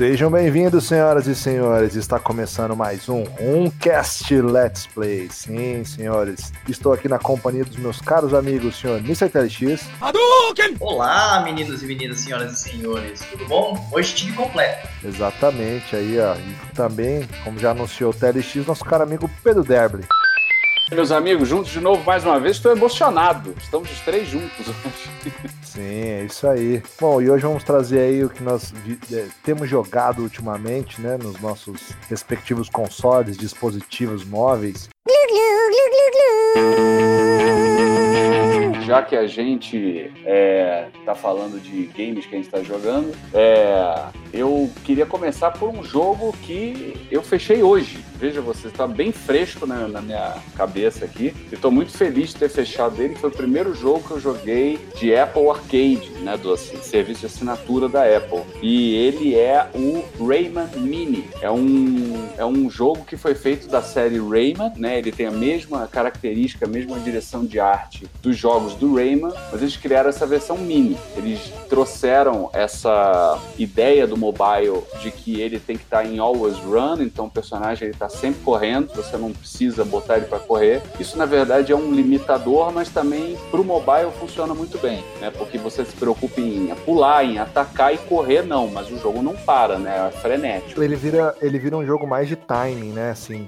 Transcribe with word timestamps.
Sejam 0.00 0.30
bem-vindos, 0.30 0.86
senhoras 0.86 1.26
e 1.26 1.34
senhores. 1.34 1.94
Está 1.94 2.18
começando 2.18 2.74
mais 2.74 3.06
um 3.06 3.22
Umcast 3.38 4.34
Let's 4.34 4.86
Play. 4.86 5.28
Sim, 5.30 5.84
senhores. 5.84 6.54
Estou 6.66 6.94
aqui 6.94 7.06
na 7.06 7.18
companhia 7.18 7.66
dos 7.66 7.76
meus 7.76 8.00
caros 8.00 8.32
amigos, 8.32 8.76
senhor 8.76 8.96
Mr. 9.00 9.28
TLX. 9.28 9.86
Hadouken! 10.00 10.74
Olá, 10.80 11.42
meninos 11.44 11.82
e 11.82 11.86
meninas, 11.86 12.20
senhoras 12.20 12.52
e 12.52 12.56
senhores. 12.56 13.20
Tudo 13.30 13.44
bom? 13.44 13.90
Hoje 13.92 14.14
time 14.14 14.32
completo. 14.32 14.88
Exatamente, 15.04 15.94
aí, 15.94 16.18
ó. 16.18 16.34
E 16.34 16.74
também, 16.74 17.28
como 17.44 17.58
já 17.58 17.72
anunciou 17.72 18.10
o 18.10 18.14
TLX, 18.14 18.66
nosso 18.66 18.86
caro 18.86 19.02
amigo 19.02 19.30
Pedro 19.44 19.62
Derble. 19.62 20.06
Meus 20.90 21.12
amigos, 21.12 21.46
juntos 21.46 21.70
de 21.70 21.78
novo 21.78 22.02
mais 22.04 22.24
uma 22.24 22.40
vez, 22.40 22.56
estou 22.56 22.72
emocionado. 22.72 23.54
Estamos 23.62 23.92
os 23.92 24.00
três 24.00 24.26
juntos 24.26 24.66
hoje. 24.66 25.34
Sim, 25.72 25.80
é 25.82 26.24
isso 26.24 26.48
aí. 26.48 26.82
Bom, 27.00 27.22
e 27.22 27.30
hoje 27.30 27.44
vamos 27.44 27.62
trazer 27.62 28.00
aí 28.00 28.24
o 28.24 28.28
que 28.28 28.42
nós 28.42 28.74
é, 29.12 29.28
temos 29.44 29.68
jogado 29.68 30.20
ultimamente, 30.20 31.00
né, 31.00 31.16
nos 31.16 31.40
nossos 31.40 31.92
respectivos 32.08 32.68
consoles, 32.68 33.36
dispositivos 33.36 34.24
móveis. 34.24 34.88
Já 38.90 39.02
que 39.02 39.14
a 39.14 39.24
gente 39.24 40.10
é, 40.24 40.88
tá 41.04 41.14
falando 41.14 41.62
de 41.62 41.82
games 41.96 42.26
que 42.26 42.34
a 42.34 42.38
gente 42.38 42.46
está 42.46 42.60
jogando, 42.60 43.14
é, 43.32 44.10
eu 44.32 44.68
queria 44.84 45.06
começar 45.06 45.52
por 45.52 45.68
um 45.68 45.84
jogo 45.84 46.34
que 46.42 46.96
eu 47.08 47.22
fechei 47.22 47.62
hoje. 47.62 47.98
Veja 48.16 48.40
você, 48.40 48.66
está 48.66 48.86
bem 48.86 49.12
fresco 49.12 49.66
na, 49.66 49.88
na, 49.88 50.02
minha 50.02 50.34
cabeça 50.56 51.04
aqui. 51.04 51.32
E 51.50 51.54
estou 51.54 51.70
muito 51.70 51.96
feliz 51.96 52.30
de 52.30 52.36
ter 52.36 52.48
fechado 52.48 53.00
ele. 53.00 53.14
Foi 53.14 53.30
o 53.30 53.32
primeiro 53.32 53.74
jogo 53.74 54.06
que 54.06 54.10
eu 54.10 54.20
joguei 54.20 54.78
de 54.96 55.14
Apple 55.16 55.48
Arcade, 55.48 56.10
né, 56.20 56.36
do 56.36 56.52
assim, 56.52 56.76
serviço 56.82 57.20
de 57.20 57.26
assinatura 57.26 57.88
da 57.88 58.04
Apple. 58.04 58.42
E 58.60 58.94
ele 58.96 59.36
é 59.36 59.68
o 59.74 60.04
Rayman 60.26 60.68
Mini. 60.76 61.28
É 61.40 61.50
um, 61.50 62.28
é 62.36 62.44
um 62.44 62.68
jogo 62.68 63.04
que 63.04 63.16
foi 63.16 63.34
feito 63.34 63.68
da 63.68 63.80
série 63.82 64.18
Rayman, 64.18 64.72
né? 64.76 64.98
Ele 64.98 65.12
tem 65.12 65.26
a 65.26 65.30
mesma 65.30 65.86
característica, 65.86 66.66
a 66.66 66.68
mesma 66.68 66.98
direção 66.98 67.46
de 67.46 67.58
arte 67.58 68.06
dos 68.20 68.36
jogos 68.36 68.74
do 68.80 68.94
Rayman, 68.94 69.32
mas 69.52 69.60
eles 69.60 69.76
criaram 69.76 70.08
essa 70.08 70.26
versão 70.26 70.56
mini. 70.56 70.96
Eles 71.16 71.52
trouxeram 71.68 72.50
essa 72.52 73.38
ideia 73.58 74.06
do 74.06 74.16
mobile 74.16 74.82
de 75.00 75.10
que 75.10 75.40
ele 75.40 75.60
tem 75.60 75.76
que 75.76 75.84
estar 75.84 76.04
em 76.04 76.18
always 76.18 76.56
run, 76.56 77.02
então 77.02 77.26
o 77.26 77.30
personagem 77.30 77.90
está 77.90 78.08
sempre 78.08 78.40
correndo, 78.42 78.92
você 78.94 79.16
não 79.16 79.32
precisa 79.32 79.84
botar 79.84 80.16
ele 80.16 80.26
para 80.26 80.38
correr. 80.38 80.82
Isso 80.98 81.16
na 81.18 81.26
verdade 81.26 81.72
é 81.72 81.76
um 81.76 81.92
limitador, 81.92 82.72
mas 82.72 82.88
também 82.88 83.36
para 83.50 83.60
o 83.60 83.64
mobile 83.64 84.10
funciona 84.18 84.54
muito 84.54 84.78
bem, 84.78 85.04
né? 85.20 85.30
Porque 85.30 85.58
você 85.58 85.84
se 85.84 85.94
preocupa 85.94 86.40
em 86.40 86.74
pular, 86.84 87.24
em 87.24 87.38
atacar 87.38 87.94
e 87.94 87.98
correr 87.98 88.42
não, 88.42 88.68
mas 88.68 88.90
o 88.90 88.98
jogo 88.98 89.22
não 89.22 89.34
para, 89.34 89.78
né? 89.78 90.08
É 90.08 90.18
frenético. 90.18 90.82
Ele 90.82 90.96
vira, 90.96 91.34
ele 91.42 91.58
vira 91.58 91.76
um 91.76 91.84
jogo 91.84 92.06
mais 92.06 92.26
de 92.28 92.36
timing, 92.36 92.92
né? 92.92 93.10
Assim, 93.10 93.46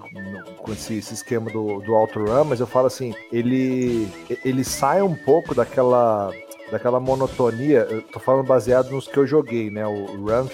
com 0.62 0.72
esse, 0.72 0.94
esse 0.94 1.14
esquema 1.14 1.50
do, 1.50 1.80
do 1.80 1.94
auto 1.94 2.24
run, 2.24 2.44
mas 2.44 2.60
eu 2.60 2.66
falo 2.66 2.86
assim, 2.86 3.14
ele 3.30 4.08
ele 4.44 4.64
sai 4.64 5.02
um 5.02 5.14
pouco 5.14 5.54
daquela 5.54 6.32
daquela 6.73 6.98
monotonia. 6.98 7.87
Eu 7.91 8.01
tô 8.01 8.19
falando 8.19 8.47
baseado 8.47 8.91
nos 8.91 9.06
que 9.06 9.19
eu 9.19 9.27
joguei, 9.27 9.70
né? 9.70 9.87
O 9.87 10.27
Run 10.27 10.48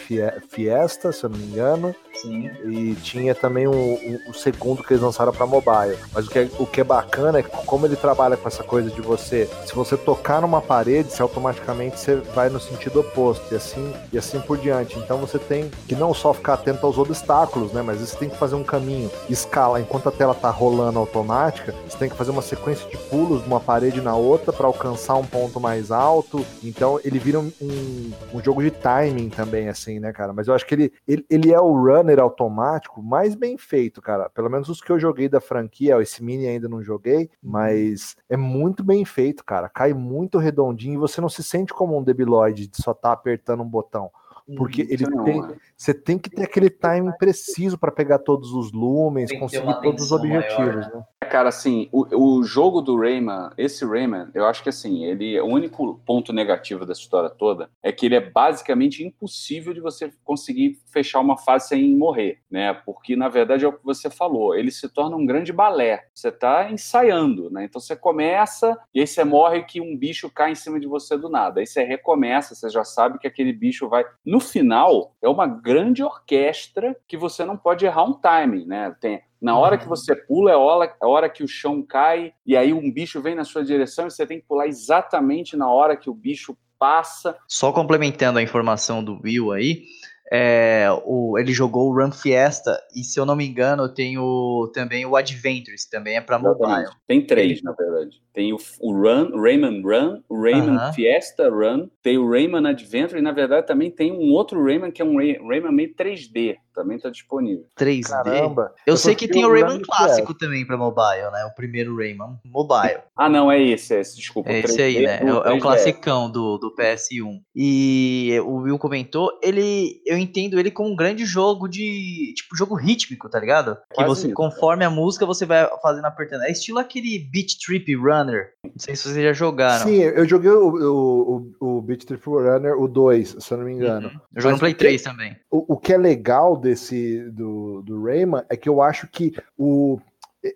Fiesta, 0.48 1.12
se 1.12 1.24
eu 1.24 1.30
não 1.30 1.38
me 1.38 1.44
engano. 1.44 1.94
Sim. 2.20 2.50
E 2.64 2.96
tinha 2.96 3.32
também 3.32 3.68
o, 3.68 3.72
o, 3.72 4.30
o 4.30 4.34
segundo 4.34 4.82
que 4.82 4.92
eles 4.92 5.02
lançaram 5.02 5.32
para 5.32 5.46
mobile. 5.46 5.96
Mas 6.12 6.26
o 6.26 6.30
que, 6.30 6.40
é, 6.40 6.50
o 6.58 6.66
que 6.66 6.80
é 6.80 6.84
bacana 6.84 7.38
é 7.38 7.42
que 7.44 7.50
como 7.64 7.86
ele 7.86 7.94
trabalha 7.94 8.36
com 8.36 8.48
essa 8.48 8.64
coisa 8.64 8.90
de 8.90 9.00
você, 9.00 9.48
se 9.64 9.72
você 9.72 9.96
tocar 9.96 10.40
numa 10.40 10.60
parede, 10.60 11.12
você 11.12 11.22
automaticamente 11.22 12.00
você 12.00 12.16
vai 12.16 12.48
no 12.48 12.58
sentido 12.58 12.98
oposto 12.98 13.54
e 13.54 13.56
assim 13.56 13.94
e 14.12 14.18
assim 14.18 14.40
por 14.40 14.58
diante. 14.58 14.98
Então 14.98 15.18
você 15.18 15.38
tem 15.38 15.70
que 15.86 15.94
não 15.94 16.12
só 16.12 16.34
ficar 16.34 16.54
atento 16.54 16.84
aos 16.84 16.98
obstáculos, 16.98 17.72
né? 17.72 17.80
Mas 17.80 18.00
você 18.00 18.16
tem 18.16 18.28
que 18.28 18.36
fazer 18.36 18.56
um 18.56 18.64
caminho, 18.64 19.08
escala 19.30 19.80
enquanto 19.80 20.08
a 20.08 20.12
tela 20.12 20.34
tá 20.34 20.50
rolando 20.50 20.98
automática. 20.98 21.72
Você 21.88 21.96
tem 21.96 22.08
que 22.10 22.16
fazer 22.16 22.32
uma 22.32 22.42
sequência 22.42 22.88
de 22.90 22.96
pulos 22.96 23.42
de 23.42 23.46
uma 23.46 23.60
parede 23.60 24.00
na 24.00 24.16
outra 24.16 24.52
para 24.52 24.66
alcançar 24.66 25.14
um 25.14 25.24
ponto 25.24 25.60
mais 25.60 25.92
alto 25.92 26.07
alto. 26.08 26.44
Então 26.64 26.98
ele 27.04 27.18
vira 27.18 27.38
um, 27.38 27.52
um, 27.60 28.12
um, 28.34 28.42
jogo 28.42 28.62
de 28.62 28.70
timing 28.70 29.28
também, 29.28 29.68
assim, 29.68 30.00
né, 30.00 30.12
cara? 30.12 30.32
Mas 30.32 30.48
eu 30.48 30.54
acho 30.54 30.66
que 30.66 30.74
ele, 30.74 30.92
ele, 31.06 31.26
ele 31.28 31.52
é 31.52 31.60
o 31.60 31.72
runner 31.72 32.18
automático 32.18 33.02
mais 33.02 33.34
bem 33.34 33.58
feito, 33.58 34.00
cara. 34.00 34.30
Pelo 34.30 34.48
menos 34.48 34.68
os 34.68 34.80
que 34.80 34.90
eu 34.90 34.98
joguei 34.98 35.28
da 35.28 35.40
franquia, 35.40 36.00
esse 36.00 36.22
mini 36.22 36.46
ainda 36.46 36.68
não 36.68 36.82
joguei, 36.82 37.30
mas 37.42 38.16
é 38.28 38.36
muito 38.36 38.82
bem 38.82 39.04
feito, 39.04 39.44
cara. 39.44 39.68
Cai 39.68 39.92
muito 39.92 40.38
redondinho 40.38 40.94
e 40.94 40.98
você 40.98 41.20
não 41.20 41.28
se 41.28 41.42
sente 41.42 41.74
como 41.74 41.98
um 41.98 42.02
debiloide 42.02 42.66
de 42.66 42.82
só 42.82 42.92
estar 42.92 43.08
tá 43.08 43.12
apertando 43.12 43.62
um 43.62 43.68
botão. 43.68 44.10
Porque 44.56 44.82
ele 44.82 45.04
tem, 45.24 45.42
você 45.76 45.92
tem 45.92 46.18
que 46.18 46.30
ter 46.30 46.44
aquele 46.44 46.70
time 46.70 47.12
preciso 47.18 47.76
para 47.78 47.92
pegar 47.92 48.18
todos 48.18 48.52
os 48.52 48.72
lumens, 48.72 49.30
conseguir 49.38 49.80
todos 49.82 50.04
os 50.04 50.12
objetivos, 50.12 50.86
maior, 50.86 50.94
né? 50.94 51.04
Cara, 51.28 51.50
assim, 51.50 51.88
o, 51.92 52.38
o 52.38 52.42
jogo 52.42 52.80
do 52.80 52.98
Rayman, 52.98 53.50
esse 53.58 53.84
Rayman, 53.84 54.28
eu 54.34 54.46
acho 54.46 54.62
que 54.62 54.70
assim, 54.70 55.04
ele 55.04 55.38
o 55.40 55.46
único 55.46 56.00
ponto 56.06 56.32
negativo 56.32 56.86
dessa 56.86 57.00
história 57.00 57.28
toda 57.28 57.68
é 57.82 57.92
que 57.92 58.06
ele 58.06 58.14
é 58.14 58.20
basicamente 58.20 59.04
impossível 59.04 59.74
de 59.74 59.80
você 59.80 60.10
conseguir 60.24 60.78
fechar 60.90 61.20
uma 61.20 61.36
fase 61.36 61.68
sem 61.68 61.94
morrer, 61.94 62.38
né? 62.50 62.72
Porque 62.72 63.14
na 63.14 63.28
verdade 63.28 63.64
é 63.64 63.68
o 63.68 63.72
que 63.72 63.84
você 63.84 64.08
falou, 64.08 64.54
ele 64.54 64.70
se 64.70 64.88
torna 64.88 65.16
um 65.16 65.26
grande 65.26 65.52
balé. 65.52 66.06
Você 66.14 66.32
tá 66.32 66.70
ensaiando, 66.70 67.50
né? 67.50 67.64
Então 67.64 67.80
você 67.80 67.94
começa 67.94 68.78
e 68.94 69.00
aí 69.00 69.06
você 69.06 69.22
morre 69.22 69.62
que 69.64 69.80
um 69.80 69.96
bicho 69.96 70.30
cai 70.30 70.52
em 70.52 70.54
cima 70.54 70.80
de 70.80 70.86
você 70.86 71.16
do 71.16 71.28
nada. 71.28 71.60
Aí 71.60 71.66
você 71.66 71.82
recomeça, 71.82 72.54
você 72.54 72.70
já 72.70 72.84
sabe 72.84 73.18
que 73.18 73.26
aquele 73.26 73.52
bicho 73.52 73.88
vai 73.88 74.04
no 74.24 74.37
no 74.38 74.40
final, 74.40 75.16
é 75.20 75.28
uma 75.28 75.48
grande 75.48 76.00
orquestra 76.00 76.96
que 77.08 77.16
você 77.16 77.44
não 77.44 77.56
pode 77.56 77.84
errar 77.84 78.04
um 78.04 78.12
timing, 78.12 78.66
né? 78.66 78.94
Tem, 79.00 79.20
na 79.42 79.58
hora 79.58 79.76
que 79.76 79.82
uhum. 79.82 79.90
você 79.90 80.14
pula, 80.14 80.52
é 80.52 80.54
a 80.54 80.58
hora, 80.58 80.96
é 81.02 81.06
hora 81.06 81.28
que 81.28 81.42
o 81.42 81.48
chão 81.48 81.82
cai, 81.82 82.32
e 82.46 82.56
aí 82.56 82.72
um 82.72 82.90
bicho 82.90 83.20
vem 83.20 83.34
na 83.34 83.44
sua 83.44 83.64
direção 83.64 84.06
e 84.06 84.10
você 84.12 84.24
tem 84.24 84.40
que 84.40 84.46
pular 84.46 84.68
exatamente 84.68 85.56
na 85.56 85.68
hora 85.68 85.96
que 85.96 86.08
o 86.08 86.14
bicho 86.14 86.56
passa. 86.78 87.36
Só 87.48 87.72
complementando 87.72 88.38
a 88.38 88.42
informação 88.42 89.02
do 89.02 89.20
Will 89.24 89.50
aí, 89.50 89.82
é, 90.30 90.86
o, 91.04 91.38
ele 91.38 91.52
jogou 91.52 91.88
o 91.88 91.94
Run 91.94 92.12
Fiesta 92.12 92.78
e, 92.94 93.02
se 93.02 93.18
eu 93.18 93.24
não 93.24 93.34
me 93.34 93.46
engano, 93.46 93.88
tem 93.88 94.18
o, 94.18 94.70
também 94.74 95.06
o 95.06 95.16
Adventures, 95.16 95.86
também 95.86 96.16
é 96.16 96.20
para 96.20 96.38
mobile. 96.38 96.90
Tem 97.06 97.24
três, 97.24 97.62
na 97.62 97.72
verdade. 97.72 98.20
Tem 98.32 98.52
o, 98.52 98.58
o 98.80 98.92
Run, 98.92 99.30
o 99.32 99.42
Rayman 99.42 99.82
Run, 99.82 100.20
o 100.28 100.40
Rayman 100.40 100.76
uh 100.76 100.80
-huh. 100.80 100.92
Fiesta 100.92 101.48
Run, 101.48 101.88
tem 102.02 102.18
o 102.18 102.30
Rayman 102.30 102.68
Adventure 102.68 103.18
e, 103.18 103.22
na 103.22 103.32
verdade, 103.32 103.66
também 103.66 103.90
tem 103.90 104.12
um 104.12 104.32
outro 104.32 104.62
Rayman 104.62 104.90
que 104.90 105.00
é 105.00 105.04
um 105.04 105.16
Rayman 105.16 105.72
meio 105.72 105.94
3D, 105.94 106.56
também 106.78 106.96
está 106.96 107.10
disponível. 107.10 107.64
3D? 107.78 108.08
Caramba! 108.08 108.72
Eu, 108.86 108.94
eu 108.94 108.96
sei 108.96 109.14
que 109.14 109.28
tem 109.28 109.44
o 109.44 109.52
Rayman 109.52 109.80
clássico 109.82 110.32
também 110.32 110.66
para 110.66 110.76
mobile, 110.76 111.30
né? 111.32 111.44
O 111.44 111.54
primeiro 111.54 111.96
Rayman 111.96 112.38
mobile. 112.44 113.00
ah, 113.16 113.28
não, 113.28 113.50
é 113.50 113.60
esse, 113.60 113.94
é 113.94 114.00
esse, 114.00 114.16
desculpa. 114.16 114.50
É 114.50 114.60
esse 114.60 114.80
aí, 114.80 115.04
né? 115.04 115.20
É, 115.22 115.28
é 115.28 115.52
o 115.52 115.60
classicão 115.60 116.30
do, 116.30 116.56
do 116.58 116.74
PS1. 116.74 117.40
E 117.54 118.38
o 118.44 118.58
Will 118.62 118.78
comentou, 118.78 119.30
ele... 119.42 120.00
Eu 120.06 120.16
entendo 120.16 120.58
ele 120.58 120.70
como 120.70 120.90
um 120.90 120.96
grande 120.96 121.24
jogo 121.24 121.68
de. 121.68 122.32
Tipo, 122.36 122.56
jogo 122.56 122.74
rítmico, 122.74 123.28
tá 123.28 123.38
ligado? 123.38 123.76
Que 123.94 124.04
você, 124.04 124.26
isso, 124.26 124.34
conforme 124.34 124.84
a 124.84 124.90
música, 124.90 125.26
você 125.26 125.44
vai 125.44 125.68
fazendo 125.82 126.04
apertando. 126.04 126.42
É 126.42 126.50
estilo 126.50 126.78
aquele 126.78 127.18
Beat 127.18 127.58
Trip 127.64 127.94
Runner. 127.96 128.50
Não 128.64 128.72
sei 128.78 128.96
se 128.96 129.08
vocês 129.08 129.24
já 129.24 129.32
jogaram. 129.32 129.86
Sim, 129.86 129.96
eu 129.96 130.26
joguei 130.26 130.50
o, 130.50 130.68
o, 130.68 131.52
o, 131.60 131.78
o 131.78 131.82
Beat 131.82 132.04
Trip 132.04 132.24
Runner, 132.24 132.78
o 132.78 132.88
2, 132.88 133.36
se 133.38 133.52
eu 133.52 133.58
não 133.58 133.64
me 133.64 133.72
engano. 133.72 134.08
Uhum. 134.08 134.20
Eu 134.34 134.42
joguei 134.42 134.52
no 134.52 134.58
Play 134.58 134.74
3 134.74 135.02
também. 135.02 135.36
O, 135.50 135.74
o 135.74 135.76
que 135.76 135.92
é 135.92 135.98
legal 135.98 136.56
desse 136.68 137.30
do, 137.30 137.82
do 137.82 138.02
Rayman 138.02 138.42
é 138.48 138.56
que 138.56 138.68
eu 138.68 138.82
acho 138.82 139.08
que 139.08 139.34
o 139.56 139.98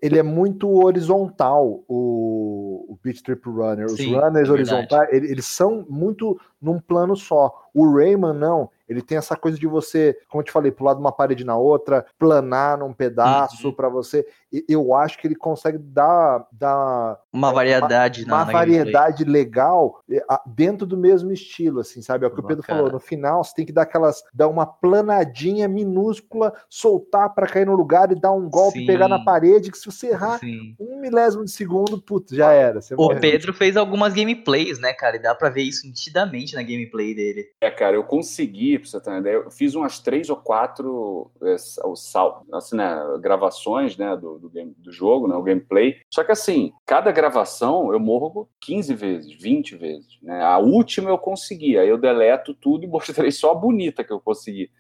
ele 0.01 0.17
é 0.17 0.23
muito 0.23 0.71
horizontal, 0.71 1.83
o, 1.89 2.87
o 2.89 2.99
Beat 3.03 3.21
Trip 3.21 3.43
Runner. 3.45 3.87
Os 3.87 3.97
Sim, 3.97 4.15
runners 4.15 4.49
é 4.49 4.53
horizontais, 4.53 5.09
eles 5.13 5.45
são 5.45 5.85
muito 5.89 6.41
num 6.61 6.79
plano 6.79 7.17
só. 7.17 7.69
O 7.75 7.93
Rayman 7.93 8.33
não, 8.33 8.71
ele 8.89 9.03
tem 9.03 9.19
essa 9.19 9.35
coisa 9.35 9.59
de 9.59 9.67
você, 9.67 10.17
como 10.29 10.41
eu 10.41 10.45
te 10.45 10.53
falei, 10.53 10.71
pular 10.71 10.95
de 10.95 11.01
uma 11.01 11.11
parede 11.11 11.45
na 11.45 11.57
outra, 11.57 12.07
planar 12.17 12.79
num 12.79 12.93
pedaço 12.93 13.69
uhum. 13.69 13.75
para 13.75 13.89
você. 13.89 14.25
Eu 14.69 14.95
acho 14.95 15.19
que 15.19 15.27
ele 15.27 15.35
consegue 15.35 15.79
dar, 15.79 16.47
dar 16.53 17.19
uma 17.33 17.51
é, 17.51 17.55
variedade, 17.55 18.25
uma, 18.25 18.43
uma 18.43 18.53
variedade 18.53 19.25
legal 19.25 20.03
é, 20.11 20.23
dentro 20.47 20.87
do 20.87 20.97
mesmo 20.97 21.33
estilo, 21.33 21.81
assim, 21.81 22.03
sabe? 22.03 22.25
É 22.25 22.29
o 22.29 22.31
que 22.31 22.41
o 22.41 22.43
Pedro 22.43 22.63
falou. 22.63 22.91
No 22.91 23.01
final, 23.01 23.43
você 23.43 23.55
tem 23.55 23.65
que 23.65 23.73
dar 23.73 23.83
aquelas, 23.83 24.23
dar 24.35 24.49
uma 24.49 24.67
planadinha 24.67 25.67
minúscula, 25.67 26.53
soltar 26.69 27.35
para 27.35 27.47
cair 27.47 27.67
no 27.67 27.75
lugar 27.75 28.13
e 28.13 28.15
dar 28.15 28.33
um 28.33 28.49
golpe, 28.49 28.81
Sim. 28.81 28.87
pegar 28.87 29.09
na 29.09 29.25
parede, 29.25 29.71
que 29.71 29.79
se 29.79 29.87
você 29.87 30.09
errar 30.09 30.39
Sim. 30.39 30.75
um 30.79 31.01
milésimo 31.01 31.45
de 31.45 31.51
segundo, 31.51 32.01
putz, 32.01 32.35
já 32.35 32.53
era. 32.53 32.81
o 32.97 33.15
Pedro 33.19 33.55
fez 33.55 33.77
algumas 33.77 34.13
gameplays, 34.13 34.79
né, 34.79 34.93
cara? 34.93 35.17
E 35.17 35.23
dá 35.23 35.35
para 35.35 35.49
ver 35.49 35.63
isso 35.63 35.87
nitidamente 35.87 36.55
na 36.55 36.63
gameplay 36.63 37.15
dele. 37.15 37.47
É, 37.61 37.71
cara, 37.71 37.97
eu 37.97 38.05
consegui 38.05 38.79
pra 38.79 38.89
você 38.89 39.01
ter 39.01 39.11
uma 39.11 39.19
ideia, 39.21 39.35
eu 39.35 39.51
fiz 39.51 39.75
umas 39.75 39.99
três 39.99 40.29
ou 40.29 40.37
quatro 40.37 41.31
é, 41.43 41.57
assim, 42.53 42.77
né, 42.77 42.97
gravações 43.21 43.97
né, 43.97 44.17
do, 44.17 44.39
do, 44.43 44.51
game, 44.51 44.75
do 44.77 44.93
jogo, 44.93 45.29
né, 45.29 45.35
o 45.35 45.43
gameplay. 45.43 45.97
Só 46.13 46.25
que 46.25 46.33
assim, 46.33 46.73
cada 46.85 47.11
gravação 47.13 47.93
eu 47.93 48.01
morro 48.01 48.49
15 48.61 48.95
vezes, 48.95 49.33
20 49.41 49.77
vezes. 49.77 50.19
Né? 50.23 50.43
A 50.43 50.59
última 50.59 51.11
eu 51.11 51.19
consegui, 51.19 51.79
aí 51.79 51.89
eu 51.89 51.99
deleto 51.99 52.53
tudo 52.55 52.85
e 52.85 52.89
mostrei 52.89 53.31
só 53.31 53.53
a 53.53 53.55
bonita 53.55 54.05
que 54.05 54.13
eu 54.13 54.21
consegui. 54.21 54.71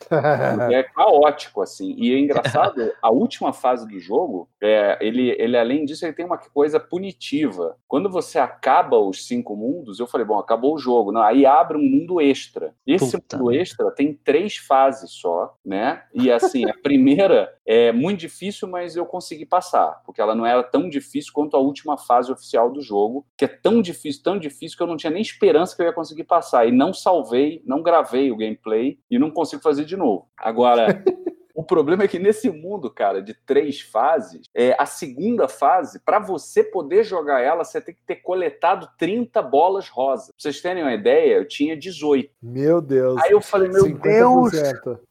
é 0.71 0.83
caótico, 0.83 1.63
assim. 1.63 1.95
E 1.97 2.13
é 2.13 2.19
engraçado, 2.19 2.93
a 3.01 3.11
última 3.11 3.53
fase 3.53 3.87
do 3.89 3.99
jogo, 3.99 4.49
é, 4.61 4.99
ele, 5.01 5.31
ele 5.39 5.57
além 5.57 5.85
disso, 5.85 6.05
ele 6.05 6.13
tem 6.13 6.27
uma 6.27 6.39
coisa 6.39 6.81
punitiva. 6.81 7.77
Quando 7.87 8.11
você 8.11 8.39
acaba 8.39 8.99
os 8.99 9.27
cinco 9.27 9.57
mundos, 9.57 10.01
eu 10.01 10.07
falei, 10.07 10.27
bom, 10.27 10.39
acabou 10.39 10.75
o 10.75 10.79
jogo. 10.79 11.13
Não, 11.13 11.23
aí 11.23 11.47
abre 11.47 11.77
um 11.77 11.83
mundo 11.83 12.21
extra. 12.21 12.75
Esse 12.87 13.19
Puta. 13.19 13.39
mundo 13.39 13.53
extra 13.53 13.91
tem 13.91 14.13
três 14.13 14.57
fases 14.57 15.13
só, 15.13 15.55
né? 15.65 16.03
E 16.13 16.31
assim, 16.31 16.69
a 16.69 16.75
primeira 16.75 17.53
é 17.67 17.93
muito 17.93 18.21
difícil, 18.21 18.69
mas 18.69 18.97
eu 18.97 19.07
consegui 19.07 19.47
passar, 19.47 20.03
porque 20.05 20.21
ela 20.21 20.35
não 20.35 20.45
era 20.45 20.63
tão 20.63 20.89
difícil 20.89 21.33
quanto 21.33 21.57
a 21.57 21.61
última 21.61 21.97
fase 21.97 22.33
oficial 22.33 22.71
do 22.71 22.81
jogo, 22.81 23.27
que 23.37 23.45
é 23.45 23.49
tão 23.49 23.81
difícil, 23.81 24.23
tão 24.23 24.39
difícil 24.39 24.77
que 24.77 24.83
eu 24.83 24.87
não 24.87 24.97
tinha 24.97 25.11
nem 25.11 25.23
esperança 25.23 25.75
que 25.77 25.83
eu 25.83 25.87
ia 25.87 25.93
conseguir 25.93 26.25
passar. 26.25 26.67
E 26.67 26.73
não 26.73 26.93
salvei, 26.93 27.63
não 27.65 27.83
gravei 27.83 28.31
o 28.31 28.37
gameplay 28.37 28.99
e 29.11 29.19
não 29.19 29.31
consigo 29.31 29.63
fazer 29.63 29.85
de 29.85 29.97
novo. 29.97 30.29
Agora. 30.37 31.03
O 31.55 31.63
problema 31.63 32.05
é 32.05 32.09
que 32.09 32.19
nesse 32.19 32.51
mundo, 32.51 32.91
cara, 32.91 33.23
de 33.23 33.35
três 33.35 33.81
fases, 33.81 34.43
é, 34.55 34.75
a 34.79 34.87
segunda 34.87 35.49
fase, 35.49 36.01
para 36.01 36.19
você 36.19 36.63
poder 36.63 37.05
jogar 37.05 37.41
ela, 37.41 37.65
você 37.65 37.81
tem 37.81 37.95
que 37.95 38.03
ter 38.07 38.17
coletado 38.17 38.89
30 38.99 39.43
bolas 39.43 39.89
rosa. 39.89 40.27
Pra 40.27 40.35
vocês 40.39 40.61
terem 40.61 40.83
uma 40.83 40.95
ideia, 40.95 41.35
eu 41.35 41.47
tinha 41.47 41.77
18. 41.77 42.31
Meu 42.43 42.81
Deus. 42.81 43.21
Aí 43.23 43.33
eu 43.33 43.41
falei, 43.41 43.69
meu 43.69 43.85
50%. 43.85 44.01
Deus. 44.01 44.53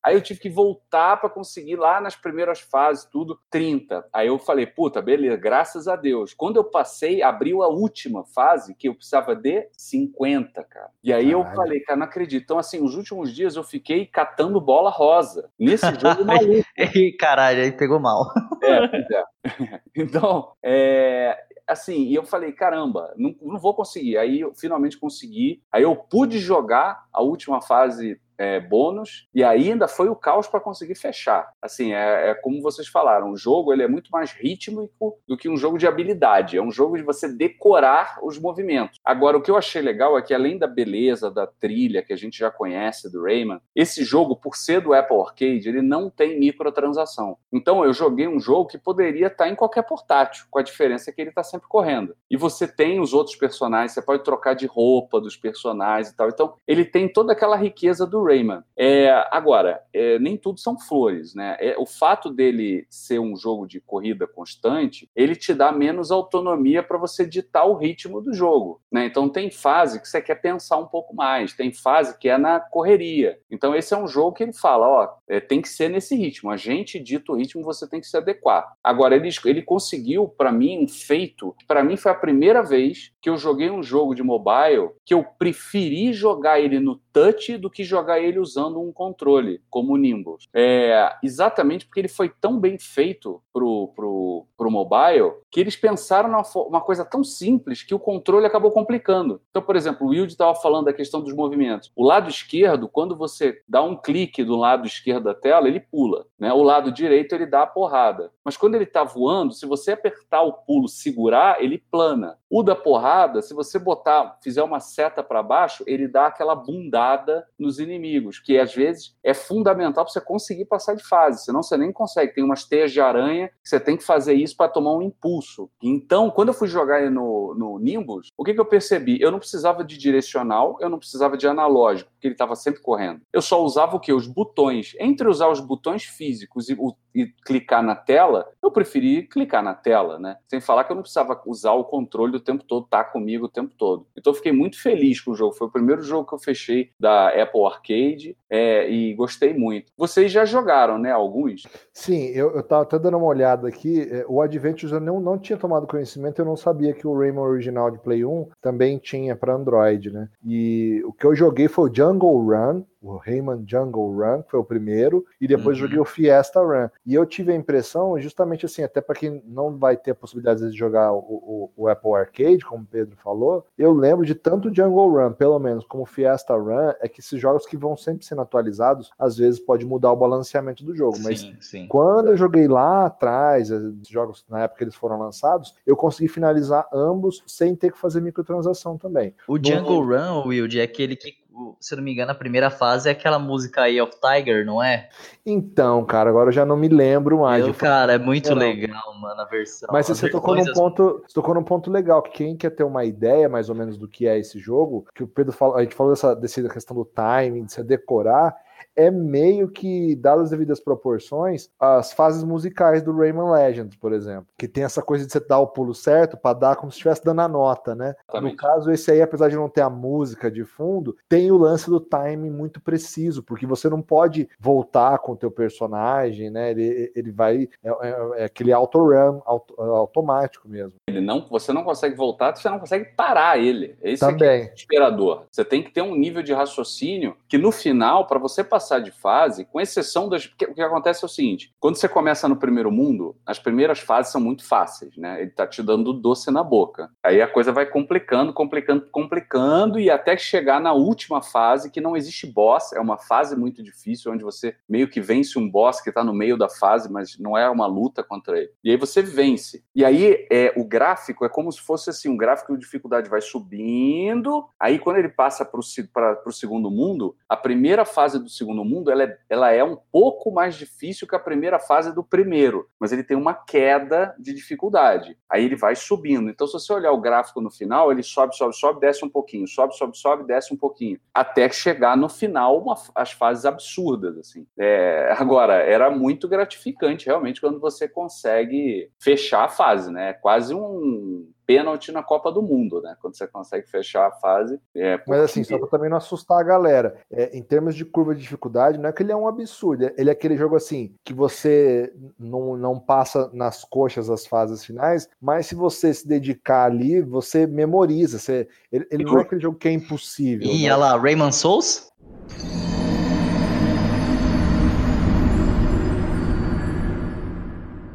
Aí 0.03 0.15
eu 0.15 0.21
tive 0.21 0.39
que 0.39 0.49
voltar 0.49 1.17
para 1.17 1.29
conseguir 1.29 1.75
lá 1.75 2.01
nas 2.01 2.15
primeiras 2.15 2.59
fases, 2.59 3.05
tudo, 3.05 3.39
30. 3.49 4.05
Aí 4.11 4.27
eu 4.27 4.39
falei, 4.39 4.65
puta, 4.65 5.01
beleza, 5.01 5.37
graças 5.37 5.87
a 5.87 5.95
Deus. 5.95 6.33
Quando 6.33 6.57
eu 6.57 6.63
passei, 6.63 7.21
abriu 7.21 7.63
a 7.63 7.67
última 7.67 8.23
fase, 8.23 8.75
que 8.75 8.87
eu 8.87 8.95
precisava 8.95 9.35
de 9.35 9.67
50, 9.77 10.63
cara. 10.63 10.89
E 11.03 11.13
aí 11.13 11.31
Caralho. 11.31 11.49
eu 11.49 11.55
falei, 11.55 11.79
cara, 11.81 11.97
não 11.99 12.05
acredito. 12.05 12.43
Então, 12.43 12.57
assim, 12.59 12.83
os 12.83 12.95
últimos 12.95 13.33
dias 13.33 13.55
eu 13.55 13.63
fiquei 13.63 14.05
catando 14.05 14.59
bola 14.59 14.89
rosa. 14.89 15.49
Nesse 15.57 15.85
jogo 15.99 16.23
maluco. 16.35 16.67
Caralho, 17.19 17.61
aí 17.63 17.71
pegou 17.71 17.99
mal. 17.99 18.25
É, 18.63 18.85
é. 19.17 19.81
Então, 19.95 20.53
é, 20.63 21.35
assim, 21.67 22.03
e 22.03 22.13
eu 22.13 22.23
falei, 22.23 22.51
caramba, 22.51 23.11
não, 23.17 23.35
não 23.41 23.59
vou 23.59 23.73
conseguir. 23.73 24.17
Aí 24.17 24.41
eu 24.41 24.53
finalmente 24.53 24.99
consegui. 24.99 25.63
Aí 25.71 25.81
eu 25.83 25.95
pude 25.95 26.37
jogar 26.37 27.05
a 27.11 27.23
última 27.23 27.59
fase 27.59 28.19
é, 28.41 28.59
bônus 28.59 29.27
e 29.35 29.43
ainda 29.43 29.87
foi 29.87 30.09
o 30.09 30.15
caos 30.15 30.47
para 30.47 30.59
conseguir 30.59 30.95
fechar. 30.95 31.51
Assim, 31.61 31.93
é, 31.93 32.31
é, 32.31 32.33
como 32.33 32.59
vocês 32.59 32.87
falaram, 32.87 33.31
o 33.31 33.37
jogo 33.37 33.71
ele 33.71 33.83
é 33.83 33.87
muito 33.87 34.09
mais 34.09 34.31
rítmico 34.31 35.19
do 35.27 35.37
que 35.37 35.47
um 35.47 35.55
jogo 35.55 35.77
de 35.77 35.85
habilidade. 35.85 36.57
É 36.57 36.61
um 36.61 36.71
jogo 36.71 36.97
de 36.97 37.03
você 37.03 37.27
decorar 37.27 38.17
os 38.23 38.39
movimentos. 38.39 38.99
Agora, 39.05 39.37
o 39.37 39.41
que 39.41 39.51
eu 39.51 39.57
achei 39.57 39.79
legal 39.79 40.17
é 40.17 40.23
que 40.23 40.33
além 40.33 40.57
da 40.57 40.65
beleza 40.65 41.29
da 41.29 41.45
trilha 41.45 42.01
que 42.01 42.11
a 42.11 42.15
gente 42.15 42.39
já 42.39 42.49
conhece 42.49 43.11
do 43.11 43.21
Rayman, 43.23 43.61
esse 43.75 44.03
jogo, 44.03 44.35
por 44.35 44.55
ser 44.55 44.81
do 44.81 44.93
Apple 44.93 45.19
Arcade, 45.19 45.69
ele 45.69 45.83
não 45.83 46.09
tem 46.09 46.39
microtransação. 46.39 47.37
Então, 47.53 47.85
eu 47.85 47.93
joguei 47.93 48.27
um 48.27 48.39
jogo 48.39 48.69
que 48.69 48.77
poderia 48.77 49.27
estar 49.27 49.49
em 49.49 49.55
qualquer 49.55 49.83
portátil, 49.83 50.45
com 50.49 50.57
a 50.57 50.63
diferença 50.63 51.11
que 51.11 51.21
ele 51.21 51.29
está 51.29 51.43
sempre 51.43 51.67
correndo. 51.67 52.15
E 52.29 52.35
você 52.35 52.67
tem 52.67 52.99
os 52.99 53.13
outros 53.13 53.35
personagens, 53.35 53.91
você 53.91 54.01
pode 54.01 54.23
trocar 54.23 54.55
de 54.55 54.65
roupa 54.65 55.21
dos 55.21 55.37
personagens 55.37 56.11
e 56.11 56.17
tal. 56.17 56.27
Então, 56.27 56.55
ele 56.67 56.85
tem 56.85 57.07
toda 57.07 57.33
aquela 57.33 57.55
riqueza 57.55 58.07
do 58.07 58.23
Rayman. 58.23 58.30
É, 58.77 59.09
agora, 59.31 59.81
é, 59.93 60.17
nem 60.19 60.37
tudo 60.37 60.59
são 60.59 60.79
flores, 60.79 61.35
né? 61.35 61.57
É, 61.59 61.75
o 61.77 61.85
fato 61.85 62.29
dele 62.29 62.85
ser 62.89 63.19
um 63.19 63.35
jogo 63.35 63.67
de 63.67 63.79
corrida 63.79 64.27
constante, 64.27 65.09
ele 65.15 65.35
te 65.35 65.53
dá 65.53 65.71
menos 65.71 66.11
autonomia 66.11 66.81
para 66.81 66.97
você 66.97 67.25
ditar 67.25 67.65
o 67.65 67.75
ritmo 67.75 68.21
do 68.21 68.33
jogo, 68.33 68.81
né? 68.91 69.05
Então 69.05 69.29
tem 69.29 69.51
fase 69.51 70.01
que 70.01 70.07
você 70.07 70.21
quer 70.21 70.35
pensar 70.35 70.77
um 70.77 70.87
pouco 70.87 71.15
mais, 71.15 71.53
tem 71.53 71.71
fase 71.71 72.17
que 72.17 72.29
é 72.29 72.37
na 72.37 72.59
correria. 72.59 73.39
Então 73.49 73.75
esse 73.75 73.93
é 73.93 73.97
um 73.97 74.07
jogo 74.07 74.33
que 74.33 74.43
ele 74.43 74.53
fala, 74.53 74.87
ó, 74.87 75.09
é, 75.27 75.39
tem 75.39 75.61
que 75.61 75.69
ser 75.69 75.89
nesse 75.89 76.15
ritmo. 76.15 76.49
A 76.49 76.57
gente 76.57 76.99
dita 76.99 77.31
o 77.31 77.35
ritmo, 77.35 77.63
você 77.63 77.87
tem 77.87 77.99
que 77.99 78.07
se 78.07 78.17
adequar. 78.17 78.73
Agora 78.83 79.15
ele, 79.15 79.29
ele 79.45 79.61
conseguiu 79.61 80.27
para 80.27 80.51
mim 80.51 80.83
um 80.83 80.87
feito, 80.87 81.55
para 81.67 81.83
mim 81.83 81.97
foi 81.97 82.11
a 82.11 82.15
primeira 82.15 82.63
vez 82.63 83.11
que 83.21 83.29
eu 83.29 83.37
joguei 83.37 83.69
um 83.69 83.83
jogo 83.83 84.15
de 84.15 84.23
mobile 84.23 84.89
que 85.05 85.13
eu 85.13 85.23
preferi 85.23 86.13
jogar 86.13 86.59
ele 86.59 86.79
no 86.79 86.99
touch 87.11 87.57
do 87.57 87.69
que 87.69 87.83
jogar 87.83 88.19
ele 88.19 88.39
usando 88.39 88.79
um 88.81 88.91
controle, 88.91 89.61
como 89.69 89.93
o 89.93 89.97
Nimbus. 89.97 90.47
É, 90.53 91.15
exatamente 91.23 91.85
porque 91.85 91.99
ele 91.99 92.07
foi 92.07 92.29
tão 92.29 92.59
bem 92.59 92.77
feito 92.77 93.41
pro, 93.53 93.91
pro, 93.95 94.45
pro 94.57 94.71
mobile 94.71 95.33
que 95.49 95.59
eles 95.59 95.75
pensaram 95.75 96.29
numa 96.29 96.43
uma 96.67 96.81
coisa 96.81 97.03
tão 97.03 97.23
simples 97.23 97.83
que 97.83 97.93
o 97.93 97.99
controle 97.99 98.45
acabou 98.45 98.71
complicando. 98.71 99.41
Então, 99.49 99.61
por 99.61 99.75
exemplo, 99.75 100.07
o 100.07 100.09
Wilde 100.11 100.33
estava 100.33 100.55
falando 100.55 100.85
da 100.85 100.93
questão 100.93 101.21
dos 101.21 101.33
movimentos. 101.33 101.91
O 101.95 102.03
lado 102.03 102.29
esquerdo, 102.29 102.87
quando 102.87 103.15
você 103.15 103.61
dá 103.67 103.81
um 103.81 103.95
clique 103.95 104.43
do 104.43 104.55
lado 104.55 104.87
esquerdo 104.87 105.25
da 105.25 105.33
tela, 105.33 105.67
ele 105.67 105.79
pula. 105.79 106.25
Né? 106.39 106.51
O 106.53 106.63
lado 106.63 106.91
direito, 106.91 107.35
ele 107.35 107.45
dá 107.45 107.63
a 107.63 107.67
porrada. 107.67 108.31
Mas 108.43 108.57
quando 108.57 108.75
ele 108.75 108.85
está 108.85 109.03
voando, 109.03 109.53
se 109.53 109.65
você 109.65 109.91
apertar 109.91 110.41
o 110.41 110.53
pulo, 110.53 110.87
segurar, 110.87 111.61
ele 111.61 111.77
plana. 111.77 112.37
O 112.49 112.63
da 112.63 112.75
porrada, 112.75 113.41
se 113.41 113.53
você 113.53 113.77
botar, 113.77 114.37
fizer 114.43 114.63
uma 114.63 114.79
seta 114.79 115.23
para 115.23 115.43
baixo, 115.43 115.83
ele 115.87 116.07
dá 116.07 116.27
aquela 116.27 116.55
bundada 117.01 117.45
nos 117.57 117.79
inimigos, 117.79 118.39
que 118.39 118.57
às 118.57 118.73
vezes 118.73 119.15
é 119.23 119.33
fundamental 119.33 120.03
para 120.03 120.13
você 120.13 120.21
conseguir 120.21 120.65
passar 120.65 120.95
de 120.95 121.03
fase, 121.03 121.45
senão 121.45 121.63
você 121.63 121.77
nem 121.77 121.91
consegue. 121.91 122.33
Tem 122.33 122.43
umas 122.43 122.63
teias 122.65 122.91
de 122.91 123.01
aranha 123.01 123.49
que 123.63 123.69
você 123.69 123.79
tem 123.79 123.97
que 123.97 124.03
fazer 124.03 124.33
isso 124.33 124.55
para 124.55 124.71
tomar 124.71 124.95
um 124.95 125.01
impulso. 125.01 125.69
Então, 125.81 126.29
quando 126.29 126.49
eu 126.49 126.53
fui 126.53 126.67
jogar 126.67 127.09
no, 127.09 127.55
no 127.55 127.79
Nimbus, 127.79 128.29
o 128.37 128.43
que, 128.43 128.53
que 128.53 128.59
eu 128.59 128.65
percebi? 128.65 129.19
Eu 129.19 129.31
não 129.31 129.39
precisava 129.39 129.83
de 129.83 129.97
direcional, 129.97 130.77
eu 130.79 130.89
não 130.89 130.99
precisava 130.99 131.37
de 131.37 131.47
analógico, 131.47 132.11
porque 132.11 132.27
ele 132.27 132.35
estava 132.35 132.55
sempre 132.55 132.81
correndo. 132.81 133.21
Eu 133.33 133.41
só 133.41 133.63
usava 133.63 133.95
o 133.95 133.99
que? 133.99 134.13
Os 134.13 134.27
botões. 134.27 134.93
Entre 134.99 135.27
usar 135.27 135.49
os 135.49 135.59
botões 135.59 136.03
físicos 136.03 136.69
e, 136.69 136.73
o, 136.73 136.95
e 137.13 137.27
clicar 137.45 137.83
na 137.83 137.95
tela, 137.95 138.49
eu 138.61 138.71
preferi 138.71 139.23
clicar 139.23 139.63
na 139.63 139.73
tela, 139.73 140.17
né? 140.19 140.37
Sem 140.47 140.61
falar 140.61 140.83
que 140.83 140.91
eu 140.91 140.95
não 140.95 141.03
precisava 141.03 141.39
usar 141.45 141.73
o 141.73 141.83
controle 141.83 142.35
o 142.35 142.39
tempo 142.39 142.63
todo, 142.63 142.87
tá 142.87 143.03
comigo 143.03 143.45
o 143.45 143.49
tempo 143.49 143.73
todo. 143.77 144.05
Então 144.17 144.31
eu 144.31 144.37
fiquei 144.37 144.51
muito 144.51 144.81
feliz 144.81 145.19
com 145.19 145.31
o 145.31 145.35
jogo. 145.35 145.55
Foi 145.55 145.67
o 145.67 145.71
primeiro 145.71 146.01
jogo 146.01 146.27
que 146.27 146.35
eu 146.35 146.39
fechei 146.39 146.91
da 146.99 147.29
Apple 147.29 147.65
Arcade 147.65 148.37
é, 148.49 148.89
e 148.89 149.13
gostei 149.13 149.53
muito. 149.53 149.91
Vocês 149.97 150.31
já 150.31 150.45
jogaram, 150.45 150.97
né? 150.97 151.11
Alguns? 151.11 151.63
Sim, 151.93 152.27
eu, 152.27 152.55
eu 152.55 152.63
tava 152.63 152.83
até 152.83 152.97
dando 152.97 153.17
uma 153.17 153.27
olhada 153.27 153.67
aqui. 153.67 154.07
É, 154.09 154.25
o 154.27 154.41
Adventures 154.41 154.91
eu 154.91 154.99
não, 154.99 155.19
não 155.19 155.37
tinha 155.37 155.57
tomado 155.57 155.87
conhecimento, 155.87 156.39
eu 156.39 156.45
não 156.45 156.55
sabia 156.55 156.93
que 156.93 157.07
o 157.07 157.17
Rayman 157.17 157.41
original 157.41 157.91
de 157.91 157.99
Play 157.99 158.25
1 158.25 158.49
também 158.61 158.97
tinha 158.97 159.35
para 159.35 159.55
Android, 159.55 160.11
né? 160.11 160.29
E 160.45 161.01
o 161.05 161.13
que 161.13 161.25
eu 161.25 161.35
joguei 161.35 161.67
foi 161.67 161.89
o 161.89 161.93
Jungle 161.93 162.45
Run, 162.45 162.83
o 163.01 163.17
Rayman 163.17 163.63
Jungle 163.67 164.13
Run, 164.13 164.43
que 164.43 164.51
foi 164.51 164.59
o 164.59 164.63
primeiro, 164.63 165.25
e 165.39 165.47
depois 165.47 165.77
uhum. 165.77 165.83
joguei 165.85 165.99
o 165.99 166.05
Fiesta 166.05 166.61
Run. 166.61 166.87
E 167.05 167.15
eu 167.15 167.25
tive 167.25 167.51
a 167.51 167.55
impressão, 167.55 168.19
justamente 168.19 168.65
assim, 168.65 168.83
até 168.83 169.01
para 169.01 169.15
quem 169.15 169.41
não 169.45 169.77
vai 169.77 169.97
ter 169.97 170.11
a 170.11 170.15
possibilidade 170.15 170.69
de 170.69 170.77
jogar 170.77 171.11
o, 171.11 171.17
o, 171.17 171.71
o, 171.75 171.87
Apple 171.87 172.13
Arcade, 172.13 172.63
como 172.63 172.83
o 172.83 172.87
Pedro 172.87 173.17
falou, 173.17 173.65
eu 173.77 173.91
lembro 173.91 174.25
de 174.25 174.35
tanto 174.35 174.73
Jungle 174.73 175.09
Run, 175.09 175.33
pelo 175.33 175.57
menos, 175.57 175.83
como 175.85 176.05
Fiesta 176.05 176.53
Run, 176.53 176.93
é 176.99 177.07
que 177.07 177.19
esses 177.19 177.39
jogos 177.39 177.65
que 177.65 177.75
vão 177.75 177.97
sempre 177.97 178.25
sendo 178.25 178.41
atualizados, 178.41 179.11
às 179.17 179.37
vezes 179.37 179.59
pode 179.59 179.85
mudar 179.85 180.11
o 180.11 180.15
balanceamento 180.15 180.83
do 180.83 180.95
jogo. 180.95 181.17
Mas 181.23 181.39
sim, 181.39 181.55
sim. 181.59 181.87
quando 181.87 182.29
eu 182.29 182.37
joguei 182.37 182.67
lá 182.67 183.07
atrás, 183.07 183.71
os 183.71 184.07
jogos 184.07 184.45
na 184.49 184.61
época 184.61 184.79
que 184.79 184.83
eles 184.83 184.95
foram 184.95 185.17
lançados, 185.17 185.73
eu 185.85 185.95
consegui 185.95 186.27
finalizar 186.27 186.87
ambos 186.93 187.43
sem 187.47 187.75
ter 187.75 187.91
que 187.91 187.97
fazer 187.97 188.21
microtransação 188.21 188.97
também. 188.97 189.33
O 189.47 189.57
no... 189.57 189.63
Jungle 189.63 190.05
Run, 190.05 190.47
Wild, 190.47 190.79
é 190.79 190.83
aquele 190.83 191.15
que 191.15 191.40
se 191.79 191.95
não 191.95 192.03
me 192.03 192.13
engano, 192.13 192.31
a 192.31 192.35
primeira 192.35 192.69
fase 192.69 193.09
é 193.09 193.11
aquela 193.11 193.37
música 193.37 193.89
Eye 193.89 194.01
of 194.01 194.13
Tiger, 194.19 194.65
não 194.65 194.81
é? 194.81 195.09
Então, 195.45 196.05
cara, 196.05 196.29
agora 196.29 196.49
eu 196.49 196.53
já 196.53 196.65
não 196.65 196.77
me 196.77 196.87
lembro 196.87 197.41
mais. 197.41 197.65
Eu, 197.65 197.73
cara, 197.73 198.13
é 198.13 198.17
muito 198.17 198.53
legal, 198.53 199.13
mano, 199.19 199.41
a 199.41 199.45
versão. 199.45 199.89
Mas 199.91 200.07
você 200.07 200.29
tocou 200.29 200.55
num 200.55 200.71
ponto, 200.73 201.23
você 201.25 201.33
tocou 201.33 201.53
num 201.53 201.63
ponto 201.63 201.91
legal, 201.91 202.21
que 202.21 202.31
quem 202.31 202.55
quer 202.55 202.69
ter 202.69 202.83
uma 202.83 203.03
ideia 203.03 203.49
mais 203.49 203.69
ou 203.69 203.75
menos 203.75 203.97
do 203.97 204.07
que 204.07 204.27
é 204.27 204.37
esse 204.39 204.59
jogo, 204.59 205.05
que 205.13 205.23
o 205.23 205.27
Pedro 205.27 205.51
falou, 205.51 205.75
a 205.77 205.83
gente 205.83 205.95
falou 205.95 206.13
dessa, 206.13 206.35
dessa 206.35 206.67
questão 206.69 206.95
do 206.95 207.05
timing, 207.05 207.65
de 207.65 207.73
você 207.73 207.83
decorar, 207.83 208.55
é 208.95 209.09
meio 209.09 209.69
que, 209.69 210.15
dadas 210.15 210.45
as 210.45 210.49
devidas 210.51 210.79
proporções, 210.79 211.69
as 211.79 212.13
fases 212.13 212.43
musicais 212.43 213.01
do 213.01 213.15
Rayman 213.15 213.51
Legends, 213.51 213.95
por 213.95 214.13
exemplo. 214.13 214.47
Que 214.57 214.67
tem 214.67 214.83
essa 214.83 215.01
coisa 215.01 215.25
de 215.25 215.31
você 215.31 215.39
dar 215.39 215.59
o 215.59 215.67
pulo 215.67 215.93
certo 215.93 216.37
para 216.37 216.57
dar 216.57 216.75
como 216.75 216.91
se 216.91 216.97
estivesse 216.97 217.23
dando 217.23 217.41
a 217.41 217.47
nota, 217.47 217.95
né? 217.95 218.13
No 218.33 218.55
caso, 218.55 218.91
esse 218.91 219.11
aí, 219.11 219.21
apesar 219.21 219.49
de 219.49 219.55
não 219.55 219.69
ter 219.69 219.81
a 219.81 219.89
música 219.89 220.51
de 220.51 220.63
fundo, 220.63 221.15
tem 221.27 221.51
o 221.51 221.57
lance 221.57 221.89
do 221.89 221.99
timing 221.99 222.49
muito 222.49 222.81
preciso, 222.81 223.43
porque 223.43 223.65
você 223.65 223.89
não 223.89 224.01
pode 224.01 224.49
voltar 224.59 225.17
com 225.19 225.33
o 225.33 225.37
teu 225.37 225.51
personagem, 225.51 226.49
né? 226.49 226.71
Ele, 226.71 227.11
ele 227.15 227.31
vai. 227.31 227.69
É, 227.83 227.89
é, 227.89 228.41
é 228.41 228.45
aquele 228.45 228.73
auto-run 228.73 229.41
auto, 229.45 229.79
automático 229.81 230.67
mesmo. 230.67 230.93
Ele 231.07 231.21
não, 231.21 231.47
você 231.49 231.71
não 231.71 231.83
consegue 231.83 232.15
voltar, 232.15 232.55
você 232.55 232.69
não 232.69 232.79
consegue 232.79 233.05
parar 233.15 233.57
ele. 233.57 233.95
Esse 234.01 234.19
Também. 234.19 234.47
é, 234.47 234.61
é 234.61 234.73
inspirador. 234.73 235.43
Você 235.49 235.63
tem 235.63 235.81
que 235.81 235.91
ter 235.91 236.01
um 236.01 236.15
nível 236.15 236.43
de 236.43 236.53
raciocínio 236.53 237.35
que 237.47 237.57
no 237.57 237.71
final, 237.71 238.27
para 238.27 238.39
você 238.39 238.63
passar 238.63 238.80
passar 238.81 238.99
de 238.99 239.11
fase, 239.11 239.65
com 239.65 239.79
exceção 239.79 240.27
das. 240.27 240.45
O 240.45 240.73
que 240.73 240.81
acontece 240.81 241.23
é 241.23 241.27
o 241.27 241.29
seguinte: 241.29 241.73
quando 241.79 241.95
você 241.95 242.09
começa 242.09 242.47
no 242.47 242.55
primeiro 242.55 242.91
mundo, 242.91 243.35
as 243.45 243.59
primeiras 243.59 243.99
fases 243.99 244.31
são 244.31 244.41
muito 244.41 244.65
fáceis, 244.65 245.15
né? 245.15 245.41
Ele 245.41 245.51
tá 245.51 245.67
te 245.67 245.83
dando 245.83 246.11
doce 246.11 246.49
na 246.49 246.63
boca. 246.63 247.09
Aí 247.23 247.41
a 247.41 247.47
coisa 247.47 247.71
vai 247.71 247.85
complicando, 247.85 248.51
complicando, 248.51 249.07
complicando, 249.11 249.99
e 249.99 250.09
até 250.09 250.35
chegar 250.35 250.81
na 250.81 250.93
última 250.93 251.41
fase, 251.41 251.91
que 251.91 252.01
não 252.01 252.17
existe 252.17 252.47
boss, 252.47 252.91
é 252.93 252.99
uma 252.99 253.17
fase 253.17 253.55
muito 253.55 253.83
difícil, 253.83 254.31
onde 254.31 254.43
você 254.43 254.75
meio 254.89 255.07
que 255.07 255.21
vence 255.21 255.59
um 255.59 255.69
boss 255.69 256.01
que 256.01 256.09
está 256.09 256.23
no 256.23 256.33
meio 256.33 256.57
da 256.57 256.67
fase, 256.67 257.11
mas 257.11 257.37
não 257.37 257.57
é 257.57 257.69
uma 257.69 257.85
luta 257.85 258.23
contra 258.23 258.57
ele. 258.57 258.71
E 258.83 258.89
aí 258.89 258.97
você 258.97 259.21
vence. 259.21 259.83
E 259.93 260.03
aí 260.03 260.47
é, 260.51 260.73
o 260.75 260.83
gráfico 260.83 261.45
é 261.45 261.49
como 261.49 261.71
se 261.71 261.79
fosse 261.79 262.09
assim: 262.09 262.29
um 262.29 262.37
gráfico 262.37 262.73
de 262.73 262.79
dificuldade 262.79 263.29
vai 263.29 263.41
subindo, 263.41 264.65
aí 264.79 264.97
quando 264.97 265.17
ele 265.17 265.29
passa 265.29 265.63
para 265.63 265.79
o 265.79 266.51
segundo 266.51 266.89
mundo, 266.89 267.35
a 267.47 267.55
primeira 267.55 268.05
fase 268.05 268.39
do 268.39 268.49
segundo 268.49 268.70
mundo 268.83 269.11
ela 269.11 269.23
é, 269.23 269.37
ela 269.49 269.71
é 269.71 269.83
um 269.83 269.97
pouco 270.11 270.51
mais 270.51 270.75
difícil 270.75 271.27
que 271.27 271.35
a 271.35 271.39
primeira 271.39 271.79
fase 271.79 272.13
do 272.13 272.23
primeiro, 272.23 272.87
mas 272.99 273.11
ele 273.11 273.23
tem 273.23 273.37
uma 273.37 273.53
queda 273.53 274.35
de 274.39 274.53
dificuldade. 274.53 275.37
Aí 275.49 275.65
ele 275.65 275.75
vai 275.75 275.95
subindo. 275.95 276.49
Então, 276.49 276.65
se 276.67 276.73
você 276.73 276.93
olhar 276.93 277.11
o 277.11 277.21
gráfico 277.21 277.61
no 277.61 277.69
final, 277.69 278.11
ele 278.11 278.23
sobe, 278.23 278.55
sobe, 278.55 278.75
sobe, 278.75 278.99
desce 278.99 279.25
um 279.25 279.29
pouquinho, 279.29 279.67
sobe, 279.67 279.95
sobe, 279.95 280.17
sobe, 280.17 280.45
desce 280.45 280.73
um 280.73 280.77
pouquinho, 280.77 281.19
até 281.33 281.69
chegar 281.69 282.15
no 282.15 282.29
final 282.29 282.81
uma, 282.81 282.95
as 283.15 283.31
fases 283.31 283.65
absurdas. 283.65 284.37
assim. 284.37 284.65
É, 284.77 285.33
agora, 285.37 285.75
era 285.75 286.09
muito 286.09 286.47
gratificante 286.47 287.25
realmente 287.25 287.61
quando 287.61 287.79
você 287.79 288.07
consegue 288.07 289.09
fechar 289.19 289.65
a 289.65 289.69
fase, 289.69 290.11
né? 290.11 290.29
É 290.29 290.33
quase 290.33 290.73
um 290.73 291.49
pênalti 291.65 292.11
na 292.11 292.23
Copa 292.23 292.51
do 292.51 292.61
Mundo, 292.61 293.01
né? 293.01 293.15
Quando 293.21 293.35
você 293.35 293.47
consegue 293.47 293.87
fechar 293.89 294.27
a 294.27 294.31
fase. 294.31 294.79
É 294.95 295.17
porque... 295.17 295.31
Mas 295.31 295.41
assim, 295.41 295.63
só 295.63 295.77
para 295.77 295.87
também 295.87 296.09
não 296.09 296.17
assustar 296.17 296.59
a 296.59 296.63
galera, 296.63 297.17
é, 297.31 297.57
em 297.57 297.61
termos 297.61 297.95
de 297.95 298.05
curva 298.05 298.35
de 298.35 298.41
dificuldade, 298.41 298.97
não 298.97 299.09
é 299.09 299.13
que 299.13 299.23
ele 299.23 299.31
é 299.31 299.35
um 299.35 299.47
absurdo, 299.47 300.11
ele 300.17 300.29
é 300.29 300.33
aquele 300.33 300.57
jogo 300.57 300.75
assim, 300.75 301.15
que 301.23 301.33
você 301.33 302.13
não, 302.39 302.75
não 302.75 302.99
passa 302.99 303.49
nas 303.53 303.83
coxas 303.83 304.29
as 304.29 304.45
fases 304.45 304.83
finais, 304.83 305.29
mas 305.39 305.67
se 305.67 305.75
você 305.75 306.13
se 306.13 306.27
dedicar 306.27 306.85
ali, 306.85 307.21
você 307.21 307.65
memoriza. 307.65 308.39
Você, 308.39 308.67
ele, 308.91 309.07
ele 309.11 309.23
não 309.23 309.39
é 309.39 309.41
aquele 309.41 309.61
jogo 309.61 309.77
que 309.77 309.87
é 309.87 309.91
impossível. 309.91 310.67
E 310.67 310.83
né? 310.83 310.93
olha 310.93 310.97
lá, 310.97 311.17
Rayman 311.17 311.51
Souls? 311.51 312.11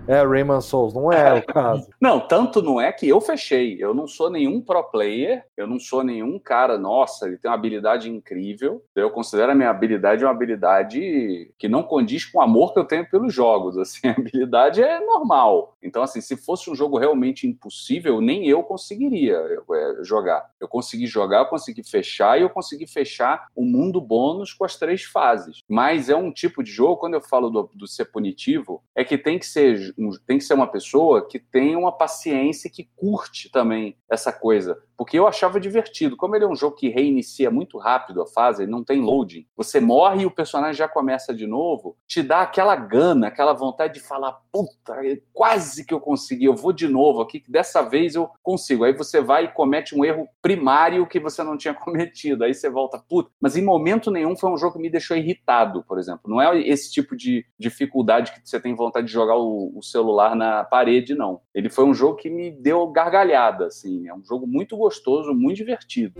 É, 0.09 0.23
Rayman 0.25 0.61
Souls, 0.61 0.95
não 0.95 1.11
é 1.11 1.35
o 1.35 1.47
caso. 1.47 1.89
não, 2.01 2.21
tanto 2.21 2.63
não 2.63 2.81
é 2.81 2.93
que 2.93 3.09
eu 3.09 3.21
fechei. 3.21 3.77
Eu 3.79 3.93
não 3.93 4.07
sou 4.07 4.31
nenhum 4.31 4.61
pro 4.61 4.83
player, 4.85 5.45
eu 5.57 5.67
não 5.67 5.81
sou 5.81 6.05
nenhum 6.05 6.39
cara, 6.39 6.79
nossa, 6.79 7.27
ele 7.27 7.39
tem 7.39 7.51
uma 7.51 7.57
habilidade 7.57 8.09
incrível. 8.09 8.85
Eu 8.95 9.11
considero 9.11 9.53
a 9.53 9.55
minha 9.55 9.71
habilidade 9.71 10.25
uma 10.25 10.31
habilidade 10.31 11.53
que 11.59 11.69
não 11.69 11.83
condiz 11.83 12.25
com 12.25 12.39
o 12.39 12.43
amor 12.43 12.73
que 12.73 12.79
eu 12.79 12.85
tenho 12.85 13.09
pelos 13.09 13.35
jogos. 13.35 13.77
Assim, 13.87 14.07
a 14.09 14.13
habilidade 14.13 14.83
é 14.83 15.01
normal. 15.01 15.77
Então, 15.83 16.03
assim, 16.03 16.21
se 16.21 16.37
fosse 16.37 16.69
um 16.69 16.75
jogo 16.75 16.99
realmente 16.99 17.47
impossível, 17.47 18.21
nem 18.21 18.49
eu 18.49 18.63
conseguiria 18.63 19.37
é, 19.37 20.03
jogar. 20.03 20.51
Eu 20.61 20.67
consegui 20.67 21.07
jogar, 21.07 21.39
eu 21.39 21.47
consegui 21.47 21.89
fechar 21.89 22.39
e 22.39 22.43
eu 22.43 22.51
consegui 22.51 22.87
fechar 22.89 23.47
o 23.55 23.65
mundo 23.65 24.01
bônus 24.01 24.53
com 24.53 24.65
as 24.65 24.77
três 24.77 25.05
fases. 25.05 25.63
Mas 25.69 26.09
é 26.09 26.17
um 26.17 26.33
tipo 26.33 26.63
de 26.63 26.73
jogo, 26.73 26.97
quando 26.97 27.15
eu 27.15 27.21
falo 27.21 27.51
do, 27.51 27.71
do 27.73 27.87
ser 27.87 28.07
punitivo, 28.07 28.83
é 28.97 29.05
que 29.05 29.17
tem 29.17 29.39
que 29.39 29.47
ser 29.47 29.95
tem 30.27 30.39
que 30.39 30.45
ser 30.45 30.55
uma 30.55 30.67
pessoa 30.67 31.27
que 31.27 31.39
tem 31.39 31.77
uma 31.77 31.93
paciência 31.93 32.69
e 32.69 32.71
que 32.71 32.91
curte 32.97 33.51
também 33.51 33.97
essa 34.11 34.33
coisa 34.33 34.83
porque 34.97 35.19
eu 35.19 35.27
achava 35.27 35.61
divertido. 35.61 36.17
Como 36.17 36.35
ele 36.35 36.45
é 36.45 36.49
um 36.49 36.57
jogo 36.57 36.77
que 36.77 36.89
reinicia 36.89 37.51
muito 37.51 37.79
rápido 37.79 38.23
a 38.23 38.27
fase, 38.27 38.67
não 38.67 38.83
tem 38.83 39.01
loading, 39.01 39.47
você 39.57 39.81
morre 39.81 40.23
e 40.23 40.27
o 40.27 40.31
personagem 40.31 40.75
já 40.75 40.89
começa 40.89 41.35
de 41.35 41.47
novo, 41.47 41.97
te 42.07 42.23
dá 42.23 42.43
aquela 42.43 42.75
gana, 42.75 43.29
aquela 43.29 43.53
vontade 43.53 43.95
de 43.95 44.01
falar: 44.01 44.33
puta, 44.53 44.97
quase 45.33 45.85
que 45.85 45.93
eu 45.93 46.01
consegui, 46.01 46.47
eu 46.47 46.57
vou 46.57 46.73
de 46.73 46.89
novo 46.89 47.21
aqui, 47.21 47.41
que 47.41 47.51
dessa 47.51 47.83
vez 47.83 48.15
eu 48.15 48.31
consigo. 48.43 48.85
Aí 48.85 48.93
você 48.93 49.21
vai 49.21 49.45
e 49.45 49.49
comete 49.49 49.95
um 49.95 50.05
erro 50.05 50.29
primário 50.41 51.07
que 51.07 51.21
você 51.21 51.43
não 51.43 51.57
tinha 51.57 51.75
cometido. 51.75 52.45
Aí 52.45 52.55
você 52.55 52.71
volta, 52.71 52.99
puta. 52.99 53.31
Mas 53.41 53.57
em 53.57 53.63
momento 53.63 54.11
nenhum 54.11 54.37
foi 54.37 54.51
um 54.51 54.57
jogo 54.57 54.75
que 54.75 54.83
me 54.83 54.91
deixou 54.91 55.17
irritado, 55.17 55.85
por 55.85 55.99
exemplo. 55.99 56.23
Não 56.27 56.41
é 56.41 56.59
esse 56.61 56.91
tipo 56.91 57.17
de 57.17 57.45
dificuldade 57.59 58.33
que 58.33 58.41
você 58.43 58.61
tem 58.61 58.75
vontade 58.75 59.07
de 59.07 59.13
jogar 59.13 59.37
o, 59.37 59.73
o 59.77 59.83
celular 59.83 60.35
na 60.35 60.65
parede, 60.65 61.15
não. 61.15 61.41
Ele 61.55 61.69
foi 61.69 61.85
um 61.85 61.95
jogo 61.95 62.17
que 62.17 62.31
me 62.31 62.51
deu 62.51 62.87
gargalhada, 62.89 63.67
assim. 63.67 64.09
É 64.09 64.15
um 64.15 64.25
jogo 64.25 64.47
muito 64.47 64.77
gostoso, 64.77 64.86
muito 65.35 65.57
divertido. 65.57 66.15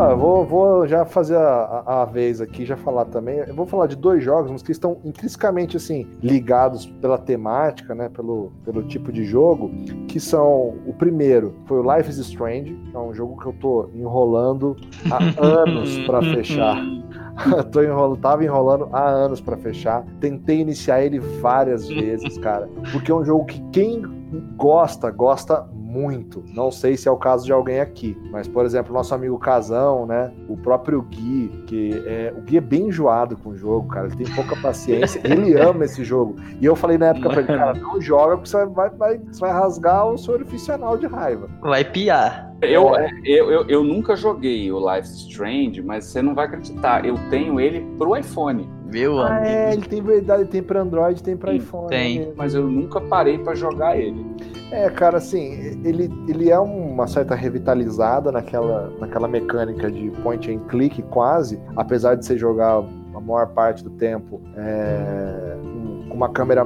Ah, 0.00 0.12
eu 0.12 0.16
vou, 0.16 0.46
vou, 0.46 0.88
já 0.88 1.04
fazer 1.04 1.36
a, 1.36 1.84
a, 1.86 2.02
a, 2.02 2.04
vez 2.06 2.40
aqui, 2.40 2.64
já 2.64 2.74
falar 2.74 3.04
também. 3.04 3.40
Eu 3.40 3.54
vou 3.54 3.66
falar 3.66 3.86
de 3.86 3.94
dois 3.94 4.24
jogos, 4.24 4.50
mas 4.50 4.62
que 4.62 4.72
estão 4.72 4.96
intrinsecamente 5.04 5.76
assim, 5.76 6.06
ligados 6.22 6.86
pela 6.86 7.18
temática, 7.18 7.94
né? 7.94 8.08
Pelo, 8.08 8.50
pelo 8.64 8.82
tipo 8.84 9.12
de 9.12 9.24
jogo, 9.24 9.70
que 10.08 10.18
são. 10.18 10.78
O 10.86 10.94
primeiro 10.94 11.54
foi 11.66 11.80
o 11.80 11.96
Life 11.96 12.08
is 12.08 12.16
Strange, 12.16 12.74
que 12.90 12.96
é 12.96 12.98
um 12.98 13.12
jogo 13.12 13.38
que 13.42 13.46
eu 13.46 13.52
tô 13.52 13.90
enrolando 13.94 14.74
há 15.10 15.18
anos 15.44 15.98
para 16.06 16.22
fechar. 16.22 16.82
tô 17.72 17.82
enrolando, 17.82 18.16
tava 18.18 18.44
enrolando 18.44 18.88
há 18.92 19.08
anos 19.08 19.40
para 19.40 19.56
fechar. 19.56 20.04
Tentei 20.20 20.60
iniciar 20.60 21.02
ele 21.02 21.18
várias 21.18 21.88
vezes, 21.88 22.38
cara. 22.38 22.68
Porque 22.92 23.10
é 23.10 23.14
um 23.14 23.24
jogo 23.24 23.44
que 23.44 23.60
quem 23.72 24.02
gosta, 24.56 25.10
gosta 25.10 25.66
muito. 25.90 26.44
Não 26.54 26.70
sei 26.70 26.96
se 26.96 27.08
é 27.08 27.10
o 27.10 27.16
caso 27.16 27.44
de 27.44 27.52
alguém 27.52 27.80
aqui, 27.80 28.16
mas, 28.30 28.46
por 28.46 28.64
exemplo, 28.64 28.92
nosso 28.92 29.14
amigo 29.14 29.38
Casão, 29.38 30.06
né? 30.06 30.32
O 30.48 30.56
próprio 30.56 31.02
Gui, 31.02 31.64
que 31.66 32.02
é. 32.06 32.32
O 32.36 32.42
Gui 32.42 32.56
é 32.56 32.60
bem 32.60 32.88
enjoado 32.88 33.36
com 33.36 33.50
o 33.50 33.56
jogo, 33.56 33.88
cara. 33.88 34.06
Ele 34.06 34.24
tem 34.24 34.34
pouca 34.34 34.54
paciência. 34.56 35.20
ele 35.24 35.54
ama 35.58 35.84
esse 35.84 36.04
jogo. 36.04 36.36
E 36.60 36.64
eu 36.64 36.76
falei 36.76 36.96
na 36.96 37.08
época 37.08 37.28
pra 37.30 37.38
ele, 37.40 37.48
cara, 37.48 37.74
não 37.74 38.00
joga, 38.00 38.36
porque 38.36 38.48
você 38.48 38.64
vai, 38.66 38.90
vai, 38.90 39.18
você 39.18 39.40
vai 39.40 39.52
rasgar 39.52 40.06
o 40.06 40.16
seu 40.16 40.34
orificional 40.34 40.96
de 40.96 41.06
raiva. 41.06 41.48
Vai 41.60 41.84
piar. 41.84 42.50
Eu, 42.62 42.92
eu, 43.24 43.50
eu, 43.50 43.64
eu, 43.68 43.82
nunca 43.82 44.14
joguei 44.14 44.70
o 44.70 44.78
Life 44.78 45.08
Strange, 45.08 45.80
mas 45.80 46.04
você 46.04 46.20
não 46.20 46.34
vai 46.34 46.44
acreditar. 46.44 47.06
Eu 47.06 47.16
tenho 47.30 47.58
ele 47.58 47.80
pro 47.96 48.14
iPhone. 48.14 48.68
Meu 48.92 49.18
ah, 49.18 49.28
amigo. 49.28 49.46
É, 49.46 49.72
ele 49.72 49.82
tem 49.82 50.02
verdade, 50.02 50.44
tem 50.44 50.62
para 50.62 50.82
Android, 50.82 51.22
tem 51.22 51.36
para 51.36 51.54
iPhone. 51.54 51.88
Tem. 51.88 52.32
Mas 52.36 52.54
eu 52.54 52.66
nunca 52.66 53.00
parei 53.00 53.38
para 53.38 53.54
jogar 53.54 53.98
ele. 53.98 54.26
É, 54.70 54.88
cara, 54.88 55.18
assim, 55.18 55.78
ele, 55.84 56.10
ele 56.28 56.50
é 56.50 56.58
uma 56.58 57.06
certa 57.06 57.34
revitalizada 57.34 58.30
naquela, 58.30 58.90
naquela 59.00 59.26
mecânica 59.26 59.90
de 59.90 60.10
point 60.22 60.50
and 60.50 60.60
click 60.68 61.02
quase, 61.04 61.60
apesar 61.76 62.14
de 62.14 62.24
você 62.24 62.38
jogar 62.38 62.84
a 63.14 63.20
maior 63.20 63.48
parte 63.48 63.82
do 63.82 63.90
tempo 63.90 64.40
é, 64.56 65.56
com 66.08 66.14
uma 66.14 66.28
câmera 66.28 66.64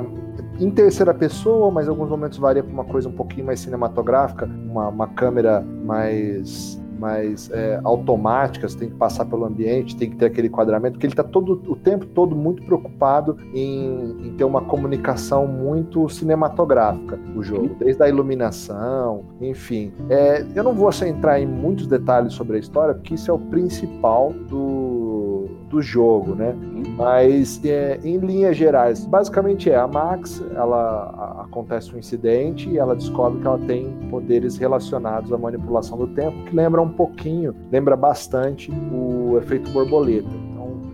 em 0.61 0.71
terceira 0.71 1.15
pessoa, 1.15 1.71
mas 1.71 1.87
em 1.87 1.91
alguns 1.91 2.11
momentos 2.11 2.39
varia 2.39 2.63
para 2.63 2.73
uma 2.73 2.85
coisa 2.85 3.09
um 3.09 3.13
pouquinho 3.13 3.47
mais 3.47 3.61
cinematográfica, 3.61 4.47
uma, 4.47 4.89
uma 4.89 5.09
câmera 5.09 5.61
mais 5.61 6.81
mais 7.05 7.51
é, 7.51 7.79
automáticas, 7.85 8.75
tem 8.75 8.89
que 8.89 8.95
passar 8.95 9.27
pelo 9.27 9.45
ambiente, 9.45 9.95
tem 9.95 10.09
que 10.09 10.17
ter 10.17 10.25
aquele 10.25 10.49
enquadramento, 10.49 10.93
porque 10.95 11.07
ele 11.07 11.13
está 11.13 11.23
todo 11.23 11.63
o 11.71 11.77
tempo 11.77 12.07
todo 12.07 12.35
muito 12.35 12.63
preocupado 12.63 13.37
em, 13.53 14.27
em, 14.27 14.33
ter 14.39 14.45
uma 14.45 14.63
comunicação 14.63 15.47
muito 15.47 16.09
cinematográfica, 16.09 17.21
o 17.37 17.43
jogo, 17.43 17.77
desde 17.79 18.03
a 18.03 18.09
iluminação, 18.09 19.25
enfim. 19.39 19.93
É, 20.09 20.47
eu 20.55 20.65
não 20.65 20.73
vou 20.73 20.89
entrar 21.07 21.39
em 21.39 21.47
muitos 21.47 21.87
detalhes 21.87 22.33
sobre 22.33 22.57
a 22.57 22.61
história, 22.61 22.95
porque 22.95 23.15
isso 23.15 23.31
é 23.31 23.35
o 23.35 23.39
principal 23.39 24.33
do, 24.49 24.84
do 25.75 25.83
jogo, 25.83 26.37
né? 26.37 26.55
Mas 26.97 27.61
é, 27.65 27.99
em 28.05 28.19
linhas 28.19 28.57
gerais, 28.57 29.05
basicamente 29.05 29.69
é 29.69 29.77
a 29.77 29.89
Max, 29.89 30.43
ela 30.55 31.45
acontece 31.45 31.95
um 31.95 31.99
incidente 31.99 32.69
e 32.69 32.79
ela 32.79 32.95
descobre 32.95 33.41
que 33.41 33.47
ela 33.47 33.59
tem 33.59 33.91
poderes 34.09 34.57
relacionados 34.57 35.33
à 35.33 35.39
manipulação 35.39 35.99
do 35.99 36.07
tempo, 36.07 36.45
que 36.45 36.55
lembra 36.55 36.81
um 36.81 36.89
pouquinho, 36.89 37.55
lembra 37.73 37.97
bastante 37.97 38.71
o 38.93 39.37
efeito 39.39 39.69
borboleta. 39.71 40.44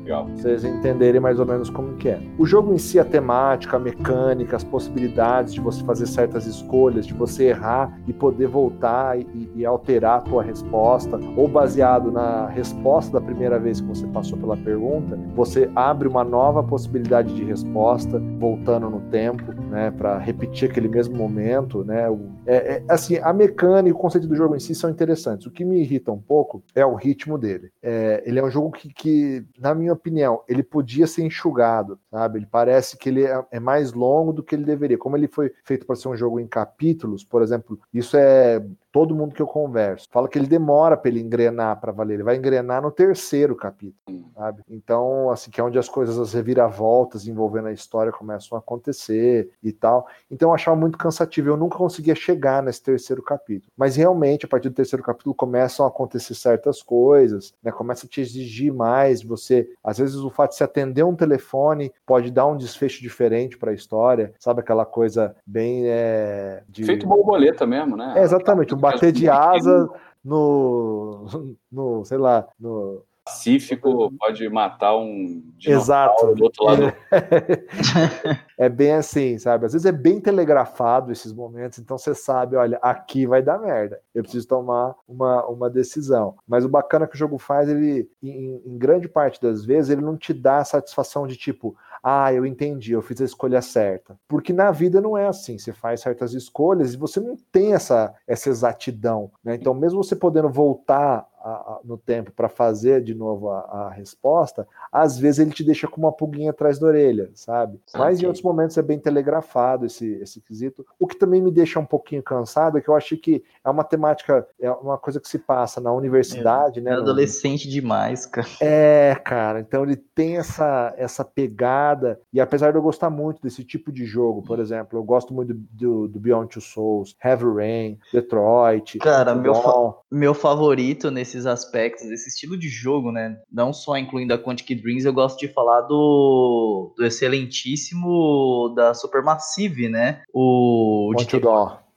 Legal. 0.03 0.27
vocês 0.29 0.65
entenderem 0.65 1.21
mais 1.21 1.39
ou 1.39 1.47
menos 1.47 1.71
como 1.71 1.97
que 1.97 2.09
é. 2.09 2.21
O 2.39 2.47
jogo 2.47 2.73
em 2.73 2.79
si, 2.79 2.99
a 2.99 3.05
temática, 3.05 3.77
a 3.77 3.81
mecânica, 3.81 4.57
as 4.57 4.65
possibilidades 4.65 5.55
de 5.55 5.61
você 5.61 5.83
fazer 5.85 6.07
certas 6.07 6.47
escolhas, 6.47 7.07
de 7.07 7.15
você 7.15 7.49
errar 7.49 8.01
e 8.07 8.13
poder 8.13 8.47
voltar 8.47 9.19
e, 9.19 9.51
e 9.55 9.65
alterar 9.65 10.19
a 10.19 10.21
tua 10.23 10.43
resposta, 10.43 11.19
ou 11.37 11.49
baseado 11.49 12.11
na 12.11 12.47
resposta 12.49 13.13
da 13.13 13.21
primeira 13.21 13.59
vez 13.59 13.81
que 13.81 13.87
você 13.87 14.07
passou 14.09 14.39
pela 14.39 14.57
pergunta, 14.57 15.19
você 15.35 15.71
abre 15.75 16.09
uma 16.09 16.25
nova 16.25 16.63
possibilidade 16.63 17.35
de 17.35 17.45
resposta, 17.45 18.19
voltando 18.39 18.91
no 18.91 19.01
tempo, 19.11 19.53
né, 19.71 19.91
para 19.91 20.19
repetir 20.19 20.71
aquele 20.71 20.89
mesmo 20.89 21.17
momento, 21.17 21.85
né? 21.85 22.05
É, 22.47 22.57
é, 22.57 22.85
assim, 22.89 23.19
a 23.19 23.33
mecânica 23.33 23.89
e 23.89 23.93
o 23.93 23.97
conceito 23.97 24.27
do 24.27 24.35
jogo 24.35 24.57
em 24.57 24.61
si 24.61 24.75
são 24.75 24.91
interessantes. 24.91 25.47
O 25.47 25.51
que 25.51 25.65
me 25.65 25.81
irrita 25.81 26.11
um 26.11 26.19
pouco 26.19 26.63
é 26.75 26.85
o 26.85 26.95
ritmo 26.95 27.39
dele. 27.39 27.71
É, 27.83 28.23
ele 28.27 28.39
é 28.39 28.45
um 28.45 28.51
jogo 28.51 28.71
que, 28.71 28.93
que, 28.93 29.45
na 29.59 29.75
minha 29.75 29.95
opinião, 30.01 30.43
ele 30.49 30.63
podia 30.63 31.07
ser 31.07 31.23
enxugado, 31.23 32.01
sabe? 32.11 32.39
Ele 32.39 32.47
parece 32.47 32.97
que 32.97 33.09
ele 33.09 33.25
é, 33.25 33.45
é 33.53 33.61
mais 33.61 33.93
longo 33.93 34.33
do 34.33 34.43
que 34.43 34.55
ele 34.55 34.65
deveria. 34.65 34.99
Como 34.99 35.17
ele 35.17 35.29
foi 35.29 35.53
feito 35.65 35.87
para 35.87 35.97
ser 35.97 36.09
um 36.09 36.17
jogo 36.17 36.41
em 36.41 36.49
capítulos, 36.49 37.23
por 37.23 37.43
exemplo, 37.43 37.79
isso 37.93 38.17
é 38.17 38.65
todo 38.93 39.15
mundo 39.15 39.35
que 39.35 39.43
eu 39.43 39.47
converso. 39.47 40.09
Fala 40.11 40.29
que 40.29 40.39
ele 40.39 40.47
demora 40.47 40.97
para 40.97 41.11
ele 41.11 41.21
engrenar 41.21 41.81
para 41.81 41.93
valer. 41.93 42.15
Ele 42.15 42.23
vai 42.23 42.37
engrenar 42.37 42.83
no 42.83 42.91
terceiro 42.91 43.55
capítulo, 43.55 44.31
sabe? 44.35 44.63
Então, 44.69 45.31
assim, 45.31 45.51
que 45.51 45.61
é 45.61 45.65
onde 45.65 45.79
as 45.79 45.89
coisas, 45.89 46.19
as 46.19 46.33
reviravoltas 46.33 47.27
envolvendo 47.27 47.69
a 47.69 47.73
história 47.73 48.13
começam 48.13 48.57
a 48.57 48.59
acontecer 48.59 49.51
e 49.63 49.73
tal. 49.73 50.07
Então, 50.31 50.51
eu 50.51 50.55
achava 50.55 50.77
muito 50.77 50.99
cansativo. 50.99 51.49
Eu 51.49 51.57
nunca 51.57 51.79
conseguia 51.79 52.15
chegar 52.15 52.63
nesse 52.63 52.83
terceiro 52.83 53.23
capítulo. 53.23 53.71
Mas 53.77 53.97
realmente, 53.97 54.45
a 54.45 54.49
partir 54.49 54.69
do 54.69 54.75
terceiro 54.75 55.03
capítulo, 55.03 55.35
começam 55.35 55.85
a 55.87 55.89
acontecer 55.89 56.35
certas 56.35 56.83
coisas, 56.83 57.55
né? 57.63 57.71
Começa 57.71 58.07
a 58.07 58.09
te 58.09 58.21
exigir 58.21 58.73
mais 58.73 59.23
você. 59.23 59.69
Às 59.85 59.99
vezes, 59.99 60.17
o 60.17 60.31
fato 60.31 60.51
de 60.51 60.57
se 60.57 60.65
atender 60.65 61.05
um 61.05 61.15
telefone 61.15 61.93
pode 62.05 62.31
dar 62.31 62.47
um 62.47 62.57
desfecho 62.57 63.01
diferente 63.01 63.57
para 63.57 63.71
a 63.71 63.75
história, 63.75 64.35
sabe? 64.39 64.61
Aquela 64.61 64.85
coisa 64.85 65.35
bem. 65.47 65.85
É, 65.87 66.63
de... 66.69 66.85
Feito 66.85 67.07
borboleta 67.07 67.67
mesmo, 67.67 67.97
né? 67.97 68.15
É, 68.17 68.23
exatamente 68.23 68.75
bater 68.81 69.13
de 69.13 69.29
asa 69.29 69.89
no, 70.25 71.55
no 71.71 72.05
sei 72.05 72.19
lá, 72.19 72.47
no 72.59 73.05
Pacífico 73.31 74.13
pode 74.19 74.49
matar 74.49 74.97
um 74.97 75.43
Exato. 75.65 76.35
do 76.35 76.45
outro 76.45 76.65
lado. 76.65 76.93
é 78.59 78.69
bem 78.69 78.93
assim, 78.93 79.39
sabe? 79.39 79.67
Às 79.67 79.73
vezes 79.73 79.87
é 79.87 79.93
bem 79.93 80.21
telegrafado 80.21 81.13
esses 81.13 81.33
momentos, 81.33 81.79
então 81.79 81.97
você 81.97 82.15
sabe, 82.15 82.57
olha, 82.57 82.79
aqui 82.83 83.27
vai 83.27 83.43
dar 83.43 83.61
merda. 83.61 84.01
Eu 84.15 84.23
preciso 84.23 84.49
tomar 84.49 84.95
uma, 85.07 85.47
uma 85.47 85.71
decisão. 85.71 86.35
Mas 86.47 86.65
o 86.65 86.69
bacana 86.69 87.07
que 87.07 87.15
o 87.15 87.19
jogo 87.19 87.39
faz, 87.39 87.69
ele, 87.69 88.11
em, 88.23 88.63
em 88.67 88.79
grande 88.79 89.09
parte 89.09 89.41
das 89.41 89.65
vezes, 89.65 89.91
ele 89.91 90.03
não 90.03 90.17
te 90.17 90.33
dá 90.35 90.59
a 90.59 90.65
satisfação 90.65 91.27
de 91.27 91.37
tipo, 91.37 91.77
ah, 92.03 92.33
eu 92.33 92.47
entendi, 92.47 92.93
eu 92.93 93.03
fiz 93.03 93.21
a 93.21 93.25
escolha 93.25 93.61
certa. 93.61 94.19
Porque 94.27 94.53
na 94.53 94.71
vida 94.71 95.01
não 95.01 95.17
é 95.17 95.27
assim, 95.27 95.59
você 95.59 95.73
faz 95.73 96.01
certas 96.01 96.33
escolhas 96.33 96.95
e 96.95 96.97
você 96.97 97.21
não 97.21 97.37
tem 97.53 97.75
essa, 97.75 98.15
essa 98.27 98.49
exatidão. 98.49 99.31
Né? 99.45 99.55
Então, 99.55 99.75
mesmo 99.75 100.03
você 100.03 100.17
podendo 100.17 100.49
voltar 100.49 101.27
a, 101.43 101.81
no 101.85 101.97
tempo 101.97 102.33
para 102.33 102.49
fazer 102.49 103.03
de 103.03 103.15
novo 103.15 103.51
a, 103.51 103.61
a, 103.61 103.91
resposta, 103.91 104.67
às 104.93 105.19
vezes 105.19 105.41
ele 105.41 105.51
te 105.51 105.65
deixa 105.65 105.89
com 105.89 106.01
uma 106.01 106.13
pulguinha 106.13 106.51
atrás 106.51 106.79
da 106.79 106.87
orelha, 106.87 107.31
sabe? 107.35 107.81
Mas 107.95 108.17
okay. 108.17 108.25
em 108.25 108.27
outros 108.27 108.45
momentos 108.45 108.77
é 108.77 108.83
bem 108.83 108.99
telegrafado 108.99 109.87
esse, 109.87 110.07
esse 110.23 110.41
quesito. 110.41 110.85
O 110.99 111.07
que 111.07 111.17
também 111.17 111.41
me 111.41 111.51
deixa 111.51 111.81
um 111.81 111.85
pouquinho 111.85 112.23
cansado 112.23 112.77
é 112.77 112.81
que 112.81 112.89
eu 112.89 112.95
achei 112.95 113.17
que 113.17 113.43
é 113.65 113.71
uma 113.71 113.85
temática, 113.85 114.47
é 114.61 114.71
uma 114.71 114.99
coisa 114.99 115.21
que 115.21 115.29
se 115.29 115.39
passa 115.39 115.81
na 115.81 115.93
universidade, 115.93 116.81
é, 116.81 116.83
né? 116.83 116.91
É 116.91 116.95
adolescente 116.95 117.67
no... 117.67 117.73
demais, 117.73 118.27
cara. 118.27 118.49
É, 118.61 119.15
cara. 119.25 119.61
Então 119.61 119.83
ele 119.83 119.97
tem 119.97 120.37
essa, 120.37 120.95
essa 120.97 121.25
pegada, 121.25 122.21
e 122.33 122.41
apesar 122.41 122.71
de 122.71 122.79
eu 122.79 122.83
gostar 122.83 123.11
muito 123.11 123.41
desse 123.43 123.65
tipo 123.65 123.91
de 123.91 124.05
jogo, 124.05 124.43
por 124.43 124.59
exemplo, 124.59 124.99
eu 124.99 125.03
gosto 125.03 125.33
muito 125.33 125.55
do, 125.55 126.07
do 126.09 126.21
Beyond 126.21 126.49
Two 126.49 126.63
Souls, 126.63 127.17
Heavy 127.25 127.45
Rain, 127.45 127.99
Detroit. 128.13 128.99
Cara, 128.99 129.35
meu, 129.35 129.55
fa 129.55 129.95
meu 130.11 130.35
favorito 130.35 131.11
nesse 131.11 131.30
esses 131.31 131.47
aspectos, 131.47 132.11
esse 132.11 132.29
estilo 132.29 132.57
de 132.57 132.69
jogo, 132.69 133.11
né? 133.11 133.39
Não 133.51 133.73
só 133.73 133.97
incluindo 133.97 134.35
a 134.35 134.39
Quantic 134.39 134.75
Dreams, 134.81 135.05
eu 135.05 135.13
gosto 135.13 135.39
de 135.39 135.49
falar 135.49 135.83
do, 135.83 136.93
do 136.97 137.05
excelentíssimo 137.05 138.73
da 138.77 138.93
Supermassive, 138.93 139.89
né? 139.89 140.23
O 140.33 141.13
Want 141.15 141.29
de, 141.29 141.41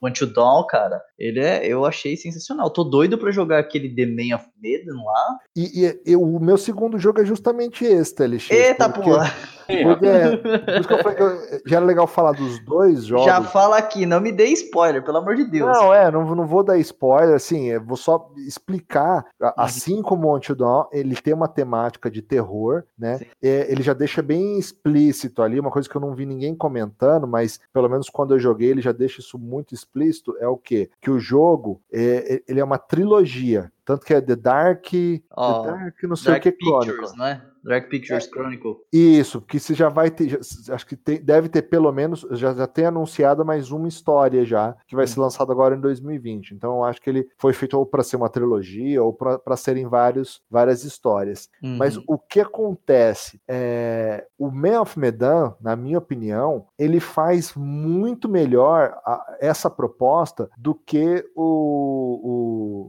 Want 0.01 0.17
to 0.17 0.27
Dawn, 0.27 0.67
cara, 0.67 1.01
ele 1.23 1.39
é, 1.39 1.65
eu 1.65 1.85
achei 1.85 2.17
sensacional. 2.17 2.69
Tô 2.69 2.83
doido 2.83 3.17
para 3.17 3.31
jogar 3.31 3.59
aquele 3.59 3.89
The 3.89 4.05
Man 4.05 4.35
of 4.35 4.45
Medan 4.61 5.01
lá. 5.03 5.39
E, 5.55 5.85
e 5.85 6.01
eu, 6.05 6.21
o 6.21 6.39
meu 6.39 6.57
segundo 6.57 6.97
jogo 6.97 7.21
é 7.21 7.25
justamente 7.25 7.85
esse, 7.85 8.13
TLX. 8.13 8.49
Eita, 8.49 8.89
porque, 8.89 9.09
porra! 9.09 9.33
Porque, 9.65 10.05
eu, 11.23 11.61
já 11.65 11.77
era 11.77 11.85
legal 11.85 12.05
falar 12.05 12.33
dos 12.33 12.59
dois 12.65 13.05
jogos. 13.05 13.25
Já 13.25 13.41
fala 13.41 13.77
aqui, 13.77 14.05
não 14.05 14.19
me 14.19 14.29
dê 14.29 14.47
spoiler, 14.47 15.01
pelo 15.01 15.19
amor 15.19 15.35
de 15.35 15.45
Deus. 15.45 15.71
Não, 15.71 15.93
é, 15.93 16.11
não, 16.11 16.35
não 16.35 16.45
vou 16.45 16.63
dar 16.63 16.77
spoiler, 16.79 17.35
assim, 17.35 17.77
vou 17.79 17.95
só 17.95 18.29
explicar. 18.45 19.25
Uhum. 19.41 19.51
Assim 19.55 20.01
como 20.01 20.27
o 20.27 20.35
Until 20.35 20.55
Dawn, 20.55 20.85
ele 20.91 21.15
tem 21.15 21.33
uma 21.33 21.47
temática 21.47 22.11
de 22.11 22.21
terror, 22.21 22.83
né? 22.99 23.21
É, 23.41 23.71
ele 23.71 23.81
já 23.81 23.93
deixa 23.93 24.21
bem 24.21 24.59
explícito 24.59 25.41
ali, 25.41 25.59
uma 25.59 25.71
coisa 25.71 25.87
que 25.87 25.95
eu 25.95 26.01
não 26.01 26.13
vi 26.13 26.25
ninguém 26.25 26.53
comentando, 26.53 27.25
mas 27.25 27.59
pelo 27.71 27.87
menos 27.87 28.09
quando 28.09 28.35
eu 28.35 28.39
joguei, 28.39 28.69
ele 28.69 28.81
já 28.81 28.91
deixa 28.91 29.21
isso 29.21 29.39
muito 29.39 29.73
explícito 29.73 29.93
explícito 29.93 30.35
é 30.39 30.47
o 30.47 30.57
quê? 30.57 30.89
Que 31.01 31.09
o 31.13 31.19
jogo 31.19 31.81
é, 31.91 32.35
é, 32.35 32.43
ele 32.47 32.59
é 32.59 32.63
uma 32.63 32.77
trilogia. 32.77 33.71
Tanto 33.85 34.05
que 34.05 34.13
é 34.13 34.21
The 34.21 34.35
Dark. 34.35 34.87
Oh, 35.35 35.63
The 35.63 35.71
Dark, 35.71 36.03
não 36.03 36.15
sei 36.15 36.31
Dark 36.33 36.41
o 36.41 36.43
que 36.43 36.51
Pictures, 36.51 36.85
Chronicle. 36.87 37.17
não 37.17 37.25
é? 37.25 37.52
Dark 37.63 37.89
Pictures 37.89 38.25
é, 38.25 38.29
Chronicle. 38.29 38.75
Isso, 38.91 39.41
que 39.41 39.59
você 39.59 39.73
já 39.73 39.89
vai 39.89 40.11
ter. 40.11 40.29
Já, 40.29 40.75
acho 40.75 40.85
que 40.85 40.95
tem, 40.95 41.21
deve 41.21 41.47
ter 41.47 41.63
pelo 41.63 41.91
menos. 41.91 42.25
Já, 42.31 42.53
já 42.53 42.67
tem 42.67 42.85
anunciado 42.85 43.45
mais 43.45 43.71
uma 43.71 43.87
história 43.87 44.45
já, 44.45 44.75
que 44.85 44.95
vai 44.95 45.07
ser 45.07 45.19
uhum. 45.19 45.25
lançada 45.25 45.51
agora 45.51 45.75
em 45.75 45.79
2020. 45.79 46.51
Então 46.51 46.77
eu 46.77 46.83
acho 46.83 47.01
que 47.01 47.09
ele 47.09 47.27
foi 47.37 47.53
feito 47.53 47.77
ou 47.77 47.85
para 47.85 48.03
ser 48.03 48.17
uma 48.17 48.29
trilogia 48.29 49.01
ou 49.01 49.13
para 49.13 49.55
serem 49.55 49.87
vários, 49.87 50.41
várias 50.49 50.83
histórias. 50.83 51.49
Uhum. 51.61 51.77
Mas 51.77 51.97
o 52.07 52.17
que 52.17 52.41
acontece? 52.41 53.39
É, 53.47 54.25
o 54.37 54.51
Man 54.51 54.81
of 54.81 54.99
Medan, 54.99 55.53
na 55.61 55.75
minha 55.75 55.97
opinião, 55.97 56.67
ele 56.77 56.99
faz 56.99 57.53
muito 57.55 58.27
melhor 58.27 58.93
a, 59.05 59.37
essa 59.39 59.69
proposta 59.69 60.49
do 60.57 60.75
que 60.75 61.25
o, 61.35 62.19
o 62.23 62.87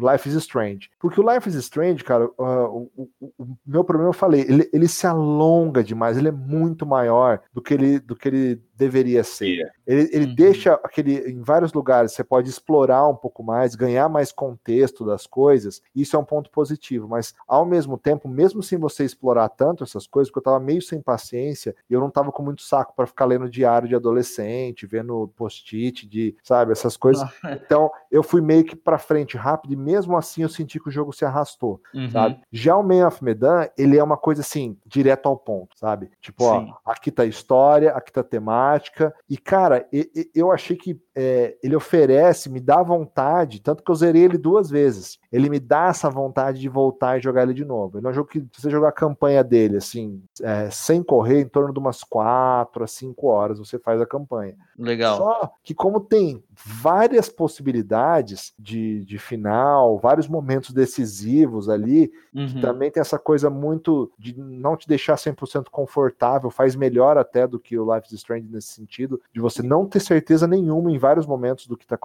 Life 0.00 0.28
is 0.28 0.34
Strange. 0.36 0.90
Porque 0.98 1.20
o 1.20 1.34
Life 1.34 1.48
is 1.48 1.54
Strange, 1.56 2.04
cara, 2.04 2.26
uh, 2.26 2.88
o, 2.96 3.10
o, 3.20 3.32
o, 3.38 3.56
meu 3.66 3.84
problema 3.84 4.10
eu 4.10 4.14
falei, 4.14 4.42
ele, 4.42 4.68
ele 4.72 4.88
se 4.88 5.06
alonga 5.06 5.82
demais, 5.82 6.16
ele 6.16 6.28
é 6.28 6.32
muito 6.32 6.84
maior 6.84 7.40
do 7.52 7.62
que 7.62 7.74
ele, 7.74 7.98
do 7.98 8.14
que 8.14 8.28
ele 8.28 8.62
deveria 8.76 9.24
ser. 9.24 9.72
Ele, 9.86 10.08
ele 10.12 10.26
uhum. 10.26 10.34
deixa 10.34 10.74
aquele. 10.84 11.30
Em 11.30 11.40
vários 11.42 11.72
lugares 11.72 12.12
você 12.12 12.22
pode 12.22 12.48
explorar 12.48 13.08
um 13.08 13.14
pouco 13.14 13.42
mais, 13.42 13.74
ganhar 13.74 14.08
mais 14.08 14.30
contexto 14.30 15.04
das 15.04 15.26
coisas. 15.26 15.82
Isso 15.94 16.14
é 16.14 16.18
um 16.18 16.24
ponto 16.24 16.50
positivo, 16.50 17.08
mas 17.08 17.34
ao 17.48 17.64
mesmo 17.64 17.96
tempo, 17.96 18.28
mesmo 18.28 18.62
sem 18.62 18.78
você 18.78 19.04
explorar 19.04 19.48
tanto 19.48 19.82
essas 19.82 20.06
coisas, 20.06 20.30
porque 20.30 20.40
eu 20.40 20.52
tava 20.52 20.60
meio 20.60 20.82
sem 20.82 21.00
paciência 21.00 21.74
e 21.88 21.94
eu 21.94 22.00
não 22.00 22.10
tava 22.10 22.30
com 22.30 22.42
muito 22.42 22.62
saco 22.62 22.92
para 22.94 23.06
ficar 23.06 23.24
lendo 23.24 23.48
diário 23.48 23.88
de 23.88 23.94
adolescente, 23.94 24.86
vendo 24.86 25.28
post-it 25.36 26.06
de, 26.06 26.36
sabe, 26.42 26.72
essas 26.72 26.96
coisas. 26.96 27.26
então 27.64 27.90
eu 28.10 28.22
fui 28.22 28.40
meio 28.40 28.64
que 28.64 28.76
para 28.76 28.98
frente 28.98 29.36
rápido 29.36 29.72
e 29.72 29.76
mesmo 29.86 30.16
assim 30.16 30.42
eu 30.42 30.48
senti 30.48 30.80
que 30.80 30.88
o 30.88 30.92
jogo 30.92 31.12
se 31.12 31.24
arrastou, 31.24 31.80
uhum. 31.94 32.10
sabe? 32.10 32.40
Já 32.50 32.76
o 32.76 32.82
Man 32.82 33.06
of 33.06 33.22
Medan, 33.22 33.68
ele 33.78 33.96
é 33.96 34.02
uma 34.02 34.16
coisa 34.16 34.40
assim, 34.40 34.76
direto 34.84 35.28
ao 35.28 35.36
ponto, 35.36 35.78
sabe? 35.78 36.10
Tipo, 36.20 36.42
Sim. 36.42 36.72
ó, 36.84 36.90
aqui 36.90 37.12
tá 37.12 37.22
a 37.22 37.26
história, 37.26 37.92
aqui 37.92 38.12
tá 38.12 38.22
a 38.22 38.24
temática, 38.24 39.14
e 39.30 39.38
cara, 39.38 39.86
eu 40.34 40.50
achei 40.50 40.76
que 40.76 41.00
é, 41.14 41.56
ele 41.62 41.76
oferece, 41.76 42.50
me 42.50 42.58
dá 42.58 42.82
vontade, 42.82 43.62
tanto 43.62 43.84
que 43.84 43.90
eu 43.90 43.94
zerei 43.94 44.24
ele 44.24 44.36
duas 44.36 44.68
vezes. 44.68 45.18
Ele 45.32 45.48
me 45.48 45.60
dá 45.60 45.86
essa 45.86 46.10
vontade 46.10 46.60
de 46.60 46.68
voltar 46.68 47.16
e 47.16 47.22
jogar 47.22 47.44
ele 47.44 47.54
de 47.54 47.64
novo. 47.64 47.98
Ele 47.98 48.06
é 48.06 48.10
um 48.10 48.12
jogo 48.12 48.28
que, 48.28 48.40
se 48.40 48.62
você 48.62 48.70
jogar 48.70 48.88
a 48.88 48.92
campanha 48.92 49.44
dele, 49.44 49.76
assim, 49.76 50.22
é, 50.42 50.68
sem 50.70 51.02
correr, 51.02 51.40
em 51.40 51.48
torno 51.48 51.72
de 51.72 51.78
umas 51.78 52.02
4 52.02 52.82
a 52.82 52.86
5 52.86 53.26
horas, 53.26 53.58
você 53.58 53.78
faz 53.78 54.00
a 54.00 54.06
campanha. 54.06 54.56
Legal. 54.78 55.16
Só 55.16 55.52
que, 55.62 55.74
como 55.74 56.00
tem 56.00 56.42
várias 56.64 57.28
possibilidades 57.28 58.54
de, 58.58 59.04
de 59.04 59.18
final, 59.18 59.98
vários 59.98 60.28
momentos 60.28 60.72
decisivos 60.72 61.68
ali, 61.68 62.10
uhum. 62.34 62.60
também 62.60 62.90
tem 62.90 63.00
essa 63.00 63.18
coisa 63.18 63.50
muito 63.50 64.10
de 64.18 64.38
não 64.38 64.76
te 64.76 64.88
deixar 64.88 65.16
100% 65.16 65.66
confortável, 65.70 66.50
faz 66.50 66.74
melhor 66.74 67.18
até 67.18 67.46
do 67.46 67.58
que 67.58 67.78
o 67.78 67.94
Life 67.94 68.06
is 68.06 68.14
Strange 68.14 68.48
nesse 68.50 68.68
sentido, 68.68 69.20
de 69.32 69.40
você 69.40 69.62
não 69.62 69.86
ter 69.86 70.00
certeza 70.00 70.46
nenhuma 70.46 70.90
em 70.90 70.98
vários 70.98 71.26
momentos 71.26 71.66
do 71.66 71.76
que 71.76 71.86
tá 71.86 71.98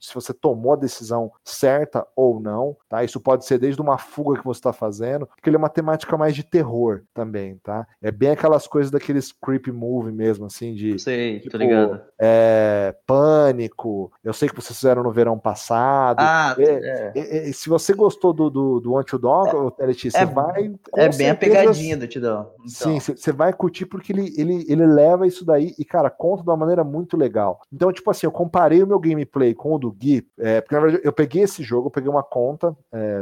se 0.00 0.14
você 0.14 0.32
tomou 0.32 0.72
a 0.72 0.76
decisão 0.76 1.30
certa 1.42 2.06
ou 2.16 2.40
não, 2.40 2.76
tá? 2.88 3.04
Isso 3.04 3.20
pode 3.20 3.44
ser 3.44 3.58
desde 3.58 3.80
uma 3.80 3.98
fuga 3.98 4.38
que 4.38 4.44
você 4.44 4.58
está 4.58 4.72
fazendo, 4.72 5.26
porque 5.26 5.48
ele 5.48 5.56
é 5.56 5.58
uma 5.58 5.68
temática 5.68 6.16
mais 6.16 6.34
de 6.34 6.42
terror 6.42 7.02
também, 7.12 7.58
tá? 7.62 7.86
É 8.02 8.10
bem 8.10 8.30
aquelas 8.30 8.66
coisas 8.66 8.90
daqueles 8.90 9.32
creepy 9.32 9.72
movie 9.72 10.12
mesmo, 10.12 10.46
assim, 10.46 10.74
de. 10.74 10.98
Sei, 10.98 11.38
tipo, 11.38 11.50
tô 11.50 11.58
ligado. 11.58 12.00
É, 12.18 12.94
pânico. 13.06 14.12
Eu 14.22 14.32
sei 14.32 14.48
que 14.48 14.54
vocês 14.54 14.78
fizeram 14.78 15.02
no 15.02 15.10
verão 15.10 15.38
passado. 15.38 16.18
Ah, 16.20 16.54
é, 16.58 17.12
é. 17.14 17.52
se 17.52 17.68
você 17.68 17.92
gostou 17.92 18.32
do, 18.32 18.48
do, 18.48 18.80
do 18.80 18.98
Until 18.98 19.18
Dawn, 19.18 19.72
é, 19.78 19.92
você 19.92 20.08
é, 20.14 20.24
vai. 20.24 20.72
É 20.96 21.08
bem 21.08 21.30
a 21.30 21.34
pegadinha 21.34 21.96
do 21.96 22.06
Tidão. 22.06 22.50
Então. 22.60 22.68
Sim, 22.68 23.00
você 23.00 23.32
vai 23.32 23.52
curtir 23.52 23.86
porque 23.86 24.12
ele, 24.12 24.32
ele, 24.36 24.64
ele 24.68 24.86
leva 24.86 25.26
isso 25.26 25.44
daí 25.44 25.74
e, 25.78 25.84
cara, 25.84 26.08
conta 26.08 26.42
de 26.42 26.48
uma 26.48 26.56
maneira 26.56 26.84
muito 26.84 27.16
legal. 27.16 27.60
Então, 27.72 27.92
tipo 27.92 28.10
assim, 28.10 28.26
eu 28.26 28.32
comparei 28.32 28.82
o 28.82 28.86
meu 28.86 28.98
gameplay 28.98 29.54
com 29.54 29.74
o 29.74 29.78
do 29.78 29.90
Gui, 29.90 30.26
é, 30.38 30.60
porque 30.60 30.74
na 30.74 30.80
verdade 30.80 31.02
eu 31.04 31.12
peguei 31.12 31.42
esse 31.42 31.62
jogo, 31.62 31.88
eu 31.88 31.90
peguei 31.90 32.10
uma 32.10 32.22
conta 32.22 32.76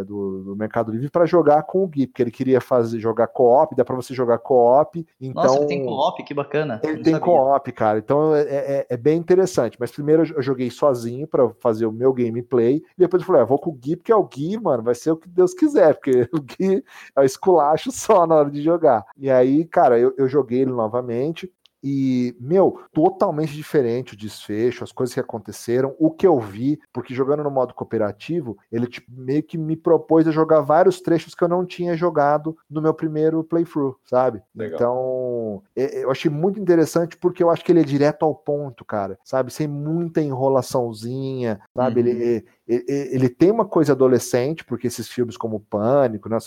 do, 0.06 0.42
do, 0.44 0.56
Mercado 0.56 0.92
Livre 0.92 1.10
para 1.10 1.26
jogar 1.26 1.62
com 1.62 1.82
o 1.84 1.88
Gui, 1.88 2.06
porque 2.06 2.22
ele 2.22 2.30
queria 2.30 2.60
fazer 2.60 3.00
jogar 3.00 3.26
co-op, 3.28 3.74
dá 3.74 3.84
para 3.84 3.96
você 3.96 4.14
jogar 4.14 4.38
co-op. 4.38 5.06
Então, 5.20 5.42
Nossa, 5.42 5.58
ele 5.58 5.66
tem 5.66 5.84
co-op, 5.84 6.22
que 6.22 6.34
bacana. 6.34 6.80
Ele 6.82 7.02
tem 7.02 7.18
co-op, 7.18 7.72
cara. 7.72 7.98
Então 7.98 8.34
é, 8.34 8.81
é, 8.88 8.96
bem 8.96 9.18
interessante. 9.18 9.76
Mas 9.78 9.90
primeiro 9.90 10.24
eu 10.34 10.42
joguei 10.42 10.70
sozinho 10.70 11.26
para 11.26 11.48
fazer 11.60 11.86
o 11.86 11.92
meu 11.92 12.12
gameplay. 12.12 12.76
E 12.76 12.98
depois 12.98 13.22
eu 13.22 13.26
falei, 13.26 13.42
ah, 13.42 13.46
vou 13.46 13.58
com 13.58 13.70
o 13.70 13.74
Gui, 13.74 13.96
porque 13.96 14.12
é 14.12 14.16
o 14.16 14.24
Gui, 14.24 14.58
mano, 14.58 14.82
vai 14.82 14.94
ser 14.94 15.10
o 15.10 15.16
que 15.16 15.28
Deus 15.28 15.54
quiser, 15.54 15.94
porque 15.94 16.28
o 16.32 16.40
Gui 16.40 16.84
é 17.16 17.20
o 17.20 17.24
esculacho 17.24 17.90
só 17.90 18.26
na 18.26 18.36
hora 18.36 18.50
de 18.50 18.62
jogar. 18.62 19.04
E 19.16 19.30
aí, 19.30 19.64
cara, 19.64 19.98
eu, 19.98 20.14
eu 20.16 20.28
joguei 20.28 20.60
ele 20.60 20.72
novamente. 20.72 21.50
E, 21.82 22.36
meu, 22.38 22.80
totalmente 22.92 23.52
diferente 23.52 24.14
o 24.14 24.16
desfecho, 24.16 24.84
as 24.84 24.92
coisas 24.92 25.12
que 25.12 25.20
aconteceram, 25.20 25.96
o 25.98 26.10
que 26.10 26.26
eu 26.26 26.38
vi, 26.38 26.78
porque 26.92 27.14
jogando 27.14 27.42
no 27.42 27.50
modo 27.50 27.74
cooperativo, 27.74 28.56
ele 28.70 28.86
tipo, 28.86 29.10
meio 29.10 29.42
que 29.42 29.58
me 29.58 29.76
propôs 29.76 30.28
a 30.28 30.30
jogar 30.30 30.60
vários 30.60 31.00
trechos 31.00 31.34
que 31.34 31.42
eu 31.42 31.48
não 31.48 31.66
tinha 31.66 31.96
jogado 31.96 32.56
no 32.70 32.80
meu 32.80 32.94
primeiro 32.94 33.42
playthrough, 33.42 33.96
sabe? 34.04 34.42
Legal. 34.54 34.76
Então, 34.76 35.62
eu 35.74 36.10
achei 36.10 36.30
muito 36.30 36.60
interessante 36.60 37.16
porque 37.16 37.42
eu 37.42 37.50
acho 37.50 37.64
que 37.64 37.72
ele 37.72 37.80
é 37.80 37.84
direto 37.84 38.24
ao 38.24 38.34
ponto, 38.34 38.84
cara, 38.84 39.18
sabe? 39.24 39.52
Sem 39.52 39.66
muita 39.66 40.20
enrolaçãozinha, 40.20 41.60
sabe? 41.74 42.00
Uhum. 42.00 42.06
Ele, 42.06 42.44
ele 42.66 43.28
tem 43.28 43.50
uma 43.50 43.64
coisa 43.64 43.92
adolescente, 43.92 44.64
porque 44.64 44.86
esses 44.86 45.08
filmes 45.08 45.36
como 45.36 45.60
Pânico, 45.60 46.28
né, 46.28 46.38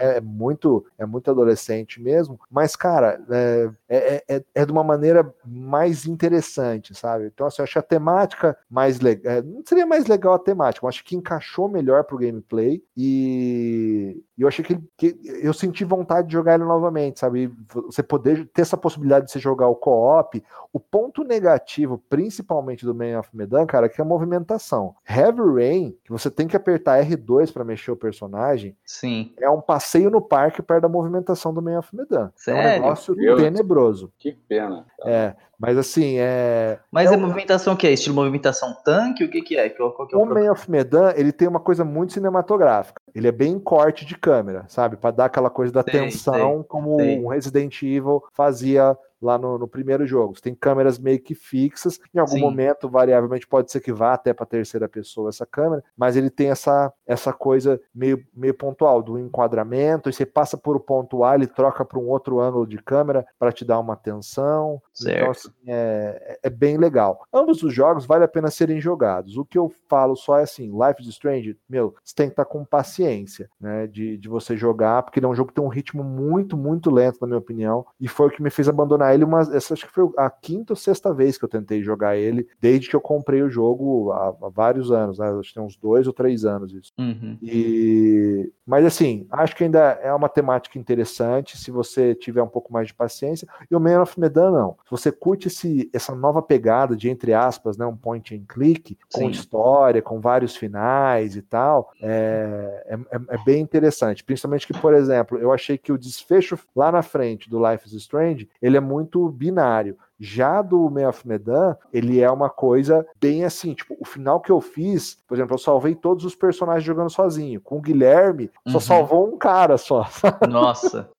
é, 0.00 0.16
é, 0.16 0.20
muito 0.20 0.84
é 0.98 1.06
muito 1.06 1.30
adolescente 1.30 2.00
mesmo, 2.00 2.38
mas, 2.50 2.76
cara, 2.76 3.20
é, 3.30 3.70
é, 3.88 4.24
é, 4.28 4.44
é, 4.54 4.66
de 4.66 4.72
uma 4.72 4.84
maneira 4.84 5.34
mais 5.44 6.06
interessante, 6.06 6.94
sabe? 6.94 7.26
Então, 7.26 7.46
assim, 7.46 7.62
eu 7.62 7.64
acho 7.64 7.78
a 7.78 7.82
temática 7.82 8.56
mais 8.68 9.00
legal. 9.00 9.32
É, 9.32 9.42
não 9.42 9.62
seria 9.64 9.86
mais 9.86 10.06
legal 10.06 10.34
a 10.34 10.38
temática, 10.38 10.84
eu 10.84 10.88
acho 10.88 11.04
que 11.04 11.16
encaixou 11.16 11.68
melhor 11.68 12.04
pro 12.04 12.18
gameplay 12.18 12.82
e, 12.96 14.22
e 14.36 14.42
eu 14.42 14.48
achei 14.48 14.64
que, 14.64 14.78
que, 14.96 15.18
eu 15.42 15.54
senti 15.54 15.84
vontade 15.84 16.28
de 16.28 16.34
jogar 16.34 16.54
ele 16.54 16.64
novamente, 16.64 17.20
sabe? 17.20 17.52
Você 17.86 18.02
poder 18.02 18.46
ter 18.48 18.62
essa 18.62 18.76
possibilidade 18.76 19.26
de 19.26 19.32
você 19.32 19.38
jogar 19.38 19.68
o 19.68 19.74
co-op. 19.74 20.42
O 20.72 20.80
ponto 20.80 21.24
negativo, 21.24 22.02
principalmente 22.08 22.84
do 22.84 22.94
Man 22.94 23.18
of 23.18 23.34
Medan, 23.34 23.64
cara, 23.64 23.86
é 23.86 23.88
que 23.88 24.00
é 24.00 24.04
a 24.04 24.06
movimentação. 24.06 24.94
Heavy 25.08 25.45
Rain, 25.54 25.96
que 26.04 26.10
você 26.10 26.30
tem 26.30 26.46
que 26.46 26.56
apertar 26.56 27.02
R2 27.04 27.52
para 27.52 27.64
mexer 27.64 27.90
o 27.90 27.96
personagem, 27.96 28.76
Sim. 28.84 29.32
é 29.38 29.48
um 29.48 29.60
passeio 29.60 30.10
no 30.10 30.20
parque 30.20 30.62
perto 30.62 30.82
da 30.82 30.88
movimentação 30.88 31.52
do 31.52 31.62
Man 31.62 31.78
of 31.78 31.94
Medan. 31.94 32.30
Sério? 32.36 32.60
É 32.60 32.66
um 32.66 32.82
negócio 32.82 33.14
Meu 33.14 33.36
tenebroso. 33.36 34.12
Que 34.18 34.32
pena. 34.32 34.86
É, 35.04 35.34
mas 35.58 35.78
assim, 35.78 36.16
é. 36.18 36.78
Mas 36.90 37.10
é 37.10 37.14
a 37.14 37.18
movimentação 37.18 37.74
que 37.74 37.86
é? 37.86 37.92
Estilo 37.92 38.14
movimentação 38.14 38.76
tanque? 38.84 39.24
O 39.24 39.30
que, 39.30 39.40
que 39.40 39.56
é? 39.56 39.68
Qual, 39.70 39.92
qual 39.92 40.06
que 40.06 40.14
é 40.14 40.18
o, 40.18 40.22
o 40.22 40.26
Man 40.26 40.50
of 40.50 40.70
Medan, 40.70 41.12
ele 41.16 41.32
tem 41.32 41.48
uma 41.48 41.60
coisa 41.60 41.84
muito 41.84 42.12
cinematográfica. 42.12 43.00
Ele 43.14 43.28
é 43.28 43.32
bem 43.32 43.58
corte 43.58 44.04
de 44.04 44.16
câmera, 44.16 44.64
sabe? 44.68 44.96
Para 44.96 45.10
dar 45.10 45.24
aquela 45.26 45.48
coisa 45.48 45.72
da 45.72 45.82
sei, 45.82 45.92
tensão, 45.92 46.56
sei, 46.56 46.64
como 46.68 46.96
sei. 46.96 47.18
um 47.18 47.28
Resident 47.28 47.82
Evil 47.82 48.22
fazia 48.32 48.96
lá 49.20 49.38
no, 49.38 49.58
no, 49.58 49.68
primeiro 49.68 50.06
jogo. 50.06 50.34
Você 50.36 50.42
tem 50.42 50.54
câmeras 50.54 50.98
meio 50.98 51.20
que 51.20 51.34
fixas, 51.34 51.98
em 52.14 52.18
algum 52.18 52.32
Sim. 52.32 52.40
momento, 52.40 52.88
variavelmente, 52.88 53.46
pode 53.46 53.70
ser 53.70 53.80
que 53.80 53.92
vá 53.92 54.14
até 54.14 54.32
para 54.32 54.44
a 54.44 54.48
terceira 54.48 54.88
pessoa 54.88 55.28
essa 55.28 55.46
câmera, 55.46 55.82
mas 55.96 56.16
ele 56.16 56.30
tem 56.30 56.50
essa, 56.50 56.92
essa 57.06 57.32
coisa 57.32 57.80
meio, 57.94 58.24
meio 58.34 58.54
pontual 58.54 59.02
do 59.02 59.18
enquadramento, 59.18 60.08
e 60.08 60.12
você 60.12 60.26
passa 60.26 60.56
por 60.56 60.76
o 60.76 60.80
ponto 60.80 61.24
A, 61.24 61.34
ele 61.34 61.46
troca 61.46 61.84
para 61.84 61.98
um 61.98 62.08
outro 62.08 62.40
ângulo 62.40 62.66
de 62.66 62.78
câmera 62.78 63.26
para 63.38 63.52
te 63.52 63.64
dar 63.64 63.78
uma 63.78 63.94
atenção. 63.94 64.80
Então, 65.00 65.04
certo. 65.06 65.18
Então, 65.18 65.30
assim, 65.30 65.50
é, 65.66 66.38
é 66.42 66.50
bem 66.50 66.76
legal. 66.76 67.26
Ambos 67.32 67.62
os 67.62 67.72
jogos 67.72 68.06
vale 68.06 68.24
a 68.24 68.28
pena 68.28 68.50
serem 68.50 68.80
jogados. 68.80 69.36
O 69.36 69.44
que 69.44 69.58
eu 69.58 69.72
falo 69.88 70.16
só 70.16 70.38
é 70.38 70.42
assim: 70.42 70.70
Life 70.70 71.02
is 71.02 71.08
Strange, 71.08 71.56
meu, 71.68 71.94
você 72.02 72.14
tem 72.14 72.26
que 72.26 72.32
estar 72.32 72.44
tá 72.44 72.50
com 72.50 72.64
paciência, 72.64 73.48
né, 73.60 73.86
de, 73.86 74.16
de 74.16 74.28
você 74.28 74.56
jogar, 74.56 75.02
porque 75.02 75.18
ele 75.18 75.26
é 75.26 75.28
um 75.28 75.34
jogo 75.34 75.48
que 75.48 75.54
tem 75.54 75.64
um 75.64 75.68
ritmo 75.68 76.02
muito, 76.02 76.56
muito 76.56 76.90
lento, 76.90 77.18
na 77.20 77.26
minha 77.26 77.38
opinião, 77.38 77.86
e 78.00 78.08
foi 78.08 78.28
o 78.28 78.30
que 78.30 78.42
me 78.42 78.50
fez 78.50 78.68
abandonar 78.68 79.05
ele 79.14 79.24
uma. 79.24 79.40
Essa 79.40 79.74
acho 79.74 79.86
que 79.86 79.92
foi 79.92 80.08
a 80.16 80.30
quinta 80.30 80.72
ou 80.72 80.76
sexta 80.76 81.12
vez 81.12 81.38
que 81.38 81.44
eu 81.44 81.48
tentei 81.48 81.82
jogar 81.82 82.16
ele, 82.16 82.46
desde 82.60 82.88
que 82.88 82.96
eu 82.96 83.00
comprei 83.00 83.42
o 83.42 83.50
jogo 83.50 84.12
há, 84.12 84.28
há 84.28 84.48
vários 84.48 84.90
anos, 84.90 85.18
né? 85.18 85.28
Acho 85.28 85.48
que 85.48 85.54
tem 85.54 85.62
uns 85.62 85.76
dois 85.76 86.06
ou 86.06 86.12
três 86.12 86.44
anos 86.44 86.72
isso. 86.72 86.92
Uhum. 86.98 87.38
E... 87.42 88.52
Mas 88.66 88.84
assim, 88.84 89.26
acho 89.30 89.54
que 89.54 89.62
ainda 89.62 89.98
é 90.02 90.12
uma 90.12 90.28
temática 90.28 90.76
interessante 90.78 91.56
se 91.56 91.70
você 91.70 92.14
tiver 92.14 92.42
um 92.42 92.48
pouco 92.48 92.72
mais 92.72 92.88
de 92.88 92.94
paciência. 92.94 93.46
E 93.70 93.76
o 93.76 93.80
Man 93.80 94.02
of 94.02 94.18
Medan, 94.18 94.50
não. 94.50 94.76
Se 94.84 94.90
você 94.90 95.12
curte 95.12 95.46
esse, 95.46 95.88
essa 95.92 96.14
nova 96.14 96.42
pegada 96.42 96.96
de, 96.96 97.08
entre 97.08 97.32
aspas, 97.32 97.76
né, 97.76 97.86
um 97.86 97.96
point 97.96 98.34
and 98.34 98.44
click, 98.48 98.98
com 99.12 99.20
Sim. 99.20 99.30
história, 99.30 100.02
com 100.02 100.20
vários 100.20 100.56
finais 100.56 101.36
e 101.36 101.42
tal, 101.42 101.92
é, 102.02 102.84
é, 102.86 102.94
é, 102.94 103.20
é 103.36 103.44
bem 103.44 103.62
interessante. 103.62 104.24
Principalmente 104.24 104.66
que, 104.66 104.78
por 104.78 104.94
exemplo, 104.94 105.38
eu 105.38 105.52
achei 105.52 105.78
que 105.78 105.92
o 105.92 105.98
desfecho 105.98 106.58
lá 106.74 106.90
na 106.90 107.02
frente 107.02 107.48
do 107.48 107.64
Life 107.64 107.86
is 107.86 107.92
Strange, 107.92 108.48
ele 108.60 108.76
é 108.76 108.80
muito 108.80 109.28
binário. 109.28 109.96
Já 110.18 110.62
do 110.62 110.88
Man 110.90 111.08
of 111.08 111.26
Medan, 111.26 111.76
ele 111.92 112.20
é 112.20 112.30
uma 112.30 112.48
coisa 112.48 113.06
bem 113.20 113.44
assim, 113.44 113.74
tipo, 113.74 113.96
o 114.00 114.04
final 114.04 114.40
que 114.40 114.50
eu 114.50 114.60
fiz, 114.60 115.18
por 115.26 115.34
exemplo, 115.34 115.54
eu 115.54 115.58
salvei 115.58 115.94
todos 115.94 116.24
os 116.24 116.34
personagens 116.34 116.84
jogando 116.84 117.10
sozinho. 117.10 117.60
Com 117.60 117.78
o 117.78 117.80
Guilherme, 117.80 118.50
uhum. 118.66 118.72
só 118.72 118.80
salvou 118.80 119.28
um 119.28 119.36
cara 119.36 119.76
só. 119.76 120.06
Nossa. 120.48 121.10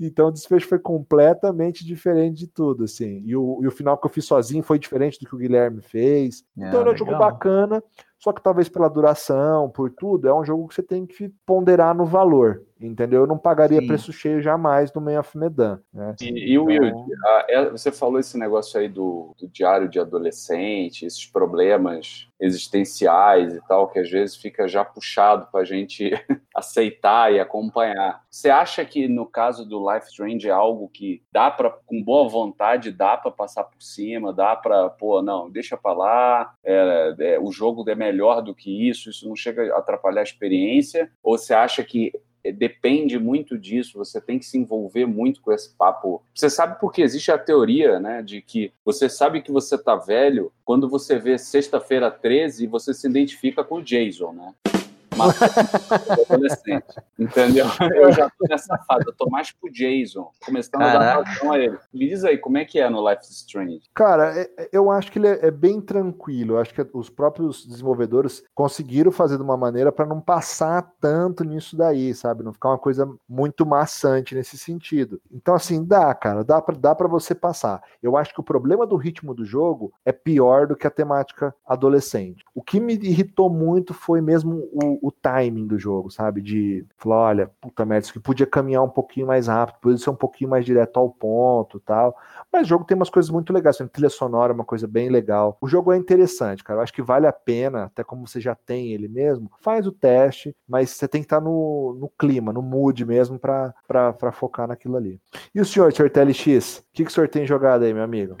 então 0.00 0.28
o 0.28 0.32
desfecho 0.32 0.68
foi 0.68 0.78
completamente 0.78 1.84
diferente 1.84 2.38
de 2.38 2.46
tudo, 2.46 2.84
assim. 2.84 3.22
E 3.24 3.34
o, 3.34 3.60
e 3.62 3.66
o 3.66 3.70
final 3.70 3.96
que 3.96 4.06
eu 4.06 4.10
fiz 4.10 4.24
sozinho 4.24 4.62
foi 4.62 4.78
diferente 4.78 5.18
do 5.18 5.26
que 5.26 5.34
o 5.34 5.38
Guilherme 5.38 5.80
fez. 5.80 6.44
É, 6.58 6.68
então 6.68 6.80
era 6.80 6.92
um 6.92 6.96
jogo 6.96 7.16
bacana. 7.16 7.82
Só 8.18 8.32
que 8.32 8.42
talvez 8.42 8.68
pela 8.68 8.88
duração, 8.88 9.70
por 9.70 9.90
tudo, 9.90 10.28
é 10.28 10.34
um 10.34 10.44
jogo 10.44 10.68
que 10.68 10.74
você 10.74 10.82
tem 10.82 11.06
que 11.06 11.32
ponderar 11.46 11.94
no 11.94 12.04
valor, 12.04 12.62
entendeu? 12.80 13.20
Eu 13.20 13.26
não 13.26 13.38
pagaria 13.38 13.80
Sim. 13.80 13.86
preço 13.86 14.12
cheio 14.12 14.40
jamais 14.40 14.92
no 14.92 15.18
of 15.18 15.36
Medan. 15.36 15.80
Né? 15.92 16.14
E, 16.20 16.52
e 16.52 16.58
o 16.58 16.64
Will, 16.64 16.84
então... 16.84 17.06
você 17.72 17.92
falou 17.92 18.18
esse 18.18 18.38
negócio 18.38 18.80
aí 18.80 18.88
do, 18.88 19.34
do 19.38 19.48
diário 19.48 19.88
de 19.88 19.98
adolescente, 19.98 21.04
esses 21.04 21.26
problemas 21.26 22.28
existenciais 22.40 23.54
e 23.54 23.60
tal, 23.68 23.88
que 23.88 23.98
às 23.98 24.10
vezes 24.10 24.36
fica 24.36 24.66
já 24.66 24.84
puxado 24.84 25.46
para 25.52 25.60
a 25.60 25.64
gente 25.64 26.10
aceitar 26.56 27.32
e 27.32 27.38
acompanhar. 27.38 28.22
Você 28.30 28.48
acha 28.48 28.84
que 28.84 29.06
no 29.06 29.26
caso 29.26 29.68
do 29.68 29.92
Life 29.92 30.08
Strange 30.08 30.48
é 30.48 30.52
algo 30.52 30.88
que 30.88 31.22
dá 31.30 31.50
para, 31.50 31.70
com 31.70 32.02
boa 32.02 32.28
vontade, 32.28 32.90
dá 32.90 33.16
para 33.16 33.30
passar 33.30 33.64
por 33.64 33.82
cima, 33.82 34.32
dá 34.32 34.56
para, 34.56 34.88
pô, 34.90 35.20
não, 35.20 35.50
deixa 35.50 35.76
para 35.76 35.92
lá, 35.92 36.54
é, 36.64 37.14
é, 37.18 37.38
o 37.38 37.52
jogo 37.52 37.88
é 37.88 37.94
melhor 37.94 38.40
do 38.40 38.54
que 38.54 38.88
isso, 38.88 39.10
isso 39.10 39.28
não 39.28 39.36
chega 39.36 39.74
a 39.74 39.78
atrapalhar 39.78 40.20
a 40.20 40.24
experiência? 40.24 41.10
Ou 41.22 41.36
você 41.36 41.52
acha 41.52 41.84
que 41.84 42.12
é, 42.14 42.20
depende 42.44 43.18
muito 43.18 43.58
disso, 43.58 43.98
você 43.98 44.20
tem 44.20 44.38
que 44.38 44.44
se 44.44 44.58
envolver 44.58 45.06
muito 45.06 45.40
com 45.40 45.52
esse 45.52 45.70
papo. 45.70 46.22
Você 46.34 46.48
sabe 46.48 46.78
porque 46.80 47.02
existe 47.02 47.30
a 47.30 47.38
teoria, 47.38 47.98
né, 47.98 48.22
de 48.22 48.40
que 48.40 48.72
você 48.84 49.08
sabe 49.08 49.42
que 49.42 49.52
você 49.52 49.76
tá 49.76 49.96
velho 49.96 50.52
quando 50.64 50.88
você 50.88 51.18
vê 51.18 51.36
sexta-feira 51.38 52.10
13 52.10 52.64
e 52.64 52.66
você 52.66 52.94
se 52.94 53.08
identifica 53.08 53.64
com 53.64 53.76
o 53.76 53.82
Jason, 53.82 54.32
né? 54.32 54.54
Adolescente. 56.28 56.86
Entendeu? 57.18 57.66
Eu 57.94 58.12
já 58.12 58.30
tô 58.30 58.46
nessa 58.48 58.78
fase, 58.78 59.04
eu 59.06 59.12
tô 59.12 59.28
mais 59.28 59.52
pro 59.52 59.70
Jason, 59.70 60.30
começando 60.44 60.80
Caraca. 60.80 60.96
a 60.96 61.22
dar 61.22 61.30
razão 61.30 61.52
a 61.52 61.58
ele. 61.58 61.78
Me 61.92 62.08
diz 62.08 62.24
aí, 62.24 62.38
como 62.38 62.58
é 62.58 62.64
que 62.64 62.78
é 62.78 62.88
no 62.88 63.08
Life 63.08 63.22
is 63.22 63.30
Strange? 63.30 63.82
Cara, 63.94 64.38
é, 64.38 64.50
é, 64.56 64.68
eu 64.72 64.90
acho 64.90 65.10
que 65.10 65.18
ele 65.18 65.28
é, 65.28 65.46
é, 65.46 65.50
bem 65.50 65.80
tranquilo. 65.80 66.54
Eu 66.54 66.58
acho 66.58 66.74
que 66.74 66.86
os 66.94 67.10
próprios 67.10 67.66
desenvolvedores 67.66 68.42
conseguiram 68.54 69.10
fazer 69.10 69.36
de 69.36 69.42
uma 69.42 69.56
maneira 69.56 69.92
para 69.92 70.06
não 70.06 70.20
passar 70.20 70.92
tanto 71.00 71.44
nisso 71.44 71.76
daí, 71.76 72.14
sabe? 72.14 72.42
Não 72.42 72.52
ficar 72.52 72.70
uma 72.70 72.78
coisa 72.78 73.10
muito 73.28 73.66
maçante 73.66 74.34
nesse 74.34 74.56
sentido. 74.56 75.20
Então, 75.30 75.54
assim, 75.54 75.84
dá, 75.84 76.14
cara, 76.14 76.44
dá 76.44 76.60
pra, 76.60 76.74
dá 76.76 76.94
pra 76.94 77.08
você 77.08 77.34
passar. 77.34 77.82
Eu 78.02 78.16
acho 78.16 78.32
que 78.32 78.40
o 78.40 78.44
problema 78.44 78.86
do 78.86 78.96
ritmo 78.96 79.34
do 79.34 79.44
jogo 79.44 79.92
é 80.04 80.12
pior 80.12 80.66
do 80.66 80.76
que 80.76 80.86
a 80.86 80.90
temática 80.90 81.54
adolescente. 81.66 82.44
O 82.54 82.62
que 82.62 82.80
me 82.80 82.94
irritou 82.94 83.50
muito 83.50 83.92
foi 83.92 84.20
mesmo 84.20 84.68
o, 84.72 85.08
o 85.08 85.09
o 85.10 85.12
timing 85.12 85.66
do 85.66 85.78
jogo, 85.78 86.10
sabe? 86.10 86.40
De 86.40 86.84
falar, 86.96 87.16
olha, 87.16 87.50
puta 87.60 87.84
merda, 87.84 88.04
isso 88.04 88.12
que 88.12 88.20
podia 88.20 88.46
caminhar 88.46 88.82
um 88.82 88.88
pouquinho 88.88 89.26
mais 89.26 89.46
rápido, 89.46 89.76
podia 89.80 89.98
ser 89.98 90.10
um 90.10 90.14
pouquinho 90.14 90.50
mais 90.50 90.64
direto 90.64 90.98
ao 90.98 91.10
ponto 91.10 91.78
tal. 91.80 92.16
Mas 92.52 92.62
o 92.66 92.68
jogo 92.68 92.84
tem 92.84 92.96
umas 92.96 93.10
coisas 93.10 93.30
muito 93.30 93.52
legais, 93.52 93.76
trilha 93.92 94.08
sonora 94.08 94.52
é 94.52 94.54
uma 94.54 94.64
coisa 94.64 94.86
bem 94.86 95.08
legal. 95.08 95.56
O 95.60 95.68
jogo 95.68 95.92
é 95.92 95.96
interessante, 95.96 96.64
cara. 96.64 96.78
Eu 96.78 96.82
acho 96.82 96.92
que 96.92 97.02
vale 97.02 97.26
a 97.26 97.32
pena, 97.32 97.84
até 97.84 98.02
como 98.02 98.26
você 98.26 98.40
já 98.40 98.54
tem 98.54 98.92
ele 98.92 99.08
mesmo, 99.08 99.50
faz 99.60 99.86
o 99.86 99.92
teste, 99.92 100.54
mas 100.68 100.90
você 100.90 101.06
tem 101.06 101.20
que 101.20 101.26
estar 101.26 101.40
no, 101.40 101.96
no 101.98 102.08
clima, 102.08 102.52
no 102.52 102.62
mood 102.62 103.04
mesmo, 103.04 103.38
para 103.38 104.32
focar 104.32 104.68
naquilo 104.68 104.96
ali. 104.96 105.20
E 105.54 105.60
o 105.60 105.64
senhor, 105.64 105.92
senhor 105.92 106.10
TLX, 106.10 106.78
o 106.78 106.82
que, 106.92 107.04
que 107.04 107.10
o 107.10 107.12
senhor 107.12 107.28
tem 107.28 107.46
jogado 107.46 107.84
aí, 107.84 107.92
meu 107.92 108.02
amigo? 108.02 108.36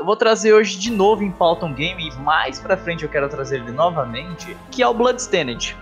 Eu 0.00 0.06
vou 0.06 0.16
trazer 0.16 0.54
hoje 0.54 0.78
de 0.78 0.90
novo 0.90 1.22
em 1.22 1.30
pauta 1.30 1.66
um 1.66 1.74
game 1.74 2.08
e 2.08 2.20
mais 2.20 2.58
pra 2.58 2.74
frente 2.74 3.04
eu 3.04 3.10
quero 3.10 3.28
trazer 3.28 3.60
ele 3.60 3.70
novamente, 3.70 4.56
que 4.70 4.82
é 4.82 4.88
o 4.88 4.94
Bloodstained. 4.94 5.76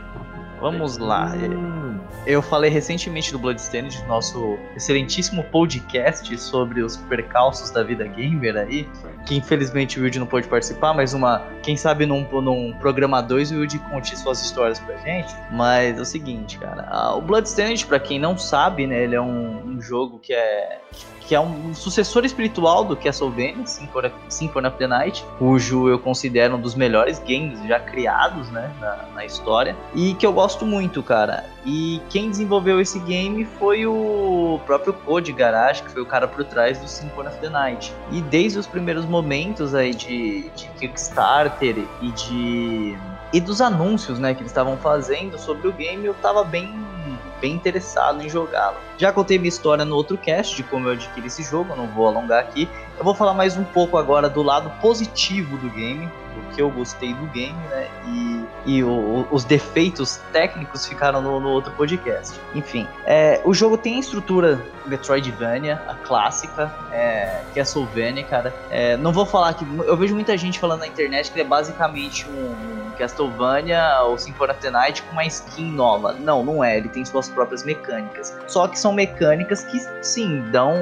Vamos 0.60 0.98
lá. 0.98 1.32
Hum. 1.36 2.00
Eu 2.26 2.42
falei 2.42 2.68
recentemente 2.68 3.30
do 3.30 3.38
Bloodstained, 3.38 4.04
nosso 4.08 4.58
excelentíssimo 4.74 5.44
podcast 5.44 6.36
sobre 6.36 6.82
os 6.82 6.96
percalços 6.96 7.70
da 7.70 7.84
vida 7.84 8.08
gamer 8.08 8.56
aí. 8.56 8.88
que 9.24 9.36
infelizmente 9.36 10.00
o 10.00 10.02
Wilde 10.02 10.18
não 10.18 10.26
pôde 10.26 10.48
participar, 10.48 10.92
mas 10.92 11.14
uma, 11.14 11.46
quem 11.62 11.76
sabe 11.76 12.04
num, 12.04 12.26
num 12.42 12.76
programa 12.80 13.22
2 13.22 13.52
o 13.52 13.60
Wilde 13.60 13.78
conte 13.78 14.18
suas 14.18 14.42
histórias 14.42 14.80
pra 14.80 14.96
gente. 14.96 15.32
Mas 15.52 15.96
é 15.96 16.00
o 16.00 16.04
seguinte, 16.04 16.58
cara, 16.58 17.14
o 17.14 17.20
Bloodstained, 17.20 17.86
pra 17.86 18.00
quem 18.00 18.18
não 18.18 18.36
sabe, 18.36 18.84
né, 18.84 19.04
ele 19.04 19.14
é 19.14 19.20
um, 19.20 19.64
um 19.64 19.80
jogo 19.80 20.18
que 20.18 20.32
é 20.32 20.80
que 21.28 21.34
é 21.34 21.40
um 21.40 21.74
sucessor 21.74 22.24
espiritual 22.24 22.82
do 22.84 22.96
Castlevania, 22.96 23.66
Symphony 23.66 24.66
of 24.66 24.78
the 24.78 24.86
Night, 24.86 25.22
cujo 25.38 25.86
eu 25.86 25.98
considero 25.98 26.56
um 26.56 26.60
dos 26.60 26.74
melhores 26.74 27.18
games 27.18 27.62
já 27.68 27.78
criados, 27.78 28.48
né, 28.48 28.72
na, 28.80 29.04
na, 29.14 29.24
história, 29.26 29.76
e 29.94 30.14
que 30.14 30.24
eu 30.24 30.32
gosto 30.32 30.64
muito, 30.64 31.02
cara. 31.02 31.44
E 31.66 32.00
quem 32.08 32.30
desenvolveu 32.30 32.80
esse 32.80 32.98
game 33.00 33.44
foi 33.44 33.86
o 33.86 34.58
próprio 34.64 34.94
Code 34.94 35.30
Garage, 35.34 35.82
que 35.82 35.90
foi 35.90 36.00
o 36.00 36.06
cara 36.06 36.26
por 36.26 36.42
trás 36.44 36.78
do 36.78 36.88
Symphony 36.88 37.28
of 37.28 37.38
the 37.40 37.50
Night. 37.50 37.92
E 38.10 38.22
desde 38.22 38.58
os 38.58 38.66
primeiros 38.66 39.04
momentos 39.04 39.74
aí 39.74 39.94
de, 39.94 40.48
de 40.56 40.66
Kickstarter 40.78 41.76
e 42.00 42.10
de 42.12 42.98
e 43.30 43.40
dos 43.40 43.60
anúncios, 43.60 44.18
né, 44.18 44.32
que 44.32 44.40
eles 44.40 44.50
estavam 44.50 44.78
fazendo 44.78 45.38
sobre 45.38 45.68
o 45.68 45.72
game, 45.72 46.06
eu 46.06 46.14
tava 46.14 46.42
bem 46.44 46.87
bem 47.40 47.52
interessado 47.52 48.22
em 48.22 48.28
jogá-lo. 48.28 48.76
Já 48.96 49.12
contei 49.12 49.38
minha 49.38 49.48
história 49.48 49.84
no 49.84 49.94
outro 49.96 50.16
cast 50.16 50.56
de 50.56 50.62
como 50.62 50.88
eu 50.88 50.92
adquiri 50.92 51.26
esse 51.26 51.42
jogo, 51.42 51.74
não 51.74 51.86
vou 51.86 52.08
alongar 52.08 52.40
aqui. 52.40 52.68
Eu 52.98 53.04
vou 53.04 53.14
falar 53.14 53.32
mais 53.32 53.56
um 53.56 53.64
pouco 53.64 53.96
agora 53.96 54.28
do 54.28 54.42
lado 54.42 54.70
positivo 54.80 55.56
do 55.58 55.70
game, 55.70 56.06
do 56.06 56.54
que 56.54 56.60
eu 56.60 56.70
gostei 56.70 57.14
do 57.14 57.26
game, 57.26 57.58
né? 57.70 57.88
E, 58.06 58.44
e 58.66 58.84
o, 58.84 59.26
os 59.30 59.44
defeitos 59.44 60.20
técnicos 60.32 60.86
ficaram 60.86 61.22
no, 61.22 61.38
no 61.38 61.48
outro 61.48 61.72
podcast. 61.72 62.38
Enfim, 62.54 62.88
é, 63.06 63.40
o 63.44 63.54
jogo 63.54 63.78
tem 63.78 63.96
a 63.96 64.00
estrutura 64.00 64.60
Metroidvania, 64.84 65.80
a 65.86 65.94
clássica, 65.94 66.72
é, 66.92 67.42
Castlevania, 67.54 68.24
cara. 68.24 68.54
É, 68.70 68.96
não 68.96 69.12
vou 69.12 69.24
falar 69.26 69.54
que. 69.54 69.64
Eu 69.84 69.96
vejo 69.96 70.14
muita 70.14 70.36
gente 70.36 70.58
falando 70.58 70.80
na 70.80 70.86
internet 70.86 71.30
que 71.30 71.38
ele 71.38 71.46
é 71.46 71.48
basicamente 71.48 72.26
um 72.28 72.87
Castlevania 72.98 74.02
ou 74.02 74.18
Symphony 74.18 74.52
of 74.52 74.60
the 74.60 74.70
Night 74.70 75.02
com 75.02 75.12
uma 75.12 75.24
skin 75.24 75.70
nova. 75.72 76.12
Não, 76.12 76.44
não 76.44 76.62
é. 76.62 76.76
Ele 76.76 76.88
tem 76.88 77.04
suas 77.04 77.28
próprias 77.28 77.64
mecânicas. 77.64 78.36
Só 78.46 78.66
que 78.68 78.78
são 78.78 78.92
mecânicas 78.92 79.64
que, 79.64 79.80
sim, 80.02 80.44
dão. 80.50 80.74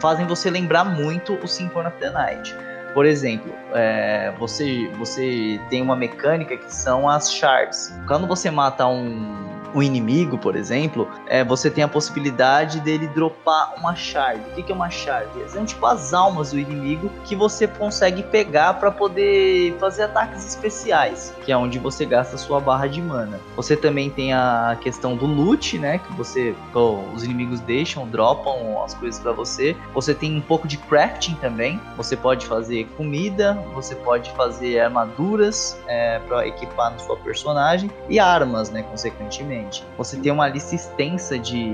fazem 0.00 0.26
você 0.26 0.50
lembrar 0.50 0.84
muito 0.84 1.34
o 1.34 1.46
Symphony 1.46 1.88
of 1.88 1.96
the 1.98 2.10
Night. 2.10 2.56
Por 2.94 3.04
exemplo, 3.04 3.52
é, 3.74 4.32
você, 4.38 4.88
você 4.98 5.60
tem 5.68 5.82
uma 5.82 5.96
mecânica 5.96 6.56
que 6.56 6.72
são 6.72 7.08
as 7.08 7.32
shards. 7.32 7.92
Quando 8.06 8.26
você 8.26 8.50
mata 8.50 8.86
um, 8.86 9.48
um 9.74 9.82
inimigo, 9.82 10.38
por 10.38 10.56
exemplo, 10.56 11.08
é, 11.26 11.44
você 11.44 11.70
tem 11.70 11.84
a 11.84 11.88
possibilidade 11.88 12.80
dele 12.80 13.06
dropar 13.08 13.74
uma 13.78 13.94
shard. 13.94 14.40
O 14.50 14.54
que, 14.54 14.62
que 14.62 14.72
é 14.72 14.74
uma 14.74 14.90
shard? 14.90 15.28
São 15.48 15.64
tipo 15.64 15.84
as 15.86 16.12
almas 16.12 16.52
do 16.52 16.58
inimigo 16.58 17.10
que 17.24 17.34
você 17.36 17.66
consegue 17.66 18.22
pegar 18.22 18.74
para 18.74 18.90
poder 18.90 19.76
fazer 19.78 20.04
ataques 20.04 20.46
especiais, 20.46 21.34
que 21.44 21.52
é 21.52 21.56
onde 21.56 21.78
você 21.78 22.04
gasta 22.04 22.36
sua 22.36 22.60
barra 22.60 22.86
de 22.86 23.00
mana. 23.00 23.40
Você 23.56 23.76
também 23.76 24.10
tem 24.10 24.32
a 24.32 24.76
questão 24.80 25.16
do 25.16 25.26
loot, 25.26 25.78
né? 25.78 25.98
Que 25.98 26.12
você, 26.14 26.54
os 27.14 27.24
inimigos 27.24 27.60
deixam, 27.60 28.06
dropam 28.06 28.82
as 28.82 28.94
coisas 28.94 29.20
para 29.20 29.32
você. 29.32 29.76
Você 29.94 30.14
tem 30.14 30.36
um 30.36 30.40
pouco 30.40 30.66
de 30.66 30.76
crafting 30.76 31.34
também. 31.34 31.80
Você 31.96 32.16
pode 32.16 32.46
fazer 32.46 32.86
comida, 32.96 33.57
você 33.74 33.94
pode 33.94 34.30
fazer 34.32 34.80
armaduras 34.80 35.78
é, 35.86 36.18
para 36.20 36.46
equipar 36.46 36.90
na 36.90 36.98
sua 36.98 37.16
personagem 37.16 37.90
e 38.08 38.18
armas, 38.18 38.70
né? 38.70 38.82
Consequentemente. 38.82 39.84
Você 39.96 40.16
tem 40.16 40.32
uma 40.32 40.48
lista 40.48 40.74
extensa 40.74 41.38
de 41.38 41.72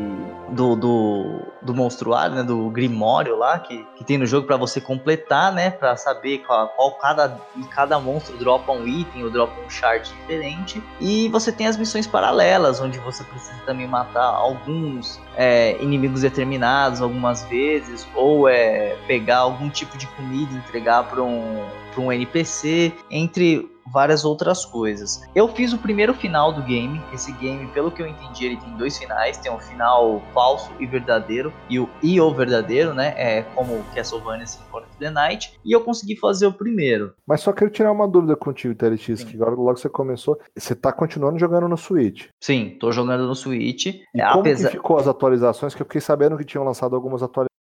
do, 0.48 0.76
do, 0.76 1.40
do 1.62 1.74
monstruário, 1.74 2.36
né, 2.36 2.42
do 2.42 2.68
grimório 2.70 3.36
lá 3.36 3.58
que, 3.58 3.84
que 3.96 4.04
tem 4.04 4.18
no 4.18 4.26
jogo 4.26 4.46
para 4.46 4.56
você 4.56 4.80
completar, 4.80 5.52
né, 5.52 5.70
para 5.70 5.96
saber 5.96 6.38
qual, 6.38 6.68
qual, 6.68 6.92
cada 6.98 7.40
cada 7.70 7.98
monstro 7.98 8.36
dropa 8.36 8.72
um 8.72 8.86
item 8.86 9.24
ou 9.24 9.30
dropa 9.30 9.54
um 9.60 9.70
chart 9.70 10.08
diferente. 10.08 10.82
E 11.00 11.28
você 11.28 11.50
tem 11.50 11.66
as 11.66 11.76
missões 11.76 12.06
paralelas, 12.06 12.80
onde 12.80 12.98
você 12.98 13.24
precisa 13.24 13.58
também 13.66 13.86
matar 13.86 14.24
alguns 14.24 15.20
é, 15.36 15.76
inimigos 15.82 16.22
determinados 16.22 17.00
algumas 17.00 17.42
vezes, 17.44 18.06
ou 18.14 18.48
é, 18.48 18.96
pegar 19.06 19.38
algum 19.38 19.68
tipo 19.68 19.96
de 19.98 20.06
comida 20.08 20.52
e 20.52 20.56
entregar 20.56 21.04
para 21.04 21.22
um, 21.22 21.64
um 21.96 22.12
NPC, 22.12 22.92
entre 23.10 23.68
várias 23.86 24.24
outras 24.24 24.64
coisas. 24.64 25.22
Eu 25.34 25.48
fiz 25.48 25.72
o 25.72 25.78
primeiro 25.78 26.14
final 26.14 26.52
do 26.52 26.62
game. 26.62 27.00
Esse 27.12 27.32
game, 27.32 27.66
pelo 27.68 27.90
que 27.90 28.02
eu 28.02 28.06
entendi, 28.06 28.46
ele 28.46 28.56
tem 28.56 28.76
dois 28.76 28.96
finais. 28.96 29.36
Tem 29.36 29.52
um 29.52 29.58
final 29.58 30.22
falso 30.32 30.70
e 30.78 30.86
verdadeiro. 30.86 31.52
E 31.68 31.78
o, 31.78 31.88
e 32.02 32.20
o 32.20 32.32
verdadeiro, 32.32 32.94
né? 32.94 33.14
É 33.16 33.42
como 33.54 33.84
Castlevania 33.94 34.46
Symphony 34.46 34.84
of 34.84 34.98
the 34.98 35.10
Night. 35.10 35.58
E 35.64 35.72
eu 35.72 35.80
consegui 35.82 36.16
fazer 36.16 36.46
o 36.46 36.52
primeiro. 36.52 37.14
Mas 37.26 37.40
só 37.40 37.52
quero 37.52 37.70
tirar 37.70 37.92
uma 37.92 38.08
dúvida 38.08 38.36
contigo, 38.36 38.74
TLX, 38.74 39.24
que 39.24 39.36
agora 39.36 39.52
logo 39.52 39.76
você 39.76 39.88
começou. 39.88 40.38
Você 40.56 40.74
tá 40.74 40.92
continuando 40.92 41.38
jogando 41.38 41.68
no 41.68 41.76
Switch? 41.76 42.26
Sim, 42.42 42.76
tô 42.80 42.92
jogando 42.92 43.26
no 43.26 43.34
Switch. 43.34 43.86
E 43.86 44.02
é, 44.14 44.26
como 44.28 44.40
apesar... 44.40 44.68
que 44.68 44.76
ficou 44.76 44.98
as 44.98 45.08
atualizações? 45.08 45.74
Que 45.74 45.82
eu 45.82 45.86
fiquei 45.86 46.00
sabendo 46.00 46.36
que 46.36 46.44
tinham 46.44 46.64
lançado 46.64 46.94
algumas 46.94 47.22
atualizações 47.22 47.53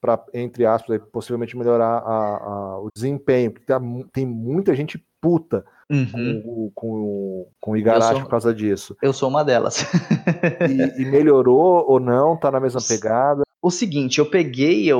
para, 0.00 0.22
entre 0.34 0.64
aspas, 0.64 1.00
possivelmente 1.12 1.56
melhorar 1.56 1.98
a, 1.98 2.36
a, 2.36 2.80
o 2.80 2.88
desempenho. 2.94 3.50
Porque 3.50 3.66
tá, 3.66 3.80
tem 4.12 4.26
muita 4.26 4.74
gente 4.74 5.02
puta 5.20 5.64
uhum. 5.90 6.42
com, 6.42 6.72
com, 6.74 7.46
com 7.60 7.70
o 7.72 7.76
Igarashi 7.76 8.14
sou, 8.14 8.22
por 8.22 8.28
causa 8.28 8.54
disso. 8.54 8.96
Eu 9.00 9.12
sou 9.12 9.28
uma 9.28 9.44
delas. 9.44 9.84
e, 10.68 11.02
e, 11.02 11.04
melhorou 11.04 11.84
ou 11.88 12.00
não? 12.00 12.36
Tá 12.36 12.50
na 12.50 12.60
mesma 12.60 12.80
pegada? 12.86 13.42
O 13.60 13.70
seguinte, 13.70 14.18
eu 14.18 14.26
peguei 14.26 14.92
o, 14.92 14.98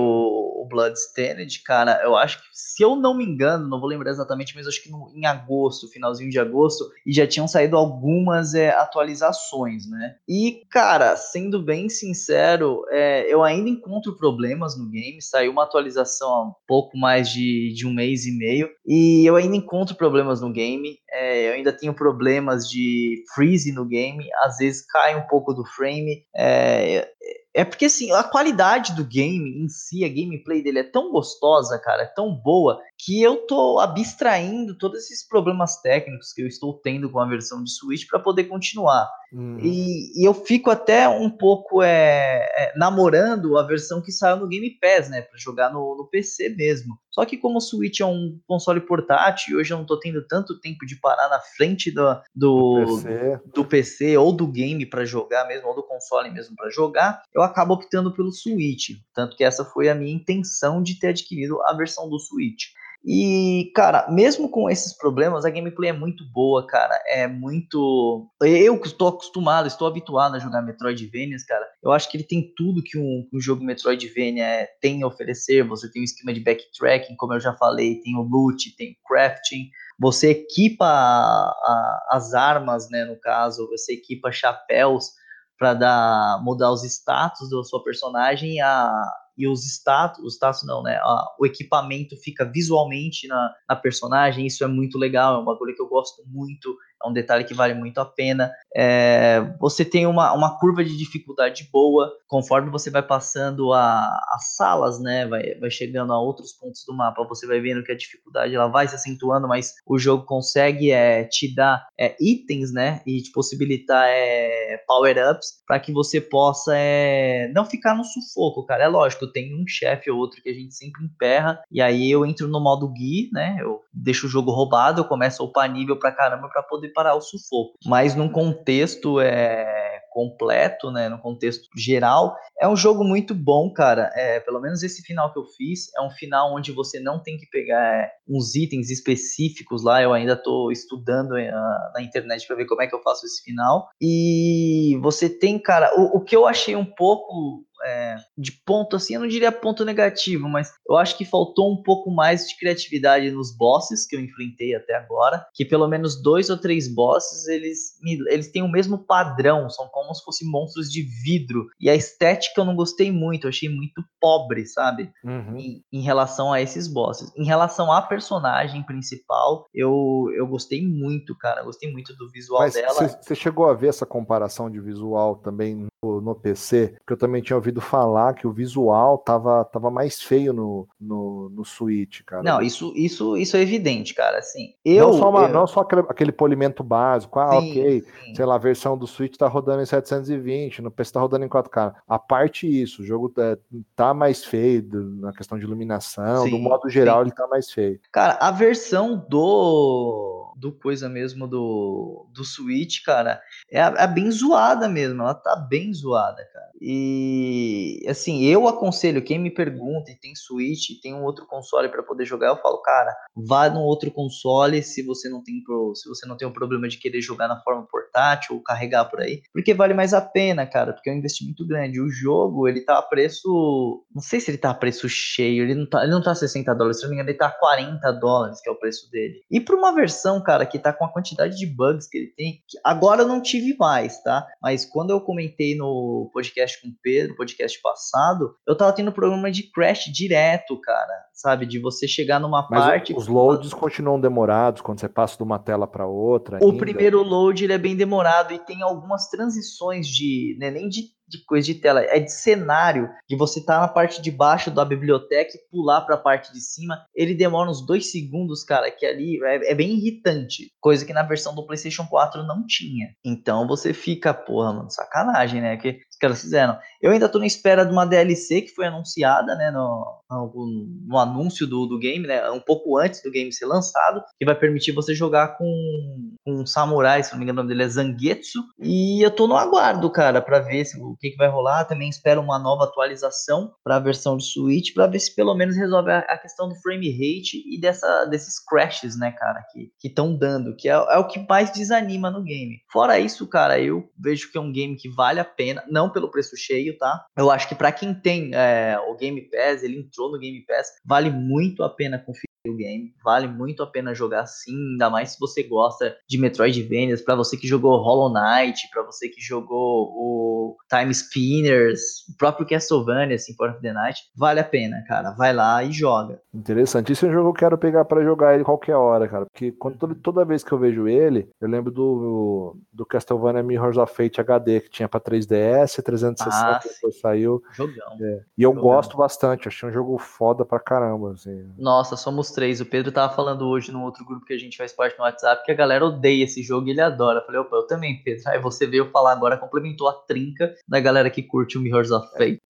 o 0.62 0.68
Bloodstained, 0.68 1.62
cara, 1.64 2.00
eu 2.04 2.16
acho 2.16 2.38
que 2.38 2.44
se 2.52 2.82
eu 2.82 2.94
não 2.94 3.14
me 3.14 3.24
engano, 3.24 3.68
não 3.68 3.80
vou 3.80 3.88
lembrar 3.88 4.10
exatamente, 4.10 4.54
mas 4.54 4.66
acho 4.66 4.82
que 4.82 4.90
no, 4.90 5.10
em 5.14 5.26
agosto, 5.26 5.88
finalzinho 5.88 6.30
de 6.30 6.38
agosto, 6.38 6.88
e 7.04 7.12
já 7.12 7.26
tinham 7.26 7.48
saído 7.48 7.76
algumas 7.76 8.54
é, 8.54 8.70
atualizações, 8.70 9.88
né? 9.90 10.14
E, 10.28 10.62
cara, 10.70 11.16
sendo 11.16 11.60
bem 11.60 11.88
sincero, 11.88 12.84
é, 12.90 13.32
eu 13.32 13.42
ainda 13.42 13.68
encontro 13.68 14.16
problemas 14.16 14.78
no 14.78 14.88
game. 14.88 15.20
Saiu 15.20 15.50
uma 15.50 15.64
atualização 15.64 16.28
há 16.28 16.54
pouco 16.66 16.96
mais 16.96 17.28
de, 17.28 17.74
de 17.74 17.86
um 17.86 17.92
mês 17.92 18.24
e 18.24 18.32
meio, 18.32 18.70
e 18.86 19.26
eu 19.26 19.36
ainda 19.36 19.56
encontro 19.56 19.96
problemas 19.96 20.40
no 20.40 20.52
game. 20.52 20.98
É, 21.10 21.48
eu 21.48 21.54
ainda 21.54 21.72
tenho 21.72 21.92
problemas 21.92 22.68
de 22.68 23.24
freeze 23.34 23.72
no 23.72 23.84
game, 23.84 24.24
às 24.42 24.58
vezes 24.58 24.86
cai 24.86 25.16
um 25.16 25.26
pouco 25.26 25.52
do 25.52 25.64
frame. 25.64 26.24
É, 26.34 27.10
é 27.54 27.64
porque 27.64 27.86
assim, 27.86 28.10
a 28.12 28.24
qualidade 28.24 28.94
do 28.94 29.04
game 29.04 29.62
em 29.62 29.68
si, 29.68 30.04
a 30.04 30.08
gameplay 30.08 30.62
dele 30.62 30.78
é 30.78 30.84
tão 30.84 31.10
gostosa, 31.10 31.78
cara, 31.78 32.02
é 32.02 32.06
tão 32.06 32.34
boa, 32.34 32.80
que 33.04 33.20
eu 33.20 33.46
tô 33.48 33.80
abstraindo 33.80 34.78
todos 34.78 35.00
esses 35.00 35.26
problemas 35.26 35.80
técnicos 35.80 36.32
que 36.32 36.40
eu 36.40 36.46
estou 36.46 36.74
tendo 36.74 37.10
com 37.10 37.18
a 37.18 37.26
versão 37.26 37.62
de 37.64 37.72
Switch 37.72 38.06
para 38.08 38.20
poder 38.20 38.44
continuar. 38.44 39.10
Uhum. 39.32 39.58
E, 39.60 40.20
e, 40.20 40.28
eu 40.28 40.32
fico 40.32 40.70
até 40.70 41.08
um 41.08 41.28
pouco 41.28 41.82
é, 41.82 42.48
é, 42.54 42.72
namorando 42.76 43.58
a 43.58 43.66
versão 43.66 44.00
que 44.00 44.12
saiu 44.12 44.36
no 44.36 44.46
Game 44.46 44.78
Pass, 44.78 45.08
né, 45.08 45.22
para 45.22 45.38
jogar 45.38 45.72
no, 45.72 45.96
no, 45.96 46.06
PC 46.06 46.50
mesmo. 46.50 46.96
Só 47.10 47.24
que 47.24 47.38
como 47.38 47.56
o 47.56 47.60
Switch 47.60 48.00
é 48.00 48.06
um 48.06 48.38
console 48.46 48.80
portátil, 48.80 49.58
hoje 49.58 49.72
eu 49.72 49.78
não 49.78 49.86
tô 49.86 49.98
tendo 49.98 50.24
tanto 50.26 50.60
tempo 50.60 50.86
de 50.86 50.96
parar 50.96 51.28
na 51.28 51.40
frente 51.40 51.90
do, 51.90 52.20
do, 52.34 52.84
do, 52.84 53.02
PC. 53.02 53.40
do 53.54 53.64
PC 53.64 54.16
ou 54.16 54.32
do 54.32 54.46
game 54.46 54.86
para 54.86 55.04
jogar 55.04 55.48
mesmo, 55.48 55.68
ou 55.68 55.74
do 55.74 55.82
console 55.82 56.30
mesmo 56.30 56.54
para 56.54 56.70
jogar, 56.70 57.22
eu 57.34 57.42
acabo 57.42 57.74
optando 57.74 58.14
pelo 58.14 58.30
Switch. 58.30 58.90
Tanto 59.14 59.36
que 59.36 59.42
essa 59.42 59.64
foi 59.64 59.88
a 59.88 59.94
minha 59.94 60.14
intenção 60.14 60.82
de 60.82 60.98
ter 61.00 61.08
adquirido 61.08 61.60
a 61.62 61.74
versão 61.74 62.08
do 62.08 62.18
Switch. 62.20 62.66
E, 63.04 63.72
cara, 63.74 64.08
mesmo 64.10 64.48
com 64.48 64.70
esses 64.70 64.96
problemas, 64.96 65.44
a 65.44 65.50
gameplay 65.50 65.90
é 65.90 65.92
muito 65.92 66.24
boa, 66.32 66.64
cara. 66.64 66.94
É 67.06 67.26
muito. 67.26 68.30
Eu 68.40 68.78
que 68.78 68.86
estou 68.86 69.08
acostumado, 69.08 69.66
estou 69.66 69.88
habituado 69.88 70.36
a 70.36 70.38
jogar 70.38 70.62
Metroidvania, 70.62 71.36
cara. 71.48 71.66
Eu 71.82 71.90
acho 71.90 72.08
que 72.08 72.16
ele 72.16 72.24
tem 72.24 72.52
tudo 72.56 72.82
que 72.82 72.96
um, 72.96 73.28
um 73.32 73.40
jogo 73.40 73.64
Metroidvania 73.64 74.44
é, 74.44 74.68
tem 74.80 75.02
a 75.02 75.06
oferecer. 75.06 75.66
Você 75.66 75.90
tem 75.90 76.00
um 76.00 76.04
esquema 76.04 76.32
de 76.32 76.40
backtracking, 76.40 77.16
como 77.16 77.34
eu 77.34 77.40
já 77.40 77.52
falei, 77.54 78.00
tem 78.00 78.16
o 78.16 78.22
loot, 78.22 78.76
tem 78.76 78.92
o 78.92 79.08
crafting. 79.08 79.68
Você 79.98 80.30
equipa 80.30 80.86
a, 80.86 81.48
a, 81.48 82.08
as 82.12 82.34
armas, 82.34 82.88
né? 82.88 83.04
No 83.04 83.18
caso, 83.18 83.68
você 83.68 83.94
equipa 83.94 84.30
chapéus 84.30 85.10
para 85.58 85.74
dar 85.74 86.42
mudar 86.42 86.70
os 86.72 86.84
status 86.84 87.50
da 87.50 87.62
sua 87.64 87.82
personagem 87.82 88.60
a, 88.60 88.92
e 89.36 89.46
os 89.46 89.64
status, 89.64 90.22
os 90.24 90.34
status 90.34 90.64
não, 90.64 90.82
né? 90.82 90.96
A, 90.96 91.34
o 91.38 91.46
equipamento 91.46 92.16
fica 92.16 92.44
visualmente 92.44 93.26
na, 93.26 93.54
na, 93.68 93.76
personagem, 93.76 94.46
isso 94.46 94.62
é 94.62 94.66
muito 94.66 94.98
legal, 94.98 95.36
é 95.36 95.38
um 95.38 95.44
bagulho 95.44 95.74
que 95.74 95.82
eu 95.82 95.88
gosto 95.88 96.22
muito, 96.26 96.76
é 97.04 97.08
um 97.08 97.12
detalhe 97.12 97.44
que 97.44 97.54
vale 97.54 97.74
muito 97.74 97.98
a 97.98 98.04
pena. 98.04 98.52
É, 98.74 99.40
você 99.60 99.84
tem 99.84 100.06
uma, 100.06 100.32
uma 100.32 100.58
curva 100.58 100.84
de 100.84 100.96
dificuldade 100.96 101.68
boa, 101.72 102.12
conforme 102.26 102.70
você 102.70 102.90
vai 102.90 103.02
passando 103.02 103.72
as 103.72 104.56
salas, 104.56 105.00
né? 105.00 105.26
Vai, 105.26 105.54
vai 105.54 105.70
chegando 105.70 106.12
a 106.12 106.20
outros 106.20 106.52
pontos 106.52 106.84
do 106.86 106.94
mapa, 106.94 107.26
você 107.28 107.46
vai 107.46 107.60
vendo 107.60 107.82
que 107.82 107.92
a 107.92 107.96
dificuldade 107.96 108.54
ela 108.54 108.68
vai 108.68 108.88
se 108.88 108.94
acentuando, 108.94 109.46
mas 109.48 109.74
o 109.86 109.98
jogo 109.98 110.24
consegue 110.24 110.90
é, 110.90 111.24
te 111.24 111.54
dar 111.54 111.86
é, 111.98 112.16
itens, 112.20 112.72
né? 112.72 113.02
E 113.06 113.20
te 113.20 113.30
possibilitar 113.32 114.06
é, 114.08 114.78
power-ups 114.86 115.62
para 115.66 115.80
que 115.80 115.92
você 115.92 116.20
possa 116.20 116.72
é, 116.76 117.50
não 117.54 117.64
ficar 117.64 117.94
no 117.94 118.04
sufoco, 118.04 118.64
cara. 118.64 118.84
É 118.84 118.88
lógico, 118.88 119.26
tem 119.26 119.54
um 119.54 119.66
chefe 119.66 120.10
ou 120.10 120.18
outro 120.18 120.42
que 120.42 120.48
a 120.48 120.54
gente 120.54 120.74
sempre 120.74 121.04
emperra, 121.04 121.60
e 121.70 121.80
aí 121.80 122.10
eu 122.10 122.24
entro 122.24 122.48
no 122.48 122.60
modo 122.60 122.88
Gui, 122.88 123.30
né? 123.32 123.56
Eu 123.60 123.80
deixo 123.92 124.26
o 124.26 124.30
jogo 124.30 124.50
roubado, 124.50 125.00
eu 125.00 125.04
começo 125.04 125.42
a 125.42 125.46
upar 125.46 125.70
nível 125.70 125.98
pra 125.98 126.12
caramba 126.12 126.48
para 126.48 126.62
poder 126.62 126.91
parar 126.92 127.14
o 127.14 127.20
sufoco. 127.20 127.78
Mas 127.86 128.14
num 128.14 128.28
contexto 128.28 129.20
é, 129.20 130.00
completo, 130.12 130.90
né? 130.90 131.08
No 131.08 131.18
contexto 131.18 131.68
geral, 131.76 132.36
é 132.60 132.68
um 132.68 132.76
jogo 132.76 133.02
muito 133.02 133.34
bom, 133.34 133.72
cara. 133.72 134.10
É, 134.14 134.38
pelo 134.40 134.60
menos 134.60 134.82
esse 134.82 135.02
final 135.02 135.32
que 135.32 135.38
eu 135.38 135.46
fiz 135.56 135.90
é 135.96 136.02
um 136.02 136.10
final 136.10 136.54
onde 136.54 136.70
você 136.70 137.00
não 137.00 137.20
tem 137.20 137.36
que 137.36 137.46
pegar 137.46 137.82
é, 137.82 138.10
uns 138.28 138.54
itens 138.54 138.90
específicos 138.90 139.82
lá. 139.82 140.02
Eu 140.02 140.12
ainda 140.12 140.34
estou 140.34 140.70
estudando 140.70 141.36
é, 141.36 141.50
na 141.94 142.02
internet 142.02 142.46
para 142.46 142.56
ver 142.56 142.66
como 142.66 142.82
é 142.82 142.86
que 142.86 142.94
eu 142.94 143.02
faço 143.02 143.26
esse 143.26 143.42
final. 143.42 143.88
E 144.00 144.98
você 145.02 145.28
tem, 145.28 145.58
cara, 145.58 145.90
o, 145.96 146.18
o 146.18 146.20
que 146.20 146.36
eu 146.36 146.46
achei 146.46 146.76
um 146.76 146.84
pouco 146.84 147.64
é, 147.84 148.16
de 148.36 148.52
ponto 148.64 148.96
assim, 148.96 149.14
eu 149.14 149.20
não 149.20 149.28
diria 149.28 149.52
ponto 149.52 149.84
negativo, 149.84 150.48
mas 150.48 150.72
eu 150.88 150.96
acho 150.96 151.16
que 151.16 151.24
faltou 151.24 151.72
um 151.72 151.82
pouco 151.82 152.10
mais 152.10 152.48
de 152.48 152.56
criatividade 152.56 153.30
nos 153.30 153.56
bosses 153.56 154.06
que 154.06 154.16
eu 154.16 154.20
enfrentei 154.20 154.74
até 154.74 154.94
agora, 154.94 155.44
que 155.54 155.64
pelo 155.64 155.88
menos 155.88 156.22
dois 156.22 156.50
ou 156.50 156.58
três 156.58 156.92
bosses, 156.92 157.46
eles, 157.48 157.98
eles 158.28 158.50
têm 158.50 158.62
o 158.62 158.70
mesmo 158.70 158.98
padrão, 158.98 159.68
são 159.70 159.88
como 159.88 160.14
se 160.14 160.24
fossem 160.24 160.48
monstros 160.48 160.90
de 160.90 161.02
vidro, 161.24 161.66
e 161.80 161.88
a 161.88 161.94
estética 161.94 162.60
eu 162.60 162.64
não 162.64 162.76
gostei 162.76 163.10
muito, 163.10 163.44
eu 163.44 163.48
achei 163.48 163.68
muito 163.68 164.02
pobre, 164.20 164.66
sabe? 164.66 165.10
Uhum. 165.24 165.56
Em, 165.56 165.84
em, 165.92 166.02
relação 166.02 166.52
a 166.52 166.60
esses 166.60 166.86
bosses. 166.86 167.32
Em 167.36 167.44
relação 167.44 167.92
à 167.92 168.02
personagem 168.02 168.82
principal, 168.82 169.66
eu, 169.74 170.26
eu 170.36 170.46
gostei 170.46 170.86
muito, 170.86 171.36
cara, 171.36 171.62
gostei 171.62 171.90
muito 171.90 172.14
do 172.16 172.30
visual 172.30 172.60
mas 172.60 172.74
dela. 172.74 173.08
Você 173.08 173.34
chegou 173.34 173.66
a 173.66 173.74
ver 173.74 173.88
essa 173.88 174.06
comparação 174.06 174.70
de 174.70 174.80
visual 174.80 175.36
também 175.36 175.86
no, 176.02 176.20
no 176.20 176.34
PC? 176.34 176.94
Porque 176.98 177.12
eu 177.14 177.16
também 177.16 177.42
tinha 177.42 177.56
ouvido 177.56 177.71
ouvido 177.72 177.80
falar 177.80 178.34
que 178.34 178.46
o 178.46 178.52
visual 178.52 179.18
tava, 179.18 179.64
tava 179.64 179.90
mais 179.90 180.20
feio 180.20 180.52
no, 180.52 180.88
no, 181.00 181.48
no 181.50 181.64
Switch, 181.64 182.20
cara. 182.24 182.42
Não, 182.42 182.60
isso, 182.60 182.92
isso, 182.94 183.36
isso 183.36 183.56
é 183.56 183.60
evidente, 183.60 184.14
cara. 184.14 184.38
Assim, 184.38 184.74
eu, 184.84 185.08
não 185.08 185.12
só, 185.14 185.30
uma, 185.30 185.42
eu... 185.42 185.48
não 185.48 185.66
só 185.66 185.80
aquele, 185.80 186.32
polimento 186.32 186.84
básico, 186.84 187.38
ah, 187.38 187.60
sim, 187.60 187.70
ok, 187.70 188.00
sim. 188.02 188.34
sei 188.34 188.44
lá, 188.44 188.56
a 188.56 188.58
versão 188.58 188.96
do 188.96 189.06
Switch 189.06 189.36
tá 189.36 189.48
rodando 189.48 189.82
em 189.82 189.86
720, 189.86 190.82
no 190.82 190.90
PC 190.90 191.12
tá 191.12 191.20
rodando 191.20 191.44
em 191.44 191.48
4K. 191.48 191.94
A 192.06 192.18
parte 192.18 192.66
isso, 192.66 193.02
o 193.02 193.04
jogo 193.04 193.32
é, 193.38 193.58
tá 193.96 194.12
mais 194.12 194.44
feio 194.44 194.86
na 195.20 195.32
questão 195.32 195.58
de 195.58 195.64
iluminação, 195.64 196.44
sim, 196.44 196.50
do 196.50 196.58
modo 196.58 196.88
geral 196.88 197.22
ele 197.22 197.32
tá 197.32 197.46
mais 197.46 197.70
feio. 197.70 197.98
Cara, 198.12 198.38
a 198.40 198.50
versão 198.50 199.24
do 199.28 200.42
do 200.56 200.70
coisa 200.70 201.08
mesmo 201.08 201.48
do, 201.48 202.26
do 202.30 202.44
Switch, 202.44 203.02
cara, 203.04 203.40
é, 203.70 203.80
é 203.80 204.06
bem 204.06 204.30
zoada 204.30 204.88
mesmo, 204.88 205.22
ela 205.22 205.34
tá 205.34 205.56
bem 205.56 205.92
zoada, 205.92 206.44
cara. 206.52 206.71
E 206.84 208.04
assim, 208.08 208.44
eu 208.44 208.66
aconselho 208.66 209.22
quem 209.22 209.38
me 209.38 209.50
pergunta 209.50 210.10
e 210.10 210.18
tem 210.18 210.34
Switch 210.34 211.00
tem 211.00 211.14
um 211.14 211.22
outro 211.22 211.46
console 211.46 211.88
para 211.88 212.02
poder 212.02 212.24
jogar, 212.24 212.48
eu 212.48 212.56
falo, 212.56 212.78
cara, 212.82 213.14
vá 213.36 213.68
no 213.68 213.80
outro 213.80 214.10
console 214.10 214.82
se 214.82 215.02
você 215.02 215.28
não 215.28 215.42
tem 215.42 215.62
pro, 215.62 215.94
se 215.94 216.08
você 216.08 216.26
não 216.26 216.36
tem 216.36 216.46
o 216.46 216.52
problema 216.52 216.88
de 216.88 216.98
querer 216.98 217.20
jogar 217.20 217.46
na 217.46 217.60
forma 217.60 217.86
portátil 217.88 218.56
ou 218.56 218.62
carregar 218.62 219.04
por 219.04 219.20
aí, 219.20 219.42
porque 219.52 219.72
vale 219.72 219.94
mais 219.94 220.12
a 220.12 220.20
pena, 220.20 220.66
cara, 220.66 220.92
porque 220.92 221.08
é 221.08 221.12
um 221.12 221.18
investimento 221.18 221.66
grande. 221.66 222.00
O 222.00 222.08
jogo, 222.08 222.68
ele 222.68 222.80
tá 222.80 222.98
a 222.98 223.02
preço, 223.02 224.04
não 224.12 224.22
sei 224.22 224.40
se 224.40 224.50
ele 224.50 224.58
tá 224.58 224.70
a 224.70 224.74
preço 224.74 225.08
cheio, 225.08 225.64
ele 225.64 225.74
não 225.74 225.86
tá, 225.88 226.02
ele 226.02 226.12
não 226.12 226.22
tá 226.22 226.32
a 226.32 226.34
60 226.34 226.74
dólares, 226.74 226.98
se 226.98 227.02
não 227.04 227.10
me 227.10 227.16
engano, 227.16 227.30
ele 227.30 227.38
tá 227.38 227.46
a 227.46 227.58
40 227.58 228.12
dólares, 228.12 228.60
que 228.60 228.68
é 228.68 228.72
o 228.72 228.78
preço 228.78 229.10
dele. 229.10 229.42
E 229.50 229.60
para 229.60 229.76
uma 229.76 229.94
versão, 229.94 230.42
cara, 230.42 230.66
que 230.66 230.78
tá 230.78 230.92
com 230.92 231.04
a 231.04 231.12
quantidade 231.12 231.56
de 231.56 231.66
bugs 231.66 232.08
que 232.08 232.18
ele 232.18 232.32
tem, 232.36 232.62
que 232.68 232.78
agora 232.84 233.22
eu 233.22 233.28
não 233.28 233.40
tive 233.40 233.76
mais, 233.78 234.22
tá? 234.22 234.46
Mas 234.60 234.84
quando 234.84 235.10
eu 235.10 235.20
comentei 235.20 235.76
no 235.76 236.30
podcast 236.32 236.71
podcast 236.72 236.80
com 236.80 236.88
o 236.88 236.92
Pedro, 237.02 237.36
podcast 237.36 237.80
passado, 237.82 238.54
eu 238.66 238.76
tava 238.76 238.92
tendo 238.92 239.12
problema 239.12 239.50
de 239.50 239.70
crash 239.70 240.04
direto, 240.12 240.80
cara, 240.80 241.26
sabe? 241.32 241.66
De 241.66 241.78
você 241.78 242.06
chegar 242.08 242.40
numa 242.40 242.66
Mas 242.70 242.84
parte. 242.84 243.14
Os 243.14 243.26
loads 243.26 243.74
continuam 243.74 244.20
demorados 244.20 244.80
quando 244.80 245.00
você 245.00 245.08
passa 245.08 245.36
de 245.36 245.42
uma 245.42 245.58
tela 245.58 245.86
para 245.86 246.06
outra. 246.06 246.58
O 246.62 246.70
ainda. 246.70 246.78
primeiro 246.78 247.22
load 247.22 247.64
ele 247.64 247.72
é 247.72 247.78
bem 247.78 247.96
demorado 247.96 248.52
e 248.52 248.58
tem 248.58 248.82
algumas 248.82 249.28
transições 249.28 250.06
de. 250.06 250.56
Né, 250.58 250.70
nem 250.70 250.88
de 250.88 251.02
de 251.32 251.44
coisa 251.44 251.66
de 251.66 251.74
tela, 251.74 252.02
é 252.02 252.20
de 252.20 252.30
cenário, 252.30 253.08
de 253.28 253.36
você 253.36 253.60
estar 253.60 253.76
tá 253.76 253.80
na 253.80 253.88
parte 253.88 254.20
de 254.20 254.30
baixo 254.30 254.70
da 254.70 254.84
biblioteca 254.84 255.52
e 255.56 255.70
pular 255.70 256.02
para 256.02 256.16
a 256.16 256.18
parte 256.18 256.52
de 256.52 256.60
cima. 256.60 256.98
Ele 257.14 257.34
demora 257.34 257.70
uns 257.70 257.84
dois 257.84 258.10
segundos, 258.12 258.62
cara, 258.62 258.90
que 258.90 259.06
ali 259.06 259.42
é, 259.42 259.72
é, 259.72 259.74
bem 259.74 259.94
irritante, 259.94 260.70
coisa 260.80 261.04
que 261.04 261.12
na 261.12 261.22
versão 261.22 261.54
do 261.54 261.66
PlayStation 261.66 262.06
4 262.06 262.42
não 262.44 262.66
tinha. 262.66 263.08
Então 263.24 263.66
você 263.66 263.94
fica, 263.94 264.34
porra, 264.34 264.72
mano, 264.72 264.90
sacanagem, 264.90 265.60
né? 265.62 265.76
Que 265.76 266.00
os 266.10 266.18
caras 266.18 266.40
fizeram. 266.42 266.78
Eu 267.00 267.10
ainda 267.10 267.28
tô 267.28 267.38
na 267.38 267.46
espera 267.46 267.84
de 267.84 267.92
uma 267.92 268.04
DLC 268.04 268.62
que 268.62 268.74
foi 268.74 268.86
anunciada, 268.86 269.54
né, 269.56 269.70
no, 269.70 270.20
no, 270.30 270.86
no 271.06 271.18
anúncio 271.18 271.66
do, 271.66 271.86
do 271.86 271.98
game, 271.98 272.26
né, 272.26 272.48
um 272.50 272.60
pouco 272.60 272.98
antes 272.98 273.22
do 273.22 273.30
game 273.30 273.52
ser 273.52 273.66
lançado, 273.66 274.22
que 274.38 274.44
vai 274.44 274.54
permitir 274.54 274.92
você 274.92 275.14
jogar 275.14 275.56
com, 275.56 276.34
com 276.44 276.60
um 276.60 276.66
samurai, 276.66 277.22
se 277.22 277.32
não 277.32 277.38
me 277.38 277.44
engano 277.44 277.60
o 277.60 277.62
nome 277.62 277.74
dele 277.74 277.84
é 277.84 277.88
Zangetsu, 277.88 278.60
e 278.80 279.24
eu 279.24 279.30
tô 279.30 279.46
no 279.46 279.56
aguardo, 279.56 280.10
cara, 280.10 280.40
para 280.40 280.60
ver 280.60 280.84
se, 280.84 281.00
o 281.00 281.16
que, 281.22 281.30
que 281.30 281.36
vai 281.36 281.48
rolar. 281.48 281.84
Também 281.84 282.08
espero 282.08 282.40
uma 282.40 282.58
nova 282.58 282.84
atualização 282.84 283.72
para 283.84 283.96
a 283.96 284.00
versão 284.00 284.36
de 284.36 284.44
Switch, 284.44 284.92
para 284.92 285.06
ver 285.06 285.20
se 285.20 285.34
pelo 285.34 285.54
menos 285.54 285.76
resolve 285.76 286.10
a, 286.10 286.18
a, 286.18 286.36
questão 286.36 286.68
do 286.68 286.74
frame 286.74 287.10
rate 287.12 287.62
e 287.64 287.80
dessa, 287.80 288.24
desses 288.24 288.58
crashes, 288.58 289.16
né, 289.16 289.30
cara, 289.30 289.64
que 289.72 290.08
estão 290.08 290.36
dando, 290.36 290.74
que 290.74 290.88
é, 290.88 290.92
é 290.92 291.18
o 291.18 291.28
que 291.28 291.46
mais 291.48 291.70
desanima 291.70 292.30
no 292.30 292.42
game. 292.42 292.80
Fora 292.92 293.20
isso, 293.20 293.46
cara, 293.46 293.80
eu 293.80 294.10
vejo 294.18 294.50
que 294.50 294.58
é 294.58 294.60
um 294.60 294.72
game 294.72 294.96
que 294.96 295.08
vale 295.08 295.38
a 295.38 295.44
pena, 295.44 295.84
não 295.88 296.10
pelo 296.10 296.30
preço 296.30 296.56
cheio, 296.56 296.98
tá? 296.98 297.24
Eu 297.36 297.50
acho 297.50 297.68
que 297.68 297.74
para 297.74 297.92
quem 297.92 298.12
tem 298.12 298.50
é, 298.54 298.98
o 299.08 299.16
Game 299.16 299.40
Pass, 299.48 299.82
ele 299.82 299.98
entrou 299.98 300.32
no 300.32 300.38
Game 300.38 300.64
Pass, 300.66 300.88
vale 301.04 301.30
muito 301.30 301.84
a 301.84 301.88
pena 301.88 302.18
conferir 302.18 302.51
o 302.70 302.76
game. 302.76 303.12
Vale 303.24 303.48
muito 303.48 303.82
a 303.82 303.86
pena 303.86 304.14
jogar 304.14 304.46
sim, 304.46 304.92
ainda 304.92 305.10
mais 305.10 305.32
se 305.32 305.40
você 305.40 305.62
gosta 305.62 306.16
de 306.28 306.38
Metroidvanias, 306.38 307.20
para 307.20 307.34
você 307.34 307.56
que 307.56 307.66
jogou 307.66 308.00
Hollow 308.00 308.32
Knight, 308.32 308.88
para 308.90 309.02
você 309.02 309.28
que 309.28 309.40
jogou 309.40 310.08
o 310.12 310.76
Time 310.88 311.12
Spinners, 311.12 312.00
o 312.28 312.36
próprio 312.38 312.66
Castlevania, 312.66 313.38
Symphony 313.38 313.72
of 313.72 313.82
the 313.82 313.92
Night, 313.92 314.20
vale 314.36 314.60
a 314.60 314.64
pena, 314.64 315.02
cara. 315.08 315.32
Vai 315.32 315.52
lá 315.52 315.82
e 315.82 315.90
joga. 315.90 316.40
É 316.54 317.26
um 317.26 317.32
jogo 317.32 317.52
que 317.52 317.64
eu 317.64 317.68
quero 317.68 317.78
pegar 317.78 318.04
para 318.04 318.22
jogar 318.22 318.54
ele 318.54 318.64
qualquer 318.64 318.94
hora, 318.94 319.26
cara, 319.28 319.46
porque 319.46 319.72
quando, 319.72 320.14
toda 320.14 320.44
vez 320.44 320.62
que 320.62 320.72
eu 320.72 320.78
vejo 320.78 321.08
ele, 321.08 321.48
eu 321.60 321.68
lembro 321.68 321.90
do, 321.90 322.76
do 322.92 323.04
Castlevania 323.04 323.62
Mirrors 323.62 323.96
of 323.96 324.14
Fate 324.14 324.40
HD, 324.40 324.80
que 324.80 324.90
tinha 324.90 325.08
para 325.08 325.20
3DS, 325.20 326.02
360, 326.02 326.44
ah, 326.50 326.80
depois 326.82 327.18
saiu. 327.18 327.62
Jogão. 327.72 328.16
É. 328.20 328.42
E 328.56 328.62
eu 328.62 328.70
Jogão. 328.70 328.82
gosto 328.82 329.16
bastante, 329.16 329.66
achei 329.66 329.88
um 329.88 329.92
jogo 329.92 330.16
foda 330.18 330.64
pra 330.64 330.78
caramba, 330.78 331.32
assim. 331.32 331.68
Nossa, 331.76 332.16
somos 332.16 332.51
três. 332.54 332.80
O 332.80 332.86
Pedro 332.86 333.10
tava 333.10 333.34
falando 333.34 333.66
hoje 333.66 333.90
no 333.90 334.02
outro 334.02 334.24
grupo 334.24 334.46
que 334.46 334.52
a 334.52 334.58
gente 334.58 334.76
faz 334.76 334.92
parte 334.92 335.18
no 335.18 335.24
WhatsApp 335.24 335.64
que 335.64 335.72
a 335.72 335.74
galera 335.74 336.04
odeia 336.04 336.44
esse 336.44 336.62
jogo 336.62 336.88
e 336.88 336.90
ele 336.90 337.00
adora. 337.00 337.40
Eu 337.40 337.46
falei, 337.46 337.60
opa, 337.60 337.76
eu 337.76 337.86
também, 337.86 338.22
Pedro. 338.22 338.42
Aí 338.48 338.58
você 338.58 338.86
veio 338.86 339.10
falar 339.10 339.32
agora, 339.32 339.56
complementou 339.56 340.08
a 340.08 340.12
trinca 340.12 340.74
da 340.88 341.00
galera 341.00 341.30
que 341.30 341.42
curte 341.42 341.78
o 341.78 341.80
Mirrors 341.80 342.10
of 342.10 342.28
Fate. 342.32 342.60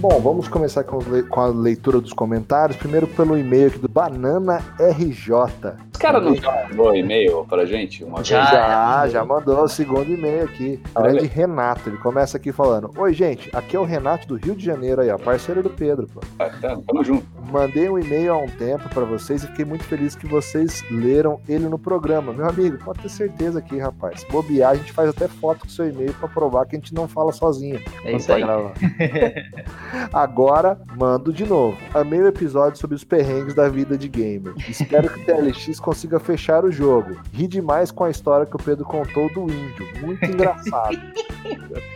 Bom, 0.00 0.18
vamos 0.18 0.48
começar 0.48 0.82
com, 0.82 0.98
a 1.42 1.46
leitura 1.48 2.00
dos 2.00 2.14
comentários. 2.14 2.74
Primeiro 2.74 3.06
pelo 3.06 3.36
e-mail 3.36 3.66
aqui 3.66 3.78
do 3.78 3.86
Banana 3.86 4.64
RJ. 4.78 5.74
Os 5.92 5.98
caras 5.98 6.24
não 6.24 6.34
já 6.34 6.66
mandou 6.70 6.96
e-mail 6.96 7.44
pra 7.44 7.66
gente? 7.66 8.02
Uma 8.02 8.24
já, 8.24 8.38
vez? 8.38 8.50
já, 8.50 9.08
já 9.08 9.24
mandou 9.26 9.62
o 9.62 9.68
segundo 9.68 10.10
e-mail 10.10 10.44
aqui. 10.44 10.80
Ah, 10.94 11.02
Grande 11.02 11.26
Renato. 11.26 11.90
Ele 11.90 11.98
começa 11.98 12.38
aqui 12.38 12.50
falando: 12.50 12.90
Oi, 12.96 13.12
gente, 13.12 13.54
aqui 13.54 13.76
é 13.76 13.78
o 13.78 13.84
Renato 13.84 14.26
do 14.26 14.36
Rio 14.36 14.56
de 14.56 14.64
Janeiro 14.64 15.02
aí, 15.02 15.10
ó, 15.10 15.18
parceiro 15.18 15.62
do 15.62 15.68
Pedro. 15.68 16.06
Pô. 16.06 16.20
Ah, 16.38 16.48
tá, 16.48 16.78
tamo 16.86 17.04
junto. 17.04 17.26
Mandei 17.52 17.90
um 17.90 17.98
e-mail 17.98 18.32
há 18.32 18.38
um 18.38 18.48
tempo 18.48 18.88
para 18.88 19.04
vocês 19.04 19.44
e 19.44 19.48
fiquei 19.48 19.66
muito 19.66 19.84
feliz 19.84 20.16
que 20.16 20.26
vocês 20.26 20.82
leram 20.90 21.38
ele 21.46 21.68
no 21.68 21.78
programa. 21.78 22.32
Meu 22.32 22.48
amigo, 22.48 22.78
pode 22.82 23.00
ter 23.00 23.10
certeza 23.10 23.58
aqui, 23.58 23.76
rapaz. 23.76 24.24
Bobear, 24.30 24.70
a 24.70 24.74
gente 24.76 24.92
faz 24.92 25.10
até 25.10 25.28
foto 25.28 25.60
com 25.60 25.68
seu 25.68 25.86
e-mail 25.86 26.14
para 26.14 26.28
provar 26.28 26.64
que 26.64 26.74
a 26.74 26.78
gente 26.78 26.94
não 26.94 27.06
fala 27.06 27.32
sozinho. 27.32 27.78
É 28.02 28.12
isso 28.12 28.32
aí. 28.32 28.42
Agora, 30.12 30.80
mando 30.96 31.32
de 31.32 31.44
novo. 31.44 31.76
Amei 31.94 32.20
o 32.20 32.26
episódio 32.26 32.78
sobre 32.78 32.96
os 32.96 33.04
perrengues 33.04 33.54
da 33.54 33.68
vida 33.68 33.96
de 33.96 34.08
gamer. 34.08 34.54
Espero 34.68 35.08
que 35.08 35.20
o 35.20 35.24
TLX 35.24 35.80
consiga 35.80 36.18
fechar 36.18 36.64
o 36.64 36.70
jogo. 36.70 37.20
Ri 37.32 37.46
demais 37.46 37.90
com 37.90 38.04
a 38.04 38.10
história 38.10 38.46
que 38.46 38.56
o 38.56 38.62
Pedro 38.62 38.84
contou 38.84 39.28
do 39.32 39.42
índio. 39.42 39.88
Muito 40.00 40.24
engraçado. 40.24 40.98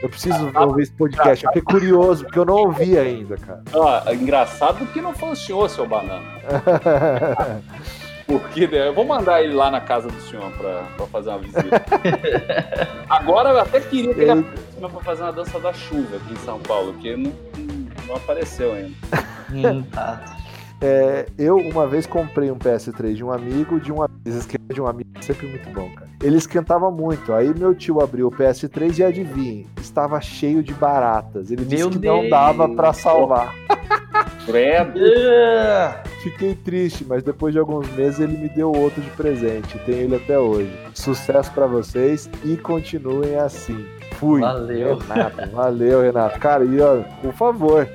Eu 0.03 0.09
preciso 0.09 0.51
ouvir 0.55 0.83
esse 0.83 0.93
podcast. 0.93 1.45
Eu 1.45 1.53
fiquei 1.53 1.63
curioso, 1.63 2.25
porque 2.25 2.39
eu 2.39 2.45
não 2.45 2.55
ouvi 2.55 2.99
ainda, 2.99 3.37
cara. 3.37 3.63
Ó, 3.73 4.13
engraçado 4.13 4.87
que 4.87 5.01
não 5.01 5.15
foi 5.15 5.35
senhor, 5.37 5.69
seu 5.69 5.87
banana. 5.87 6.25
Porque 8.27 8.67
né, 8.67 8.89
eu 8.89 8.95
vou 8.95 9.05
mandar 9.05 9.43
ele 9.43 9.53
lá 9.53 9.71
na 9.71 9.83
casa 9.83 10.09
do 10.09 10.21
senhor 10.23 10.51
para 10.53 11.07
fazer 11.09 11.29
uma 11.29 11.39
visita. 11.41 11.85
Agora 13.09 13.51
eu 13.51 13.61
até 13.61 13.81
queria 13.81 14.15
que 14.15 14.21
ele 14.21 14.45
para 14.81 14.89
fazer 15.01 15.23
uma 15.23 15.33
dança 15.33 15.59
da 15.61 15.73
chuva 15.73 16.17
aqui 16.17 16.33
em 16.33 16.37
São 16.37 16.59
Paulo, 16.61 16.95
que 16.95 17.17
não, 17.17 17.33
não 18.07 18.17
apareceu 18.17 18.73
ainda. 18.73 18.95
Hum, 19.53 19.83
tá. 19.93 20.39
É, 20.87 21.27
eu 21.39 21.57
uma 21.57 21.87
vez 21.87 22.05
comprei 22.05 22.51
um 22.51 22.59
PS3 22.59 23.15
de 23.15 23.25
um 23.25 23.33
amigo, 23.33 23.81
de 23.81 23.91
um 23.91 24.05
esquema 24.27 24.67
de 24.69 24.83
um 24.83 24.87
amigo 24.87 25.09
é 25.15 25.23
sempre 25.23 25.47
muito 25.47 25.71
bom, 25.71 25.89
cara. 25.95 26.11
Ele 26.23 26.37
esquentava 26.37 26.91
muito. 26.91 27.33
Aí 27.33 27.55
meu 27.59 27.75
tio 27.75 28.03
abriu 28.03 28.27
o 28.27 28.31
PS3 28.31 28.99
e 28.99 29.05
adivinhe, 29.05 29.67
estava 29.81 30.21
cheio 30.21 30.63
de 30.63 30.75
baratas. 30.75 31.51
Ele 31.51 31.65
disse 31.65 31.85
meu 31.85 31.91
que 31.91 31.99
Deus. 31.99 32.23
não 32.23 32.29
dava 32.29 32.69
para 32.69 32.93
salvar. 32.93 33.55
Credo. 34.45 35.01
Fiquei 36.23 36.55
triste, 36.55 37.05
mas 37.07 37.23
depois 37.23 37.55
de 37.55 37.59
alguns 37.59 37.89
meses 37.93 38.21
ele 38.21 38.37
me 38.37 38.49
deu 38.49 38.71
outro 38.71 39.01
de 39.01 39.11
presente. 39.11 39.79
Tenho 39.87 39.99
ele 39.99 40.17
até 40.17 40.39
hoje. 40.39 40.71
Sucesso 40.93 41.51
para 41.53 41.67
vocês 41.67 42.29
e 42.45 42.57
continuem 42.59 43.37
assim. 43.37 43.87
Fui. 44.25 44.41
Valeu. 44.41 44.97
Renato, 44.97 45.51
valeu, 45.53 46.01
Renato. 46.01 46.39
Cara, 46.41 46.65
e 46.65 46.81
ó, 46.81 47.03
por 47.21 47.35
favor, 47.35 47.87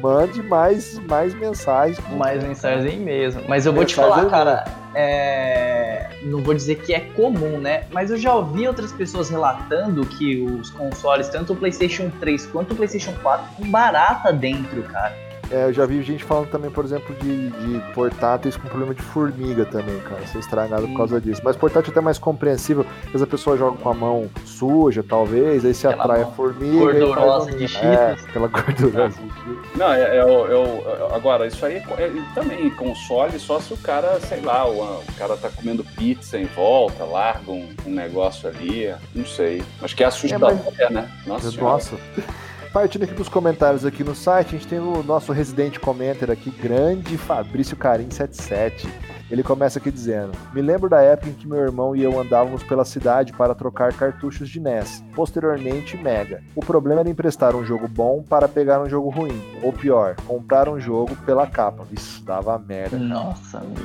mande 0.00 0.42
mais, 0.42 0.98
mais 1.00 1.34
mensagens. 1.34 1.98
Mais 2.16 2.42
mensagens 2.42 2.90
em 2.90 2.98
mesmo. 2.98 3.42
Mas 3.46 3.66
eu 3.66 3.72
vou 3.72 3.84
te 3.84 3.94
falar, 3.94 4.24
cara, 4.30 4.64
é... 4.94 6.08
não 6.22 6.42
vou 6.42 6.54
dizer 6.54 6.76
que 6.76 6.94
é 6.94 7.00
comum, 7.00 7.58
né? 7.58 7.84
Mas 7.92 8.10
eu 8.10 8.16
já 8.16 8.34
ouvi 8.34 8.66
outras 8.66 8.92
pessoas 8.92 9.28
relatando 9.28 10.06
que 10.06 10.42
os 10.42 10.70
consoles, 10.70 11.28
tanto 11.28 11.52
o 11.52 11.56
PlayStation 11.56 12.10
3 12.18 12.46
quanto 12.46 12.72
o 12.72 12.76
PlayStation 12.76 13.12
4, 13.22 13.46
com 13.56 13.70
barata 13.70 14.32
dentro, 14.32 14.82
cara. 14.84 15.23
É, 15.50 15.64
eu 15.64 15.72
já 15.72 15.86
vi 15.86 16.02
gente 16.02 16.24
falando 16.24 16.48
também, 16.48 16.70
por 16.70 16.84
exemplo, 16.84 17.14
de, 17.16 17.50
de 17.50 17.92
portáteis 17.92 18.56
com 18.56 18.68
problema 18.68 18.94
de 18.94 19.02
formiga 19.02 19.64
também, 19.64 19.98
cara. 20.00 20.26
Ser 20.26 20.38
estragado 20.38 20.82
Sim. 20.82 20.92
por 20.92 20.96
causa 20.98 21.20
disso. 21.20 21.40
Mas 21.44 21.56
portátil 21.56 21.90
é 21.90 21.92
até 21.92 22.00
mais 22.00 22.18
compreensível. 22.18 22.86
Às 23.06 23.12
vezes 23.12 23.22
a 23.22 23.26
pessoa 23.26 23.56
joga 23.56 23.76
com 23.76 23.88
a 23.88 23.94
mão 23.94 24.30
suja, 24.44 25.04
talvez, 25.06 25.64
aí 25.64 25.74
se 25.74 25.86
aquela 25.86 26.04
atrai 26.04 26.22
a 26.22 26.26
formiga. 26.26 26.92
Gordurosa 26.92 27.50
de 27.52 27.68
cheetos. 27.68 28.24
É, 28.24 28.28
aquela 28.28 28.48
gordurosa 28.48 29.20
de 29.20 29.32
cheetos. 29.32 29.76
Não, 29.76 29.92
é, 29.92 30.00
é, 30.00 30.18
é, 30.18 31.14
agora, 31.14 31.46
isso 31.46 31.64
aí 31.64 31.76
é, 31.76 32.10
também 32.34 32.70
console 32.70 33.38
só 33.38 33.60
se 33.60 33.72
o 33.72 33.76
cara, 33.76 34.18
sei 34.20 34.40
lá, 34.40 34.66
o, 34.66 35.00
o 35.00 35.12
cara 35.18 35.36
tá 35.36 35.48
comendo 35.50 35.84
pizza 35.96 36.38
em 36.38 36.46
volta, 36.46 37.04
larga 37.04 37.50
um, 37.50 37.68
um 37.86 37.90
negócio 37.90 38.48
ali, 38.48 38.94
não 39.14 39.26
sei. 39.26 39.62
Mas 39.80 39.94
que 39.94 40.02
é 40.02 40.06
assustador, 40.06 40.52
é, 40.78 40.84
mas... 40.84 40.90
né? 40.90 41.10
Nossa. 41.26 41.60
Nossa. 41.60 41.96
Partindo 42.74 43.04
aqui 43.04 43.14
dos 43.14 43.28
comentários 43.28 43.86
aqui 43.86 44.02
no 44.02 44.16
site, 44.16 44.48
a 44.48 44.58
gente 44.58 44.66
tem 44.66 44.80
o 44.80 45.00
nosso 45.04 45.30
residente 45.32 45.78
commenter 45.78 46.28
aqui, 46.28 46.50
grande 46.50 47.16
Fabrício 47.16 47.76
Carim 47.76 48.10
77. 48.10 48.88
Ele 49.30 49.44
começa 49.44 49.78
aqui 49.78 49.92
dizendo: 49.92 50.32
Me 50.52 50.60
lembro 50.60 50.90
da 50.90 51.00
época 51.00 51.30
em 51.30 51.34
que 51.34 51.46
meu 51.46 51.60
irmão 51.60 51.94
e 51.94 52.02
eu 52.02 52.18
andávamos 52.18 52.64
pela 52.64 52.84
cidade 52.84 53.32
para 53.32 53.54
trocar 53.54 53.92
cartuchos 53.92 54.48
de 54.48 54.58
NES, 54.58 55.04
posteriormente 55.14 55.96
Mega. 55.96 56.42
O 56.56 56.60
problema 56.60 57.02
era 57.02 57.08
emprestar 57.08 57.54
um 57.54 57.64
jogo 57.64 57.86
bom 57.86 58.24
para 58.28 58.48
pegar 58.48 58.82
um 58.82 58.88
jogo 58.88 59.08
ruim, 59.08 59.40
ou 59.62 59.72
pior, 59.72 60.16
comprar 60.26 60.68
um 60.68 60.80
jogo 60.80 61.14
pela 61.24 61.46
capa. 61.46 61.86
Isso 61.92 62.24
dava 62.24 62.58
merda. 62.58 62.98
Nossa, 62.98 63.58
amigo. 63.58 63.82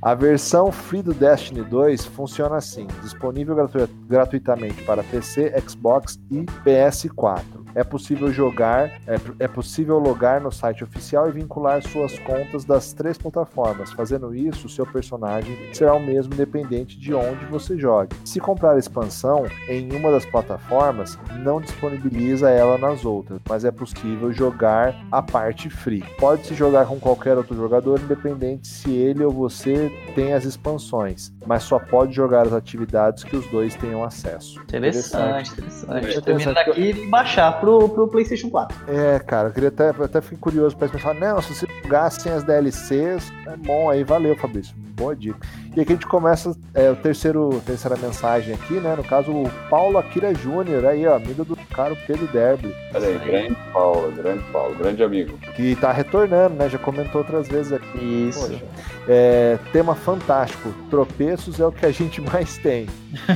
A 0.00 0.14
versão 0.14 0.70
free 0.70 1.02
do 1.02 1.12
Destiny 1.12 1.64
2 1.64 2.04
funciona 2.06 2.58
assim: 2.58 2.86
disponível 3.02 3.56
gratu 3.56 3.88
gratuitamente 4.06 4.84
para 4.84 5.02
PC, 5.02 5.52
Xbox 5.66 6.16
e 6.30 6.44
PS4 6.64 7.59
é 7.74 7.84
possível 7.84 8.32
jogar, 8.32 8.88
é, 9.06 9.16
é 9.38 9.48
possível 9.48 9.98
logar 9.98 10.40
no 10.40 10.50
site 10.50 10.84
oficial 10.84 11.28
e 11.28 11.32
vincular 11.32 11.82
suas 11.82 12.18
contas 12.20 12.64
das 12.64 12.92
três 12.92 13.16
plataformas. 13.16 13.92
Fazendo 13.92 14.34
isso, 14.34 14.68
seu 14.68 14.86
personagem 14.86 15.56
será 15.72 15.94
o 15.94 16.00
mesmo 16.00 16.34
independente 16.34 16.98
de 16.98 17.14
onde 17.14 17.44
você 17.46 17.78
jogue. 17.78 18.16
Se 18.24 18.40
comprar 18.40 18.72
a 18.72 18.78
expansão 18.78 19.46
em 19.68 19.92
uma 19.92 20.10
das 20.10 20.24
plataformas, 20.24 21.18
não 21.38 21.60
disponibiliza 21.60 22.50
ela 22.50 22.78
nas 22.78 23.04
outras, 23.04 23.40
mas 23.48 23.64
é 23.64 23.70
possível 23.70 24.32
jogar 24.32 24.94
a 25.10 25.22
parte 25.22 25.68
free. 25.70 26.04
Pode-se 26.18 26.54
jogar 26.54 26.86
com 26.86 26.98
qualquer 26.98 27.36
outro 27.36 27.54
jogador, 27.54 28.00
independente 28.00 28.68
se 28.68 28.92
ele 28.92 29.24
ou 29.24 29.30
você 29.30 29.90
tem 30.14 30.32
as 30.32 30.44
expansões, 30.44 31.32
mas 31.46 31.62
só 31.62 31.78
pode 31.78 32.14
jogar 32.14 32.46
as 32.46 32.52
atividades 32.52 33.24
que 33.24 33.36
os 33.36 33.46
dois 33.48 33.74
tenham 33.74 34.04
acesso. 34.04 34.60
Interessante, 34.60 35.52
interessante. 35.52 35.86
interessante. 35.86 36.16
Eu 36.16 36.22
termino 36.22 36.54
daqui 36.54 36.80
e 36.80 37.06
baixar 37.06 37.59
pro, 37.60 37.88
pro 37.88 38.08
PlayStation 38.08 38.50
4. 38.50 38.76
É, 38.88 39.18
cara, 39.18 39.48
eu 39.48 39.52
queria 39.52 39.68
até, 39.68 39.90
até 39.90 40.20
fiquei 40.20 40.38
curioso 40.38 40.76
para 40.76 40.88
pensar, 40.88 41.14
não, 41.14 41.40
se 41.40 41.54
você 41.54 41.66
jogasse 41.82 42.22
sem 42.22 42.32
as 42.32 42.42
DLCs, 42.42 43.32
é 43.46 43.56
bom, 43.56 43.90
aí 43.90 44.02
valeu, 44.02 44.36
Fabrício. 44.36 44.74
Boa 44.96 45.14
dica. 45.14 45.38
E 45.76 45.80
aqui 45.80 45.92
a 45.92 45.94
gente 45.94 46.06
começa 46.06 46.56
é, 46.74 46.90
o 46.90 46.96
terceiro, 46.96 47.62
terceira 47.64 47.96
mensagem 47.96 48.54
aqui, 48.54 48.74
né? 48.74 48.96
No 48.96 49.04
caso, 49.04 49.30
o 49.30 49.48
Paulo 49.68 49.98
Akira 49.98 50.34
Júnior, 50.34 50.84
aí, 50.84 51.06
ó, 51.06 51.14
amigo 51.14 51.44
do 51.44 51.56
caro 51.72 51.96
Pedro 52.06 52.26
Derby. 52.26 52.74
Peraí, 52.90 53.18
grande 53.18 53.56
Paulo, 53.72 54.10
grande 54.10 54.42
Paulo, 54.52 54.74
grande 54.74 55.02
amigo. 55.04 55.38
Que 55.54 55.76
tá 55.76 55.92
retornando, 55.92 56.56
né? 56.56 56.68
Já 56.68 56.78
comentou 56.78 57.20
outras 57.20 57.46
vezes 57.46 57.72
aqui. 57.72 58.28
Isso. 58.28 58.48
Poxa, 58.48 58.64
é, 59.08 59.58
tema 59.72 59.94
fantástico. 59.94 60.72
Tropeços 60.90 61.60
é 61.60 61.66
o 61.66 61.72
que 61.72 61.86
a 61.86 61.92
gente 61.92 62.20
mais 62.32 62.58
tem. 62.58 62.86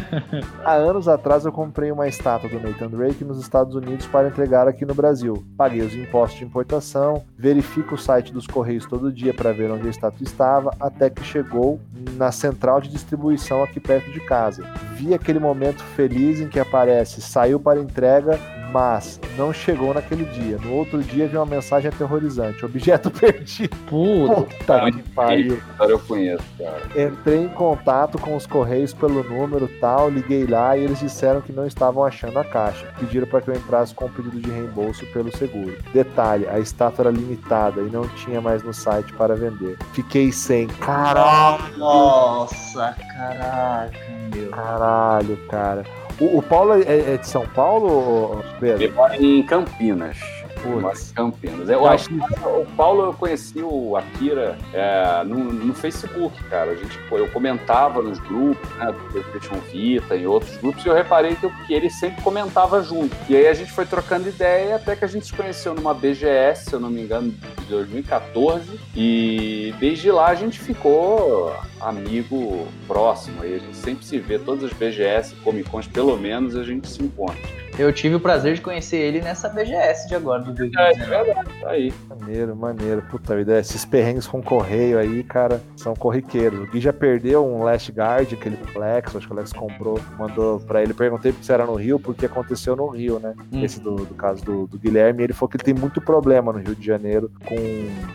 Há 0.65 0.75
anos 0.75 1.09
atrás 1.09 1.45
eu 1.45 1.53
comprei 1.53 1.91
uma 1.91 2.09
estátua 2.09 2.49
do 2.49 2.61
Nathan 2.61 2.89
Drake 2.89 3.25
nos 3.25 3.41
Estados 3.41 3.75
Unidos 3.75 4.07
para 4.07 4.29
entregar 4.29 4.69
aqui 4.69 4.85
no 4.85 4.95
Brasil. 4.95 5.45
Paguei 5.57 5.83
os 5.83 5.95
impostos 5.95 6.39
de 6.39 6.45
importação, 6.45 7.25
verifico 7.37 7.95
o 7.95 7.99
site 7.99 8.33
dos 8.33 8.47
Correios 8.47 8.87
todo 8.87 9.13
dia 9.13 9.33
para 9.33 9.53
ver 9.53 9.71
onde 9.71 9.87
a 9.87 9.91
estátua 9.91 10.23
estava, 10.23 10.71
até 10.81 11.11
que 11.11 11.25
chegou 11.25 11.81
na 12.17 12.24
central 12.33 12.81
de 12.81 12.89
distribuição 12.89 13.63
aqui 13.63 13.81
perto 13.81 14.11
de 14.11 14.21
casa. 14.21 14.65
Vi 14.95 15.15
aquele 15.15 15.39
momento 15.39 15.83
feliz 15.97 16.41
em 16.41 16.49
que 16.49 16.61
aparece 16.61 17.21
saiu 17.21 17.59
para 17.61 17.81
entrega 17.81 18.39
mas 18.75 19.21
não 19.39 19.53
chegou 19.53 19.95
naquele 19.95 20.25
dia. 20.25 20.59
No 20.59 20.73
outro 20.73 21.01
dia 21.01 21.29
veio 21.29 21.39
uma 21.39 21.47
mensagem 21.47 21.89
aterrorizante: 21.89 22.65
objeto 22.65 23.09
perdido. 23.09 23.77
Puta 23.87 24.91
que 24.91 25.03
pariu. 25.11 25.63
Eu 25.79 25.99
conheço, 26.01 26.43
cara. 26.59 26.83
Entrei 27.09 27.45
em 27.45 27.49
contato 27.49 28.19
com 28.19 28.35
os 28.35 28.47
correios 28.47 28.93
pelo 28.93 29.23
número 29.23 29.69
tal, 29.81 30.11
liguei 30.11 30.45
lá 30.45 30.77
e 30.77 30.83
eles 30.83 30.99
disseram 30.99 31.41
que 31.41 31.53
não 31.53 31.65
estavam 31.65 32.05
achando 32.05 32.37
a 32.37 32.45
caixa. 32.45 32.93
Pediram 32.99 33.29
para 33.29 33.43
que 33.43 33.51
eu 33.51 33.55
entrasse 33.55 33.95
com 33.95 34.07
o 34.07 34.09
um 34.09 34.11
pedido 34.11 34.41
de 34.41 34.51
reembolso 34.51 35.07
pelo 35.13 35.35
seguro. 35.37 35.79
Detalhe: 35.93 36.49
a 36.49 36.59
estátua 36.59 37.05
era 37.05 37.11
limitada 37.13 37.81
e 37.81 37.89
não 37.91 38.09
tinha 38.09 38.41
mais 38.41 38.65
no 38.65 38.75
site 38.75 39.13
para 39.13 39.37
vender. 39.37 39.79
Fiquei 39.93 40.33
sem. 40.33 40.67
Caralho! 40.67 41.79
Nossa, 41.79 42.97
caraca, 43.17 43.99
meu. 44.35 44.51
Caralho, 44.51 45.37
cara. 45.49 45.85
O, 46.21 46.39
o 46.39 46.43
Paulo 46.43 46.75
é, 46.75 47.15
é, 47.15 47.17
de 47.17 47.27
São 47.27 47.47
Paulo, 47.49 48.43
Pedro? 48.61 48.83
Ele 48.83 48.93
mora 48.93 49.17
em 49.17 49.43
Campinas. 49.43 50.19
Putz. 50.63 51.13
Campinas. 51.13 51.69
Eu 51.69 51.87
acho 51.87 52.09
que 52.09 52.15
o 52.15 52.67
Paulo, 52.77 53.05
eu 53.05 53.13
conheci 53.13 53.61
o 53.63 53.97
Akira 53.97 54.57
é, 54.73 55.23
no, 55.25 55.37
no, 55.53 55.75
Facebook, 55.75 56.43
cara. 56.45 56.71
A 56.71 56.75
gente, 56.75 56.99
eu 57.11 57.29
comentava 57.31 58.01
nos 58.01 58.19
grupos, 58.19 58.69
né, 58.77 58.87
do 58.87 59.13
PlayStation 59.13 59.57
Vita 59.71 60.17
e 60.17 60.27
outros 60.27 60.57
grupos, 60.57 60.85
e 60.85 60.89
eu 60.89 60.95
reparei 60.95 61.37
que, 61.37 61.45
eu, 61.45 61.53
que 61.67 61.75
ele 61.75 61.91
sempre 61.91 62.23
comentava 62.23 62.83
junto. 62.83 63.15
E 63.29 63.37
aí 63.37 63.47
a 63.47 63.53
gente 63.53 63.73
foi 63.73 63.85
trocando 63.85 64.29
ideia 64.29 64.77
até 64.77 64.97
que 64.97 65.05
a 65.05 65.09
gente 65.09 65.27
se 65.27 65.35
conheceu 65.35 65.75
numa 65.75 65.93
BGS, 65.93 66.65
se 66.65 66.73
eu 66.73 66.81
não 66.81 66.89
me 66.89 67.03
engano, 67.03 67.31
de 67.31 67.67
2014. 67.67 68.81
E 68.97 69.75
desde 69.79 70.11
lá 70.11 70.29
a 70.29 70.35
gente 70.35 70.59
ficou 70.59 71.55
amigo 71.85 72.67
próximo. 72.87 73.43
Aí 73.43 73.55
a 73.55 73.59
gente 73.59 73.77
sempre 73.77 74.05
se 74.05 74.19
vê, 74.19 74.39
todas 74.39 74.65
as 74.65 74.73
BGS, 74.73 75.35
Comic 75.37 75.69
Cons, 75.69 75.87
pelo 75.87 76.17
menos, 76.17 76.57
a 76.57 76.65
gente 76.65 76.89
se 76.89 77.03
encontra. 77.03 77.64
Eu 77.77 77.93
tive 77.93 78.15
o 78.15 78.21
prazer 78.21 78.55
de 78.55 78.61
conhecer 78.61 78.99
ele 78.99 79.21
nessa 79.21 79.49
BGS 79.49 80.07
de 80.07 80.15
agora, 80.15 80.43
do 80.43 80.53
2019. 80.53 80.79
É, 80.79 80.93
é 80.93 81.25
verdade, 81.25 81.61
tá 81.61 81.71
aí. 81.71 81.93
Maneiro, 82.09 82.55
maneiro. 82.55 83.03
Puta 83.11 83.35
vida, 83.37 83.59
esses 83.59 83.85
perrengues 83.85 84.29
com 84.29 84.41
correio 84.41 84.97
aí, 84.97 85.25
cara, 85.25 85.61
são 85.77 85.93
corriqueiros. 85.95 86.61
O 86.61 86.71
Gui 86.71 86.81
já 86.81 86.93
perdeu 86.93 87.45
um 87.45 87.65
Last 87.65 87.91
Guard, 87.91 88.33
aquele 88.33 88.57
Lex, 88.77 89.17
acho 89.17 89.27
que 89.27 89.33
o 89.33 89.37
Lex 89.37 89.53
comprou, 89.53 89.99
mandou 90.17 90.61
pra 90.61 90.83
ele. 90.83 90.95
Perguntei 90.95 91.35
se 91.43 91.53
era 91.53 91.67
no 91.67 91.75
Rio, 91.75 91.99
porque 91.99 92.27
aconteceu 92.27 92.77
no 92.77 92.87
Rio, 92.89 93.19
né? 93.19 93.35
Hum. 93.53 93.65
Esse 93.65 93.81
do, 93.81 93.97
do 93.97 94.15
caso 94.15 94.45
do, 94.45 94.67
do, 94.69 94.79
Guilherme. 94.79 95.25
Ele 95.25 95.33
falou 95.33 95.49
que 95.49 95.57
ele 95.57 95.65
tem 95.65 95.75
muito 95.75 96.01
problema 96.01 96.53
no 96.53 96.61
Rio 96.61 96.77
de 96.77 96.87
Janeiro 96.87 97.31
com 97.45 97.57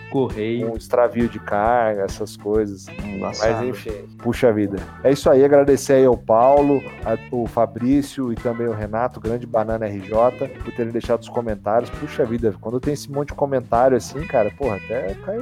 correio, 0.09 0.69
com 0.69 0.77
extravio 0.77 1.27
de 1.27 1.39
carga, 1.39 2.03
essas 2.03 2.37
coisas. 2.37 2.85
Mas 3.19 3.41
enfim, 3.63 3.91
puxa 4.19 4.53
vida. 4.53 4.77
É 5.03 5.11
isso 5.11 5.29
aí, 5.29 5.43
agradecer 5.43 5.93
aí 5.93 6.05
ao 6.05 6.17
Paulo, 6.17 6.81
a, 7.03 7.17
o 7.35 7.45
Fabrício 7.45 8.31
e 8.31 8.35
também 8.35 8.67
o 8.67 8.73
Renato, 8.73 9.19
grande 9.19 9.48
Banana 9.49 9.87
RJ, 9.87 10.47
por 10.63 10.71
terem 10.73 10.91
deixado 10.91 11.21
os 11.21 11.29
comentários. 11.29 11.89
Puxa 11.89 12.23
vida, 12.23 12.53
quando 12.61 12.79
tem 12.79 12.93
esse 12.93 13.11
monte 13.11 13.29
de 13.29 13.33
comentário 13.33 13.97
assim, 13.97 14.25
cara, 14.27 14.51
porra, 14.51 14.75
até 14.75 15.15
cai 15.25 15.37